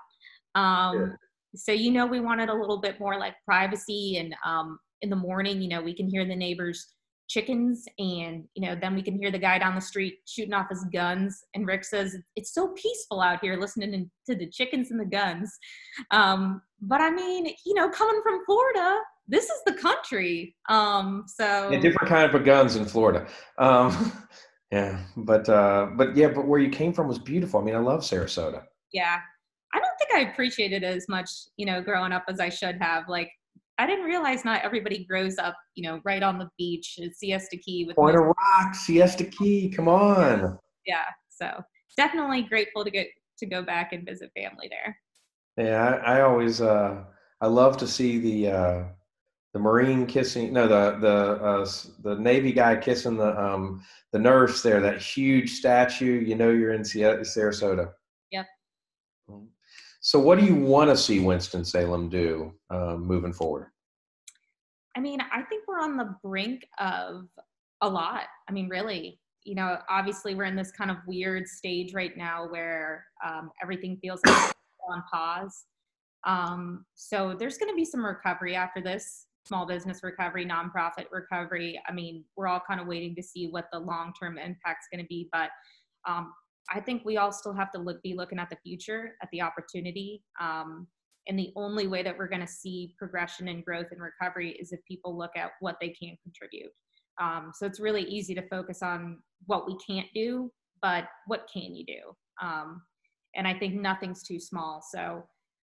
Um, 0.55 1.17
So 1.55 1.71
you 1.71 1.91
know, 1.91 2.07
we 2.07 2.19
wanted 2.19 2.49
a 2.49 2.53
little 2.53 2.79
bit 2.81 2.99
more 2.99 3.19
like 3.19 3.35
privacy, 3.45 4.17
and 4.17 4.35
um, 4.43 4.79
in 5.01 5.09
the 5.11 5.15
morning, 5.15 5.61
you 5.61 5.69
know, 5.69 5.81
we 5.83 5.93
can 5.93 6.07
hear 6.09 6.25
the 6.25 6.35
neighbors' 6.35 6.95
chickens, 7.29 7.85
and 7.99 8.45
you 8.55 8.65
know, 8.65 8.75
then 8.79 8.95
we 8.95 9.03
can 9.03 9.15
hear 9.19 9.29
the 9.29 9.37
guy 9.37 9.59
down 9.59 9.75
the 9.75 9.81
street 9.81 10.15
shooting 10.27 10.53
off 10.53 10.69
his 10.69 10.83
guns. 10.91 11.43
And 11.53 11.67
Rick 11.67 11.83
says 11.83 12.17
it's 12.35 12.53
so 12.53 12.69
peaceful 12.69 13.21
out 13.21 13.39
here, 13.41 13.55
listening 13.59 14.09
to 14.27 14.35
the 14.35 14.49
chickens 14.49 14.89
and 14.89 14.99
the 14.99 15.05
guns. 15.05 15.55
Um, 16.09 16.61
but 16.81 17.01
I 17.01 17.11
mean, 17.11 17.53
you 17.65 17.75
know, 17.75 17.87
coming 17.89 18.19
from 18.23 18.43
Florida, 18.45 18.97
this 19.33 19.45
is 19.45 19.61
the 19.65 19.73
country. 19.73 20.55
Um, 20.69 21.25
so 21.27 21.69
Yeah, 21.71 21.79
different 21.79 22.07
kind 22.09 22.33
of 22.33 22.43
guns 22.45 22.75
in 22.75 22.85
Florida. 22.85 23.27
Um, 23.57 23.89
yeah, 24.71 24.99
but 25.17 25.49
uh, 25.49 25.87
but 25.95 26.15
yeah, 26.15 26.29
but 26.29 26.47
where 26.47 26.59
you 26.59 26.69
came 26.69 26.93
from 26.93 27.07
was 27.07 27.19
beautiful. 27.19 27.59
I 27.59 27.63
mean, 27.63 27.75
I 27.75 27.79
love 27.79 28.01
Sarasota. 28.01 28.63
yeah 28.93 29.17
i 29.75 29.79
don't 29.79 29.97
think 29.99 30.11
i 30.13 30.29
appreciated 30.31 30.83
it 30.83 30.95
as 30.95 31.07
much 31.09 31.29
you 31.57 31.65
know 31.65 31.81
growing 31.81 32.11
up 32.11 32.23
as 32.27 32.39
i 32.39 32.47
should 32.49 32.77
have 32.79 33.03
like 33.09 33.29
i 33.79 33.87
didn't 33.87 34.05
realize 34.05 34.45
not 34.45 34.61
everybody 34.63 35.03
grows 35.05 35.37
up 35.39 35.55
you 35.75 35.83
know 35.85 35.99
right 36.05 36.21
on 36.21 36.37
the 36.37 36.47
beach 36.59 36.99
at 37.03 37.15
siesta 37.15 37.57
key 37.57 37.85
with 37.85 37.95
Point 37.95 38.15
of 38.15 38.23
Rock, 38.25 38.75
Siesta 38.75 39.23
Key. 39.25 39.69
Come 39.75 39.87
on. 39.87 40.59
yeah 40.85 41.05
so 41.29 41.47
definitely 41.97 42.43
grateful 42.43 42.83
to 42.83 42.91
get 42.91 43.07
to 43.39 43.45
go 43.47 43.63
back 43.63 43.93
and 43.93 44.05
visit 44.05 44.29
family 44.37 44.69
there 44.69 44.95
Yeah, 45.57 45.99
I, 46.05 46.17
I 46.17 46.21
always 46.21 46.61
uh, 46.61 47.03
I 47.41 47.47
love 47.47 47.77
to 47.77 47.87
see 47.87 48.19
the 48.19 48.37
uh, 48.59 48.83
the 49.53 49.59
Marine 49.59 50.05
kissing. 50.05 50.51
No, 50.53 50.67
the 50.67 50.97
the 50.99 51.43
uh, 51.43 51.67
the 52.01 52.19
Navy 52.19 52.51
guy 52.51 52.75
kissing 52.75 53.17
the 53.17 53.39
um, 53.39 53.83
the 54.11 54.19
nurse 54.19 54.61
there. 54.61 54.79
That 54.81 55.01
huge 55.01 55.51
statue. 55.51 56.21
You 56.21 56.35
know, 56.35 56.49
you're 56.49 56.73
in 56.73 56.81
Sarasota. 56.81 57.91
Yep. 58.31 58.45
So, 60.01 60.19
what 60.19 60.39
do 60.39 60.45
you 60.45 60.55
want 60.55 60.89
to 60.89 60.97
see 60.97 61.19
Winston 61.19 61.63
Salem 61.63 62.09
do 62.09 62.53
um, 62.69 63.05
moving 63.05 63.33
forward? 63.33 63.67
i 64.95 64.99
mean 64.99 65.19
i 65.31 65.41
think 65.43 65.67
we're 65.67 65.79
on 65.79 65.97
the 65.97 66.15
brink 66.23 66.65
of 66.79 67.27
a 67.81 67.89
lot 67.89 68.23
i 68.49 68.51
mean 68.51 68.69
really 68.69 69.19
you 69.43 69.55
know 69.55 69.77
obviously 69.89 70.35
we're 70.35 70.45
in 70.45 70.55
this 70.55 70.71
kind 70.71 70.91
of 70.91 70.97
weird 71.07 71.47
stage 71.47 71.93
right 71.93 72.15
now 72.17 72.47
where 72.49 73.05
um, 73.25 73.51
everything 73.61 73.97
feels 73.97 74.19
like 74.25 74.53
on 74.89 75.03
pause 75.11 75.65
um, 76.25 76.85
so 76.95 77.35
there's 77.37 77.57
going 77.57 77.69
to 77.69 77.75
be 77.75 77.83
some 77.83 78.05
recovery 78.05 78.55
after 78.55 78.81
this 78.81 79.25
small 79.45 79.65
business 79.65 79.99
recovery 80.03 80.45
nonprofit 80.45 81.05
recovery. 81.11 81.79
I 81.87 81.91
mean 81.91 82.23
we're 82.35 82.47
all 82.47 82.61
kind 82.65 82.79
of 82.79 82.87
waiting 82.87 83.15
to 83.15 83.23
see 83.23 83.47
what 83.47 83.65
the 83.71 83.79
long 83.79 84.13
term 84.19 84.37
impact's 84.37 84.87
going 84.91 85.03
to 85.03 85.07
be 85.07 85.29
but 85.31 85.49
um, 86.07 86.33
i 86.73 86.79
think 86.79 87.03
we 87.05 87.17
all 87.17 87.31
still 87.31 87.53
have 87.53 87.71
to 87.71 87.79
look, 87.79 88.01
be 88.03 88.13
looking 88.13 88.39
at 88.39 88.49
the 88.49 88.57
future 88.63 89.15
at 89.21 89.29
the 89.31 89.41
opportunity. 89.41 90.23
Um, 90.39 90.87
and 91.27 91.39
the 91.39 91.53
only 91.55 91.87
way 91.87 92.03
that 92.03 92.17
we're 92.17 92.27
going 92.27 92.41
to 92.41 92.47
see 92.47 92.95
progression 92.97 93.47
and 93.47 93.63
growth 93.63 93.87
and 93.91 94.01
recovery 94.01 94.57
is 94.59 94.73
if 94.73 94.81
people 94.85 95.17
look 95.17 95.31
at 95.37 95.51
what 95.61 95.77
they 95.79 95.87
can 95.89 96.17
contribute. 96.21 96.71
Um, 97.21 97.51
so 97.53 97.65
it's 97.65 97.79
really 97.79 98.03
easy 98.03 98.35
to 98.35 98.45
focus 98.49 98.81
on 98.83 99.19
what 99.45 99.65
we 99.65 99.77
can't 99.87 100.07
do 100.13 100.51
but 100.83 101.05
what 101.27 101.47
can 101.51 101.73
you 101.73 101.85
do? 101.85 102.01
Um, 102.45 102.81
and 103.35 103.47
i 103.47 103.57
think 103.57 103.73
nothing's 103.73 104.21
too 104.21 104.39
small. 104.39 104.83
So 104.87 105.23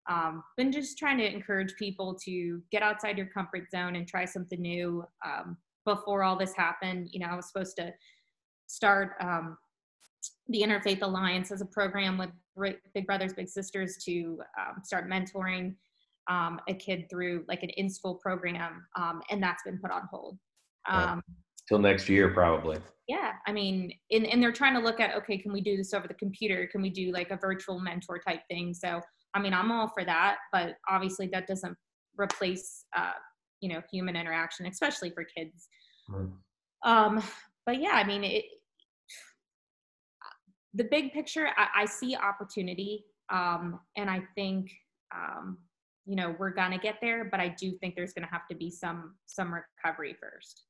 um, 0.08 0.42
been 0.56 0.70
just 0.72 0.98
trying 0.98 1.18
to 1.18 1.26
encourage 1.26 1.74
people 1.78 2.14
to 2.24 2.60
get 2.70 2.82
outside 2.82 3.16
your 3.16 3.26
comfort 3.28 3.70
zone 3.70 3.96
and 3.96 4.06
try 4.06 4.24
something 4.24 4.60
new 4.60 5.04
um, 5.24 5.56
before 5.86 6.22
all 6.22 6.36
this 6.36 6.54
happened 6.56 7.08
you 7.12 7.20
know 7.20 7.26
i 7.26 7.36
was 7.36 7.46
supposed 7.50 7.76
to 7.76 7.92
start 8.66 9.12
um, 9.20 9.56
the 10.48 10.62
interfaith 10.62 11.02
alliance 11.02 11.50
as 11.50 11.60
a 11.60 11.66
program 11.66 12.16
with 12.18 12.30
big 12.94 13.06
brothers 13.06 13.32
big 13.32 13.48
sisters 13.48 13.96
to 14.04 14.38
um, 14.58 14.82
start 14.82 15.08
mentoring 15.10 15.74
um, 16.30 16.58
a 16.68 16.74
kid 16.74 17.04
through 17.10 17.44
like 17.48 17.62
an 17.62 17.70
in-school 17.70 18.14
program 18.16 18.84
um, 18.96 19.20
and 19.30 19.42
that's 19.42 19.62
been 19.62 19.78
put 19.78 19.90
on 19.90 20.02
hold 20.10 20.38
Right. 20.88 21.12
um, 21.12 21.22
Till 21.66 21.78
next 21.78 22.10
year, 22.10 22.28
probably. 22.28 22.76
yeah 23.08 23.32
i 23.46 23.52
mean 23.52 23.90
and, 24.10 24.26
and 24.26 24.42
they're 24.42 24.52
trying 24.52 24.74
to 24.74 24.80
look 24.80 25.00
at 25.00 25.14
okay 25.16 25.38
can 25.38 25.50
we 25.52 25.60
do 25.62 25.76
this 25.78 25.94
over 25.94 26.06
the 26.06 26.14
computer 26.14 26.66
can 26.70 26.82
we 26.82 26.90
do 26.90 27.10
like 27.10 27.30
a 27.30 27.36
virtual 27.38 27.78
mentor 27.80 28.18
type 28.18 28.40
thing 28.50 28.74
so 28.74 29.00
i 29.34 29.40
mean 29.40 29.52
i'm 29.54 29.70
all 29.70 29.88
for 29.88 30.04
that 30.04 30.36
but 30.52 30.74
obviously 30.88 31.28
that 31.32 31.46
doesn't 31.46 31.76
replace 32.16 32.84
uh, 32.96 33.12
you 33.60 33.68
know 33.68 33.80
human 33.90 34.16
interaction 34.16 34.66
especially 34.66 35.10
for 35.10 35.24
kids 35.36 35.68
Mm. 36.10 36.32
um 36.84 37.22
but 37.64 37.80
yeah 37.80 37.92
i 37.92 38.04
mean 38.04 38.24
it 38.24 38.44
the 40.74 40.84
big 40.84 41.14
picture 41.14 41.48
i, 41.56 41.82
I 41.82 41.84
see 41.86 42.14
opportunity 42.14 43.06
um 43.32 43.80
and 43.96 44.10
i 44.10 44.22
think 44.34 44.70
um 45.16 45.56
you 46.04 46.14
know 46.14 46.36
we're 46.38 46.50
gonna 46.50 46.76
get 46.78 46.96
there 47.00 47.24
but 47.30 47.40
i 47.40 47.48
do 47.58 47.72
think 47.80 47.94
there's 47.96 48.12
gonna 48.12 48.28
have 48.30 48.46
to 48.50 48.54
be 48.54 48.70
some 48.70 49.14
some 49.24 49.54
recovery 49.54 50.14
first 50.20 50.64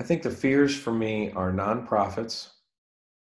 I 0.00 0.04
think 0.04 0.22
the 0.22 0.30
fears 0.30 0.76
for 0.76 0.92
me 0.92 1.32
are 1.32 1.50
nonprofits. 1.52 2.50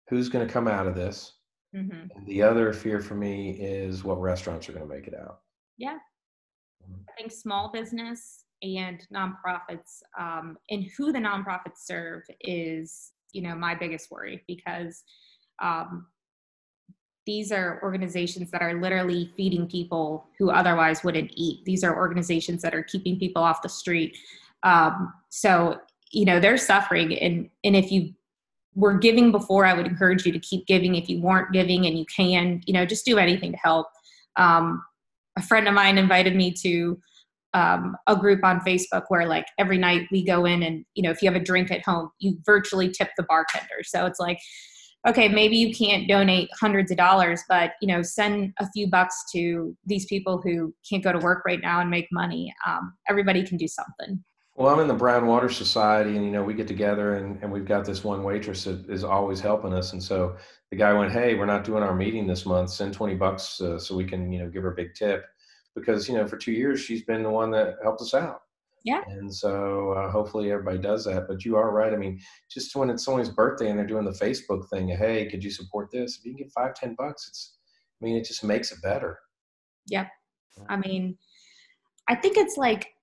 Who's 0.08 0.28
going 0.28 0.46
to 0.46 0.52
come 0.52 0.68
out 0.68 0.86
of 0.86 0.94
this? 0.94 1.32
Hmm 1.74 1.90
And 2.14 2.26
the 2.26 2.42
other 2.42 2.72
fear 2.72 3.00
for 3.00 3.14
me 3.14 3.50
is 3.50 4.04
what 4.04 4.20
restaurants 4.20 4.68
are 4.68 4.72
going 4.72 4.88
to 4.88 4.94
make 4.94 5.06
it 5.06 5.14
out. 5.14 5.40
Yeah. 5.76 5.98
I 7.08 7.12
think 7.16 7.32
small 7.32 7.70
business 7.70 8.44
and 8.62 9.06
nonprofits 9.14 10.02
um, 10.18 10.56
and 10.70 10.86
who 10.96 11.12
the 11.12 11.18
nonprofits 11.18 11.84
serve 11.84 12.22
is, 12.40 13.12
you 13.32 13.42
know, 13.42 13.54
my 13.54 13.74
biggest 13.74 14.10
worry 14.10 14.42
because 14.48 15.02
um, 15.62 16.06
these 17.26 17.52
are 17.52 17.78
organizations 17.82 18.50
that 18.50 18.62
are 18.62 18.80
literally 18.80 19.32
feeding 19.36 19.68
people 19.68 20.26
who 20.38 20.50
otherwise 20.50 21.04
wouldn't 21.04 21.30
eat. 21.34 21.64
These 21.64 21.84
are 21.84 21.94
organizations 21.94 22.62
that 22.62 22.74
are 22.74 22.82
keeping 22.82 23.18
people 23.18 23.42
off 23.42 23.60
the 23.60 23.68
street. 23.68 24.16
Um, 24.62 25.12
so, 25.28 25.78
you 26.10 26.24
know, 26.24 26.40
they're 26.40 26.56
suffering. 26.56 27.12
And, 27.18 27.50
and 27.64 27.76
if 27.76 27.92
you 27.92 28.14
were 28.78 28.96
giving 28.96 29.32
before, 29.32 29.66
I 29.66 29.74
would 29.74 29.86
encourage 29.86 30.24
you 30.24 30.30
to 30.30 30.38
keep 30.38 30.66
giving. 30.66 30.94
If 30.94 31.08
you 31.08 31.20
weren't 31.20 31.52
giving 31.52 31.86
and 31.86 31.98
you 31.98 32.04
can, 32.14 32.62
you 32.64 32.72
know, 32.72 32.86
just 32.86 33.04
do 33.04 33.18
anything 33.18 33.50
to 33.50 33.58
help. 33.58 33.88
Um, 34.36 34.84
a 35.36 35.42
friend 35.42 35.66
of 35.66 35.74
mine 35.74 35.98
invited 35.98 36.36
me 36.36 36.52
to 36.62 36.98
um, 37.54 37.96
a 38.06 38.14
group 38.14 38.44
on 38.44 38.60
Facebook 38.60 39.04
where 39.08 39.26
like 39.26 39.46
every 39.58 39.78
night 39.78 40.06
we 40.12 40.24
go 40.24 40.44
in 40.44 40.62
and 40.62 40.84
you 40.94 41.02
know 41.02 41.10
if 41.10 41.22
you 41.22 41.30
have 41.30 41.40
a 41.40 41.44
drink 41.44 41.70
at 41.70 41.82
home 41.82 42.10
you 42.18 42.36
virtually 42.44 42.90
tip 42.90 43.08
the 43.16 43.22
bartender 43.22 43.82
so 43.82 44.04
it's 44.04 44.20
like 44.20 44.38
okay 45.06 45.28
maybe 45.28 45.56
you 45.56 45.74
can't 45.74 46.06
donate 46.06 46.50
hundreds 46.60 46.90
of 46.90 46.98
dollars 46.98 47.42
but 47.48 47.72
you 47.80 47.88
know 47.88 48.02
send 48.02 48.52
a 48.60 48.70
few 48.72 48.86
bucks 48.86 49.24
to 49.32 49.74
these 49.86 50.04
people 50.06 50.42
who 50.44 50.74
can't 50.88 51.02
go 51.02 51.10
to 51.10 51.18
work 51.18 51.42
right 51.46 51.62
now 51.62 51.80
and 51.80 51.88
make 51.88 52.06
money 52.12 52.52
um, 52.66 52.92
everybody 53.08 53.42
can 53.42 53.56
do 53.56 53.66
something 53.66 54.22
well 54.58 54.72
i'm 54.72 54.80
in 54.80 54.88
the 54.88 54.94
brown 54.94 55.26
water 55.26 55.48
society 55.48 56.16
and 56.16 56.24
you 56.24 56.30
know 56.30 56.42
we 56.42 56.52
get 56.52 56.68
together 56.68 57.14
and, 57.14 57.42
and 57.42 57.50
we've 57.50 57.64
got 57.64 57.84
this 57.84 58.04
one 58.04 58.22
waitress 58.22 58.64
that 58.64 58.88
is 58.90 59.04
always 59.04 59.40
helping 59.40 59.72
us 59.72 59.92
and 59.92 60.02
so 60.02 60.36
the 60.70 60.76
guy 60.76 60.92
went 60.92 61.12
hey 61.12 61.34
we're 61.34 61.46
not 61.46 61.64
doing 61.64 61.82
our 61.82 61.94
meeting 61.94 62.26
this 62.26 62.44
month 62.44 62.70
send 62.70 62.92
20 62.92 63.14
bucks 63.14 63.60
uh, 63.60 63.78
so 63.78 63.96
we 63.96 64.04
can 64.04 64.30
you 64.30 64.38
know 64.38 64.48
give 64.48 64.62
her 64.62 64.72
a 64.72 64.76
big 64.76 64.92
tip 64.94 65.24
because 65.78 66.08
you 66.08 66.14
know 66.14 66.26
for 66.26 66.36
two 66.36 66.52
years 66.52 66.80
she's 66.80 67.02
been 67.04 67.22
the 67.22 67.30
one 67.30 67.50
that 67.50 67.76
helped 67.82 68.02
us 68.02 68.14
out. 68.14 68.42
Yeah. 68.84 69.02
And 69.08 69.34
so 69.34 69.92
uh, 69.92 70.10
hopefully 70.10 70.52
everybody 70.52 70.78
does 70.78 71.04
that. 71.04 71.26
But 71.28 71.44
you 71.44 71.56
are 71.56 71.72
right. 71.72 71.92
I 71.92 71.96
mean, 71.96 72.20
just 72.48 72.74
when 72.76 72.90
it's 72.90 73.04
someone's 73.04 73.28
birthday 73.28 73.68
and 73.68 73.78
they're 73.78 73.86
doing 73.86 74.04
the 74.04 74.12
Facebook 74.12 74.68
thing, 74.68 74.88
hey, 74.88 75.28
could 75.28 75.42
you 75.42 75.50
support 75.50 75.90
this? 75.90 76.18
If 76.18 76.24
you 76.24 76.32
can 76.32 76.44
get 76.44 76.52
five, 76.52 76.74
ten 76.74 76.94
bucks, 76.96 77.28
it's. 77.28 77.54
I 78.00 78.04
mean, 78.04 78.16
it 78.16 78.24
just 78.24 78.44
makes 78.44 78.70
it 78.70 78.80
better. 78.80 79.18
Yep. 79.88 80.08
I 80.68 80.76
mean, 80.76 81.18
I 82.08 82.14
think 82.14 82.36
it's 82.36 82.56
like, 82.56 82.94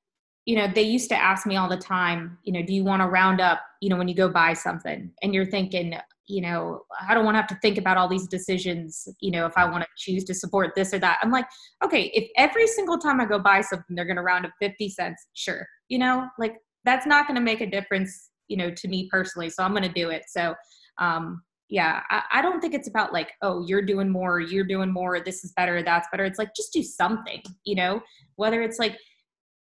you 0.45 0.55
know, 0.55 0.67
they 0.73 0.83
used 0.83 1.09
to 1.09 1.15
ask 1.15 1.47
me 1.47 1.57
all 1.57 1.67
the 1.67 1.77
time, 1.77 2.37
you 2.43 2.53
know, 2.53 2.61
do 2.61 2.73
you 2.73 2.83
want 2.83 3.01
to 3.01 3.07
round 3.07 3.41
up, 3.41 3.61
you 3.81 3.89
know, 3.89 3.97
when 3.97 4.07
you 4.07 4.15
go 4.15 4.29
buy 4.29 4.53
something, 4.53 5.11
and 5.23 5.33
you're 5.33 5.45
thinking, 5.45 5.95
you 6.27 6.41
know, 6.41 6.81
I 7.07 7.13
don't 7.13 7.25
want 7.25 7.35
to 7.35 7.41
have 7.41 7.49
to 7.49 7.59
think 7.61 7.77
about 7.77 7.97
all 7.97 8.07
these 8.07 8.27
decisions, 8.27 9.07
you 9.19 9.31
know, 9.31 9.45
if 9.45 9.53
I 9.57 9.69
want 9.69 9.83
to 9.83 9.89
choose 9.97 10.23
to 10.25 10.33
support 10.33 10.73
this 10.75 10.93
or 10.93 10.99
that. 10.99 11.19
I'm 11.21 11.31
like, 11.31 11.45
okay, 11.83 12.11
if 12.13 12.29
every 12.37 12.67
single 12.67 12.97
time 12.97 13.19
I 13.19 13.25
go 13.25 13.39
buy 13.39 13.61
something, 13.61 13.95
they're 13.95 14.05
going 14.05 14.15
to 14.17 14.23
round 14.23 14.45
up 14.45 14.51
50 14.59 14.89
cents, 14.89 15.27
sure. 15.33 15.67
You 15.89 15.99
know, 15.99 16.27
like 16.39 16.55
that's 16.83 17.05
not 17.05 17.27
going 17.27 17.35
to 17.35 17.41
make 17.41 17.61
a 17.61 17.69
difference, 17.69 18.29
you 18.47 18.57
know, 18.57 18.71
to 18.71 18.87
me 18.87 19.07
personally. 19.11 19.49
So 19.49 19.63
I'm 19.63 19.71
going 19.71 19.83
to 19.83 19.89
do 19.89 20.09
it. 20.09 20.23
So, 20.27 20.55
um, 20.99 21.43
yeah, 21.69 22.01
I, 22.09 22.23
I 22.33 22.41
don't 22.41 22.59
think 22.59 22.73
it's 22.73 22.87
about 22.87 23.13
like, 23.13 23.31
oh, 23.41 23.63
you're 23.65 23.81
doing 23.81 24.09
more, 24.09 24.39
you're 24.39 24.65
doing 24.65 24.91
more, 24.91 25.19
this 25.19 25.43
is 25.43 25.51
better, 25.53 25.81
that's 25.81 26.07
better. 26.11 26.23
It's 26.23 26.39
like, 26.39 26.55
just 26.55 26.73
do 26.73 26.83
something, 26.83 27.41
you 27.63 27.75
know, 27.75 28.01
whether 28.35 28.61
it's 28.61 28.77
like, 28.77 28.97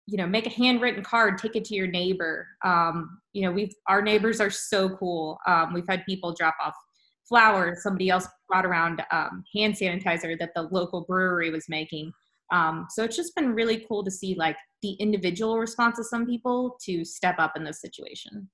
you 0.07 0.17
know 0.17 0.25
make 0.25 0.47
a 0.47 0.49
handwritten 0.49 1.03
card 1.03 1.37
take 1.37 1.55
it 1.55 1.65
to 1.65 1.75
your 1.75 1.87
neighbor. 1.87 2.47
Um, 2.63 3.19
you 3.33 3.43
know 3.43 3.51
we've 3.51 3.73
our 3.87 4.01
neighbors 4.01 4.41
are 4.41 4.49
so 4.49 4.89
cool. 4.89 5.37
Um, 5.47 5.73
we've 5.73 5.87
had 5.87 6.05
people 6.05 6.33
drop 6.33 6.55
off 6.63 6.75
flowers. 7.27 7.83
Somebody 7.83 8.09
else 8.09 8.27
brought 8.47 8.65
around 8.65 9.03
um, 9.11 9.43
hand 9.55 9.75
sanitizer 9.75 10.37
that 10.39 10.51
the 10.55 10.63
local 10.71 11.05
brewery 11.05 11.51
was 11.51 11.67
making. 11.69 12.11
Um, 12.51 12.87
so 12.89 13.03
it's 13.03 13.17
just 13.17 13.35
been 13.35 13.53
really 13.53 13.85
cool 13.89 14.05
to 14.05 14.11
see 14.11 14.33
like 14.35 14.55
the 14.81 14.93
individual 14.93 15.59
response 15.59 15.99
of 15.99 16.05
some 16.05 16.25
people 16.25 16.77
to 16.85 17.03
step 17.03 17.35
up 17.39 17.57
in 17.57 17.65
this 17.65 17.81
situation 17.81 18.49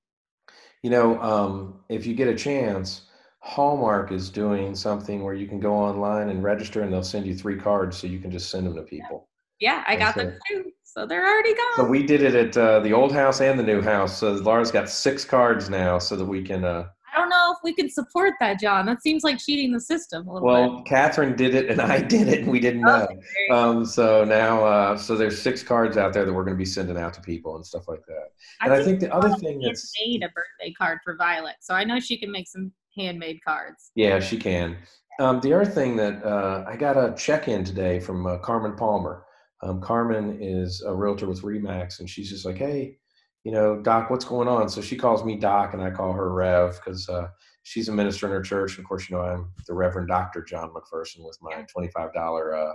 you 0.84 0.90
know 0.90 1.20
um, 1.22 1.80
if 1.90 2.06
you 2.06 2.14
get 2.14 2.28
a 2.28 2.36
chance 2.36 3.04
hallmark 3.40 4.12
is 4.12 4.30
doing 4.30 4.76
something 4.76 5.24
where 5.24 5.34
you 5.34 5.48
can 5.48 5.60
go 5.60 5.74
online 5.74 6.30
and 6.30 6.44
register 6.44 6.82
and 6.82 6.94
they'll 6.94 7.04
send 7.04 7.26
you 7.26 7.36
three 7.36 7.58
cards 7.58 7.98
so 7.98 8.08
you 8.08 8.20
can 8.20 8.32
just 8.32 8.50
send 8.50 8.68
them 8.68 8.76
to 8.76 8.84
people 8.84 9.28
yeah, 9.64 9.82
I 9.88 9.96
got 9.96 10.16
them 10.16 10.38
too. 10.50 10.72
So 10.84 11.08
they're 11.08 11.26
already 11.26 11.56
gone. 11.56 11.76
So 11.78 11.86
we 11.86 12.04
did 12.06 12.22
it 12.22 12.36
at 12.36 12.58
uh, 12.58 12.82
the 12.82 12.92
old 12.92 13.14
house 13.14 13.40
and 13.40 13.58
the 13.58 13.64
new 13.64 13.82
house. 13.82 14.18
So 14.18 14.34
Laura's 14.34 14.72
got 14.72 14.90
six 14.90 15.24
cards 15.24 15.70
now, 15.70 16.00
so 16.00 16.18
that 16.18 16.26
we 16.26 16.44
can. 16.44 16.66
Uh, 16.66 16.88
I 17.14 17.20
don't 17.20 17.30
know 17.30 17.54
if 17.54 17.60
we 17.64 17.74
can 17.74 17.90
support 17.90 18.34
that, 18.42 18.60
John. 18.60 18.86
That 18.86 19.02
seems 19.02 19.24
like 19.24 19.40
cheating 19.40 19.72
the 19.72 19.80
system 19.80 20.28
a 20.28 20.34
little 20.34 20.48
well, 20.48 20.76
bit. 20.78 20.86
Catherine 20.86 21.38
did 21.38 21.56
it, 21.56 21.70
and 21.72 21.80
I 21.96 22.02
did 22.02 22.28
it, 22.28 22.42
and 22.42 22.52
we 22.52 22.60
didn't 22.60 22.82
know. 22.82 23.08
Um, 23.52 23.86
so 23.86 24.26
now, 24.26 24.66
uh, 24.66 24.98
so 24.98 25.16
there's 25.16 25.42
six 25.42 25.64
cards 25.64 25.96
out 25.96 26.12
there 26.12 26.26
that 26.26 26.34
we're 26.34 26.44
going 26.44 26.58
to 26.58 26.62
be 26.62 26.66
sending 26.66 26.98
out 26.98 27.14
to 27.14 27.22
people 27.22 27.56
and 27.56 27.66
stuff 27.66 27.88
like 27.88 28.06
that. 28.08 28.28
And 28.62 28.74
I, 28.74 28.78
I 28.78 28.84
think, 28.84 29.00
the 29.00 29.14
other 29.16 29.34
thing 29.36 29.62
that's 29.62 29.94
made 30.06 30.24
a 30.24 30.30
birthday 30.30 30.74
card 30.78 31.00
for 31.06 31.16
Violet, 31.16 31.56
so 31.62 31.74
I 31.74 31.86
know 31.86 32.02
she 32.02 32.18
can 32.18 32.32
make 32.32 32.50
some 32.50 32.74
handmade 32.98 33.40
cards. 33.48 33.92
Yeah, 33.96 34.20
she 34.20 34.38
can. 34.38 34.76
Um, 35.20 35.40
the 35.40 35.54
other 35.54 35.66
thing 35.66 35.96
that 35.96 36.24
uh, 36.26 36.66
I 36.68 36.76
got 36.76 36.98
a 36.98 37.16
check 37.16 37.48
in 37.48 37.64
today 37.64 38.00
from 38.02 38.28
uh, 38.28 38.40
Carmen 38.40 38.76
Palmer. 38.76 39.24
Um, 39.64 39.80
Carmen 39.82 40.40
is 40.42 40.82
a 40.82 40.94
realtor 40.94 41.28
with 41.28 41.42
Remax, 41.42 42.00
and 42.00 42.10
she's 42.10 42.30
just 42.30 42.46
like, 42.46 42.58
hey, 42.58 42.98
you 43.46 43.52
know, 43.52 43.82
Doc, 43.82 44.10
what's 44.10 44.26
going 44.26 44.48
on? 44.48 44.70
So 44.70 44.82
she 44.82 44.98
calls 44.98 45.24
me 45.24 45.38
Doc, 45.38 45.74
and 45.74 45.82
I 45.82 45.90
call 45.90 46.12
her 46.14 46.34
Rev 46.34 46.80
because 46.84 47.08
uh, 47.08 47.28
she's 47.64 47.88
a 47.88 47.94
minister 47.94 48.26
in 48.26 48.34
her 48.34 48.42
church. 48.42 48.78
Of 48.78 48.84
course, 48.86 49.10
you 49.10 49.16
know, 49.16 49.24
I'm 49.24 49.52
the 49.68 49.74
Reverend 49.74 50.10
Dr. 50.10 50.44
John 50.44 50.72
McPherson 50.72 51.26
with 51.26 51.38
my 51.42 51.66
$25 51.76 52.54
uh, 52.54 52.74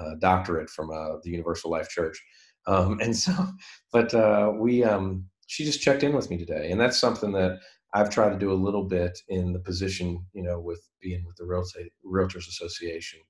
uh, 0.00 0.14
doctorate 0.20 0.70
from 0.70 0.90
uh, 0.90 1.16
the 1.22 1.30
Universal 1.30 1.70
Life 1.70 1.88
Church. 1.88 2.22
Um, 2.66 3.00
and 3.00 3.16
so, 3.16 3.32
but 3.92 4.12
uh, 4.14 4.52
we, 4.54 4.84
um, 4.84 5.24
she 5.46 5.64
just 5.64 5.80
checked 5.80 6.02
in 6.02 6.14
with 6.14 6.30
me 6.30 6.36
today, 6.36 6.70
and 6.70 6.80
that's 6.80 6.98
something 6.98 7.32
that 7.32 7.58
I've 7.94 8.10
tried 8.10 8.30
to 8.30 8.38
do 8.38 8.52
a 8.52 8.54
little 8.54 8.84
bit 8.84 9.18
in 9.28 9.54
the 9.54 9.60
position, 9.60 10.24
you 10.34 10.42
know, 10.42 10.60
with 10.60 10.82
being 11.00 11.24
with 11.26 11.36
the 11.36 11.46
Real 11.46 11.62
Estate 11.62 11.92
Realtors 12.04 12.48
Association. 12.48 13.20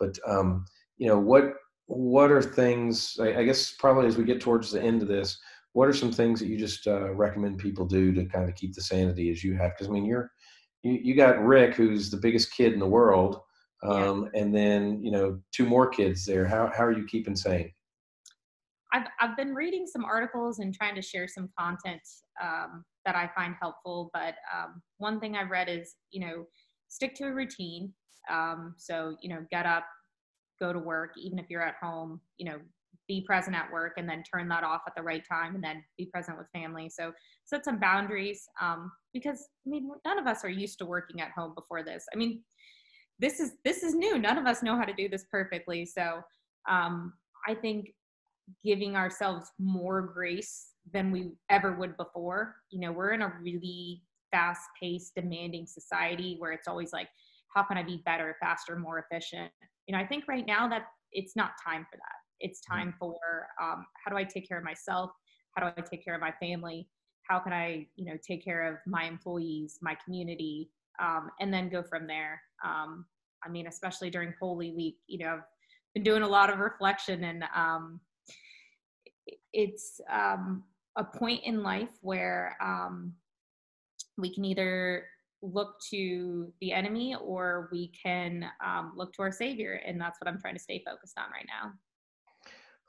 But 0.00 0.18
um, 0.26 0.64
you 0.96 1.08
know, 1.08 1.18
what 1.18 1.54
what 1.88 2.30
are 2.30 2.42
things 2.42 3.18
I, 3.20 3.38
I, 3.38 3.44
guess 3.44 3.72
probably 3.72 4.06
as 4.06 4.16
we 4.16 4.24
get 4.24 4.40
towards 4.40 4.70
the 4.70 4.82
end 4.82 5.02
of 5.02 5.08
this 5.08 5.38
what 5.72 5.88
are 5.88 5.94
some 5.94 6.12
things 6.12 6.40
that 6.40 6.48
you 6.48 6.56
just 6.56 6.86
uh, 6.86 7.12
recommend 7.14 7.58
people 7.58 7.84
do 7.84 8.12
to 8.12 8.24
kind 8.24 8.48
of 8.48 8.54
keep 8.54 8.74
the 8.74 8.80
sanity 8.80 9.30
as 9.30 9.44
you 9.44 9.54
have? 9.56 9.72
Because 9.72 9.88
i 9.88 9.90
mean 9.90 10.04
you're 10.04 10.30
you, 10.82 10.92
you 10.92 11.14
got 11.14 11.44
rick 11.44 11.74
who's 11.74 12.10
the 12.10 12.16
biggest 12.16 12.54
kid 12.54 12.72
in 12.72 12.78
the 12.78 12.86
world 12.86 13.40
um, 13.82 14.28
yeah. 14.32 14.40
and 14.40 14.54
then 14.54 15.02
you 15.02 15.10
know 15.10 15.38
two 15.52 15.64
more 15.64 15.88
kids 15.88 16.24
there. 16.24 16.46
How, 16.46 16.70
how 16.74 16.84
are 16.84 16.92
you 16.92 17.06
keeping 17.06 17.36
sane? 17.36 17.72
I've, 18.92 19.06
I've 19.20 19.36
been 19.36 19.54
reading 19.54 19.86
some 19.86 20.04
articles 20.04 20.60
and 20.60 20.74
trying 20.74 20.94
to 20.94 21.02
share 21.02 21.28
some 21.28 21.50
content 21.58 22.00
um, 22.42 22.84
that 23.04 23.14
i 23.14 23.30
find 23.34 23.54
helpful 23.60 24.10
but 24.12 24.34
um, 24.54 24.82
one 24.96 25.20
thing 25.20 25.36
i've 25.36 25.50
read 25.50 25.68
is 25.68 25.94
you 26.10 26.26
know 26.26 26.44
stick 26.88 27.14
to 27.16 27.24
a 27.24 27.32
routine. 27.32 27.92
Um, 28.30 28.74
so 28.76 29.16
you 29.22 29.28
know 29.28 29.46
get 29.50 29.66
up 29.66 29.84
go 30.60 30.72
to 30.72 30.78
work, 30.78 31.12
even 31.16 31.38
if 31.38 31.46
you're 31.48 31.62
at 31.62 31.76
home, 31.80 32.20
you 32.36 32.46
know, 32.50 32.58
be 33.06 33.22
present 33.22 33.56
at 33.56 33.72
work 33.72 33.94
and 33.96 34.08
then 34.08 34.22
turn 34.22 34.48
that 34.48 34.62
off 34.62 34.82
at 34.86 34.94
the 34.94 35.02
right 35.02 35.22
time 35.26 35.54
and 35.54 35.64
then 35.64 35.82
be 35.96 36.06
present 36.06 36.36
with 36.36 36.46
family. 36.52 36.90
So 36.90 37.12
set 37.44 37.64
some 37.64 37.80
boundaries 37.80 38.46
um, 38.60 38.92
because 39.14 39.48
I 39.66 39.70
mean 39.70 39.90
none 40.04 40.18
of 40.18 40.26
us 40.26 40.44
are 40.44 40.50
used 40.50 40.78
to 40.78 40.86
working 40.86 41.22
at 41.22 41.30
home 41.30 41.54
before 41.54 41.82
this. 41.82 42.04
I 42.12 42.16
mean 42.16 42.42
this 43.18 43.40
is 43.40 43.52
this 43.64 43.82
is 43.82 43.94
new. 43.94 44.18
None 44.18 44.38
of 44.38 44.46
us 44.46 44.62
know 44.62 44.76
how 44.76 44.84
to 44.84 44.92
do 44.92 45.08
this 45.08 45.24
perfectly. 45.30 45.86
So 45.86 46.20
um, 46.68 47.14
I 47.46 47.54
think 47.54 47.94
giving 48.64 48.94
ourselves 48.94 49.50
more 49.58 50.02
grace 50.02 50.68
than 50.92 51.10
we 51.10 51.32
ever 51.50 51.72
would 51.72 51.96
before. 51.96 52.56
You 52.70 52.80
know, 52.80 52.92
we're 52.92 53.12
in 53.12 53.22
a 53.22 53.32
really 53.42 54.02
fast-paced, 54.30 55.14
demanding 55.14 55.66
society 55.66 56.36
where 56.38 56.52
it's 56.52 56.68
always 56.68 56.92
like, 56.92 57.08
how 57.54 57.62
can 57.62 57.76
I 57.76 57.82
be 57.82 58.02
better, 58.04 58.36
faster, 58.40 58.76
more 58.76 59.04
efficient? 59.10 59.50
You 59.88 59.96
know 59.96 60.00
i 60.02 60.06
think 60.06 60.28
right 60.28 60.46
now 60.46 60.68
that 60.68 60.84
it's 61.12 61.36
not 61.36 61.52
time 61.64 61.86
for 61.90 61.96
that. 61.96 62.18
It's 62.40 62.60
time 62.60 62.94
for 62.98 63.16
um, 63.60 63.86
how 64.04 64.10
do 64.10 64.16
i 64.16 64.24
take 64.24 64.48
care 64.48 64.58
of 64.58 64.64
myself? 64.64 65.10
How 65.54 65.62
do 65.62 65.72
i 65.76 65.80
take 65.80 66.04
care 66.04 66.14
of 66.14 66.20
my 66.20 66.32
family? 66.40 66.88
How 67.28 67.38
can 67.38 67.52
i 67.52 67.86
you 67.96 68.04
know 68.04 68.16
take 68.26 68.44
care 68.44 68.72
of 68.72 68.78
my 68.86 69.04
employees 69.04 69.78
my 69.82 69.96
community 70.04 70.70
um, 71.00 71.30
and 71.40 71.52
then 71.52 71.68
go 71.68 71.82
from 71.82 72.06
there? 72.06 72.40
Um, 72.64 73.06
i 73.44 73.48
mean 73.48 73.68
especially 73.68 74.10
during 74.10 74.34
holy 74.40 74.72
week 74.72 74.96
you 75.06 75.18
know 75.18 75.34
i've 75.34 75.42
been 75.94 76.02
doing 76.02 76.22
a 76.22 76.28
lot 76.28 76.50
of 76.50 76.58
reflection 76.58 77.22
and 77.22 77.44
um, 77.54 78.00
it's 79.52 80.00
um, 80.12 80.64
a 80.96 81.04
point 81.04 81.40
in 81.44 81.62
life 81.62 81.92
where 82.00 82.56
um, 82.60 83.12
we 84.16 84.34
can 84.34 84.44
either 84.44 85.04
look 85.42 85.74
to 85.90 86.52
the 86.60 86.72
enemy 86.72 87.14
or 87.22 87.68
we 87.70 87.92
can 88.02 88.44
um, 88.64 88.92
look 88.96 89.12
to 89.12 89.22
our 89.22 89.30
savior 89.30 89.80
and 89.86 90.00
that's 90.00 90.20
what 90.20 90.28
i'm 90.28 90.40
trying 90.40 90.54
to 90.54 90.60
stay 90.60 90.82
focused 90.84 91.18
on 91.18 91.30
right 91.30 91.46
now. 91.46 91.72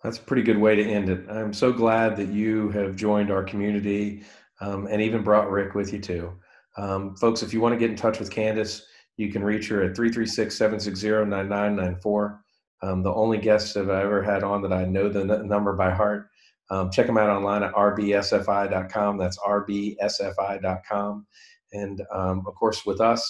That's 0.03 0.17
a 0.17 0.21
pretty 0.21 0.43
good 0.43 0.57
way 0.57 0.75
to 0.75 0.83
end 0.83 1.09
it. 1.09 1.29
I'm 1.29 1.51
so 1.51 1.73
glad 1.73 2.15
that 2.17 2.29
you 2.29 2.69
have 2.69 2.95
joined 2.95 3.31
our 3.31 3.43
community 3.43 4.23
um, 4.61 4.87
and 4.87 5.01
even 5.01 5.23
brought 5.23 5.51
rick 5.51 5.75
with 5.75 5.91
you 5.91 5.99
too. 5.99 6.33
Um, 6.77 7.15
folks 7.17 7.43
if 7.43 7.53
you 7.53 7.59
want 7.59 7.73
to 7.73 7.79
get 7.79 7.89
in 7.89 7.95
touch 7.95 8.19
with 8.19 8.31
Candice 8.31 8.83
you 9.19 9.31
can 9.31 9.43
reach 9.43 9.67
her 9.67 9.83
at 9.83 9.95
336-760-9994 9.95 12.39
um, 12.81 13.03
the 13.03 13.13
only 13.13 13.37
guests 13.37 13.73
that 13.73 13.91
i 13.91 14.01
ever 14.01 14.23
had 14.23 14.41
on 14.43 14.61
that 14.61 14.71
i 14.71 14.85
know 14.85 15.09
the 15.09 15.19
n- 15.19 15.45
number 15.47 15.73
by 15.73 15.91
heart 15.91 16.29
um, 16.71 16.89
check 16.89 17.05
them 17.05 17.17
out 17.17 17.29
online 17.29 17.63
at 17.63 17.73
rbsfi.com 17.73 19.17
that's 19.17 19.37
rbsfi.com 19.39 21.27
and 21.73 22.01
um, 22.13 22.45
of 22.47 22.55
course, 22.55 22.85
with 22.85 23.01
us, 23.01 23.21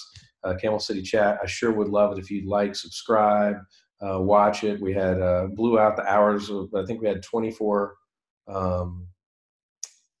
uh, 0.44 0.54
Camel 0.54 0.78
City 0.78 1.02
Chat, 1.02 1.38
I 1.42 1.46
sure 1.46 1.72
would 1.72 1.88
love 1.88 2.12
it 2.12 2.20
if 2.20 2.30
you'd 2.30 2.46
like, 2.46 2.74
subscribe, 2.74 3.56
uh, 4.00 4.20
watch 4.20 4.64
it. 4.64 4.80
We 4.80 4.94
had 4.94 5.20
uh, 5.20 5.48
blew 5.54 5.78
out 5.78 5.96
the 5.96 6.10
hours. 6.10 6.50
Of, 6.50 6.74
I 6.74 6.84
think 6.86 7.02
we 7.02 7.08
had 7.08 7.22
24, 7.22 7.94
um, 8.48 9.06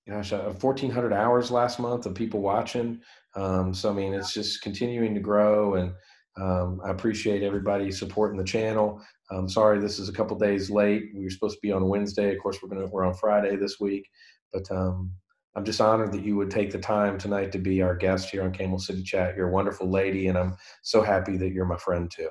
gosh, 0.08 0.32
1,400 0.32 1.12
uh, 1.12 1.16
hours 1.16 1.50
last 1.50 1.78
month 1.78 2.06
of 2.06 2.14
people 2.14 2.40
watching. 2.40 3.00
Um, 3.36 3.72
so 3.72 3.90
I 3.90 3.92
mean, 3.94 4.12
it's 4.14 4.34
just 4.34 4.62
continuing 4.62 5.14
to 5.14 5.20
grow, 5.20 5.74
and 5.74 5.92
Um, 6.36 6.80
I 6.84 6.90
appreciate 6.90 7.42
everybody 7.42 7.90
supporting 7.90 8.38
the 8.38 8.44
channel. 8.44 9.02
I'm 9.30 9.48
sorry 9.48 9.78
this 9.78 9.98
is 9.98 10.08
a 10.08 10.12
couple 10.12 10.38
days 10.38 10.70
late. 10.70 11.04
We 11.14 11.24
were 11.24 11.30
supposed 11.30 11.56
to 11.56 11.60
be 11.62 11.72
on 11.72 11.88
Wednesday. 11.88 12.34
Of 12.34 12.42
course, 12.42 12.58
we're 12.62 12.68
gonna 12.70 12.86
we're 12.86 13.04
on 13.04 13.14
Friday 13.14 13.56
this 13.56 13.78
week, 13.80 14.08
but 14.52 14.70
um, 14.70 15.12
I'm 15.60 15.66
just 15.66 15.82
honored 15.82 16.10
that 16.12 16.24
you 16.24 16.36
would 16.36 16.50
take 16.50 16.70
the 16.70 16.78
time 16.78 17.18
tonight 17.18 17.52
to 17.52 17.58
be 17.58 17.82
our 17.82 17.94
guest 17.94 18.30
here 18.30 18.42
on 18.44 18.50
Camel 18.50 18.78
City 18.78 19.02
Chat. 19.02 19.36
You're 19.36 19.50
a 19.50 19.52
wonderful 19.52 19.90
lady, 19.90 20.28
and 20.28 20.38
I'm 20.38 20.56
so 20.80 21.02
happy 21.02 21.36
that 21.36 21.50
you're 21.50 21.66
my 21.66 21.76
friend 21.76 22.10
too. 22.10 22.30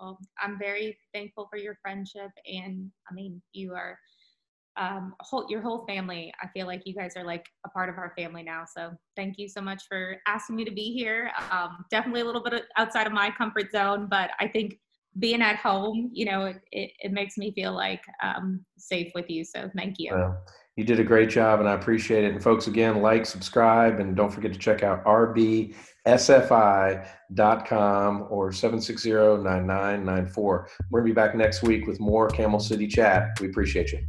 Well, 0.00 0.20
I'm 0.40 0.56
very 0.56 0.96
thankful 1.12 1.48
for 1.50 1.56
your 1.56 1.76
friendship, 1.82 2.30
and 2.46 2.88
I 3.10 3.12
mean, 3.12 3.42
you 3.52 3.74
are 3.74 3.98
um, 4.76 5.16
whole, 5.18 5.46
your 5.48 5.60
whole 5.62 5.84
family. 5.84 6.32
I 6.40 6.46
feel 6.54 6.68
like 6.68 6.82
you 6.84 6.94
guys 6.94 7.16
are 7.16 7.24
like 7.24 7.44
a 7.66 7.70
part 7.70 7.88
of 7.88 7.98
our 7.98 8.12
family 8.16 8.44
now. 8.44 8.62
So 8.72 8.92
thank 9.16 9.36
you 9.36 9.48
so 9.48 9.60
much 9.60 9.82
for 9.88 10.18
asking 10.28 10.54
me 10.54 10.64
to 10.64 10.70
be 10.70 10.92
here. 10.92 11.32
Um, 11.50 11.84
definitely 11.90 12.20
a 12.20 12.24
little 12.24 12.40
bit 12.40 12.66
outside 12.76 13.08
of 13.08 13.12
my 13.12 13.32
comfort 13.36 13.72
zone, 13.72 14.06
but 14.08 14.30
I 14.38 14.46
think 14.46 14.78
being 15.18 15.42
at 15.42 15.56
home, 15.56 16.10
you 16.12 16.24
know, 16.24 16.44
it, 16.44 16.60
it, 16.70 16.92
it 17.00 17.12
makes 17.12 17.36
me 17.36 17.50
feel 17.50 17.72
like 17.72 18.04
um, 18.22 18.64
safe 18.78 19.10
with 19.12 19.28
you. 19.28 19.44
So 19.44 19.68
thank 19.76 19.96
you. 19.98 20.12
Well, 20.14 20.40
you 20.76 20.84
did 20.84 21.00
a 21.00 21.04
great 21.04 21.28
job 21.28 21.60
and 21.60 21.68
I 21.68 21.74
appreciate 21.74 22.24
it. 22.24 22.32
And 22.32 22.42
folks, 22.42 22.66
again, 22.66 23.02
like, 23.02 23.26
subscribe, 23.26 24.00
and 24.00 24.16
don't 24.16 24.32
forget 24.32 24.52
to 24.52 24.58
check 24.58 24.82
out 24.82 25.04
rbsfi.com 25.04 25.76
or 28.30 28.52
760 28.52 29.10
9994. 29.10 30.68
We're 30.90 31.00
going 31.00 31.08
to 31.08 31.14
be 31.14 31.14
back 31.14 31.34
next 31.34 31.62
week 31.62 31.86
with 31.86 32.00
more 32.00 32.28
Camel 32.28 32.60
City 32.60 32.86
Chat. 32.86 33.38
We 33.40 33.48
appreciate 33.48 33.92
you. 33.92 34.00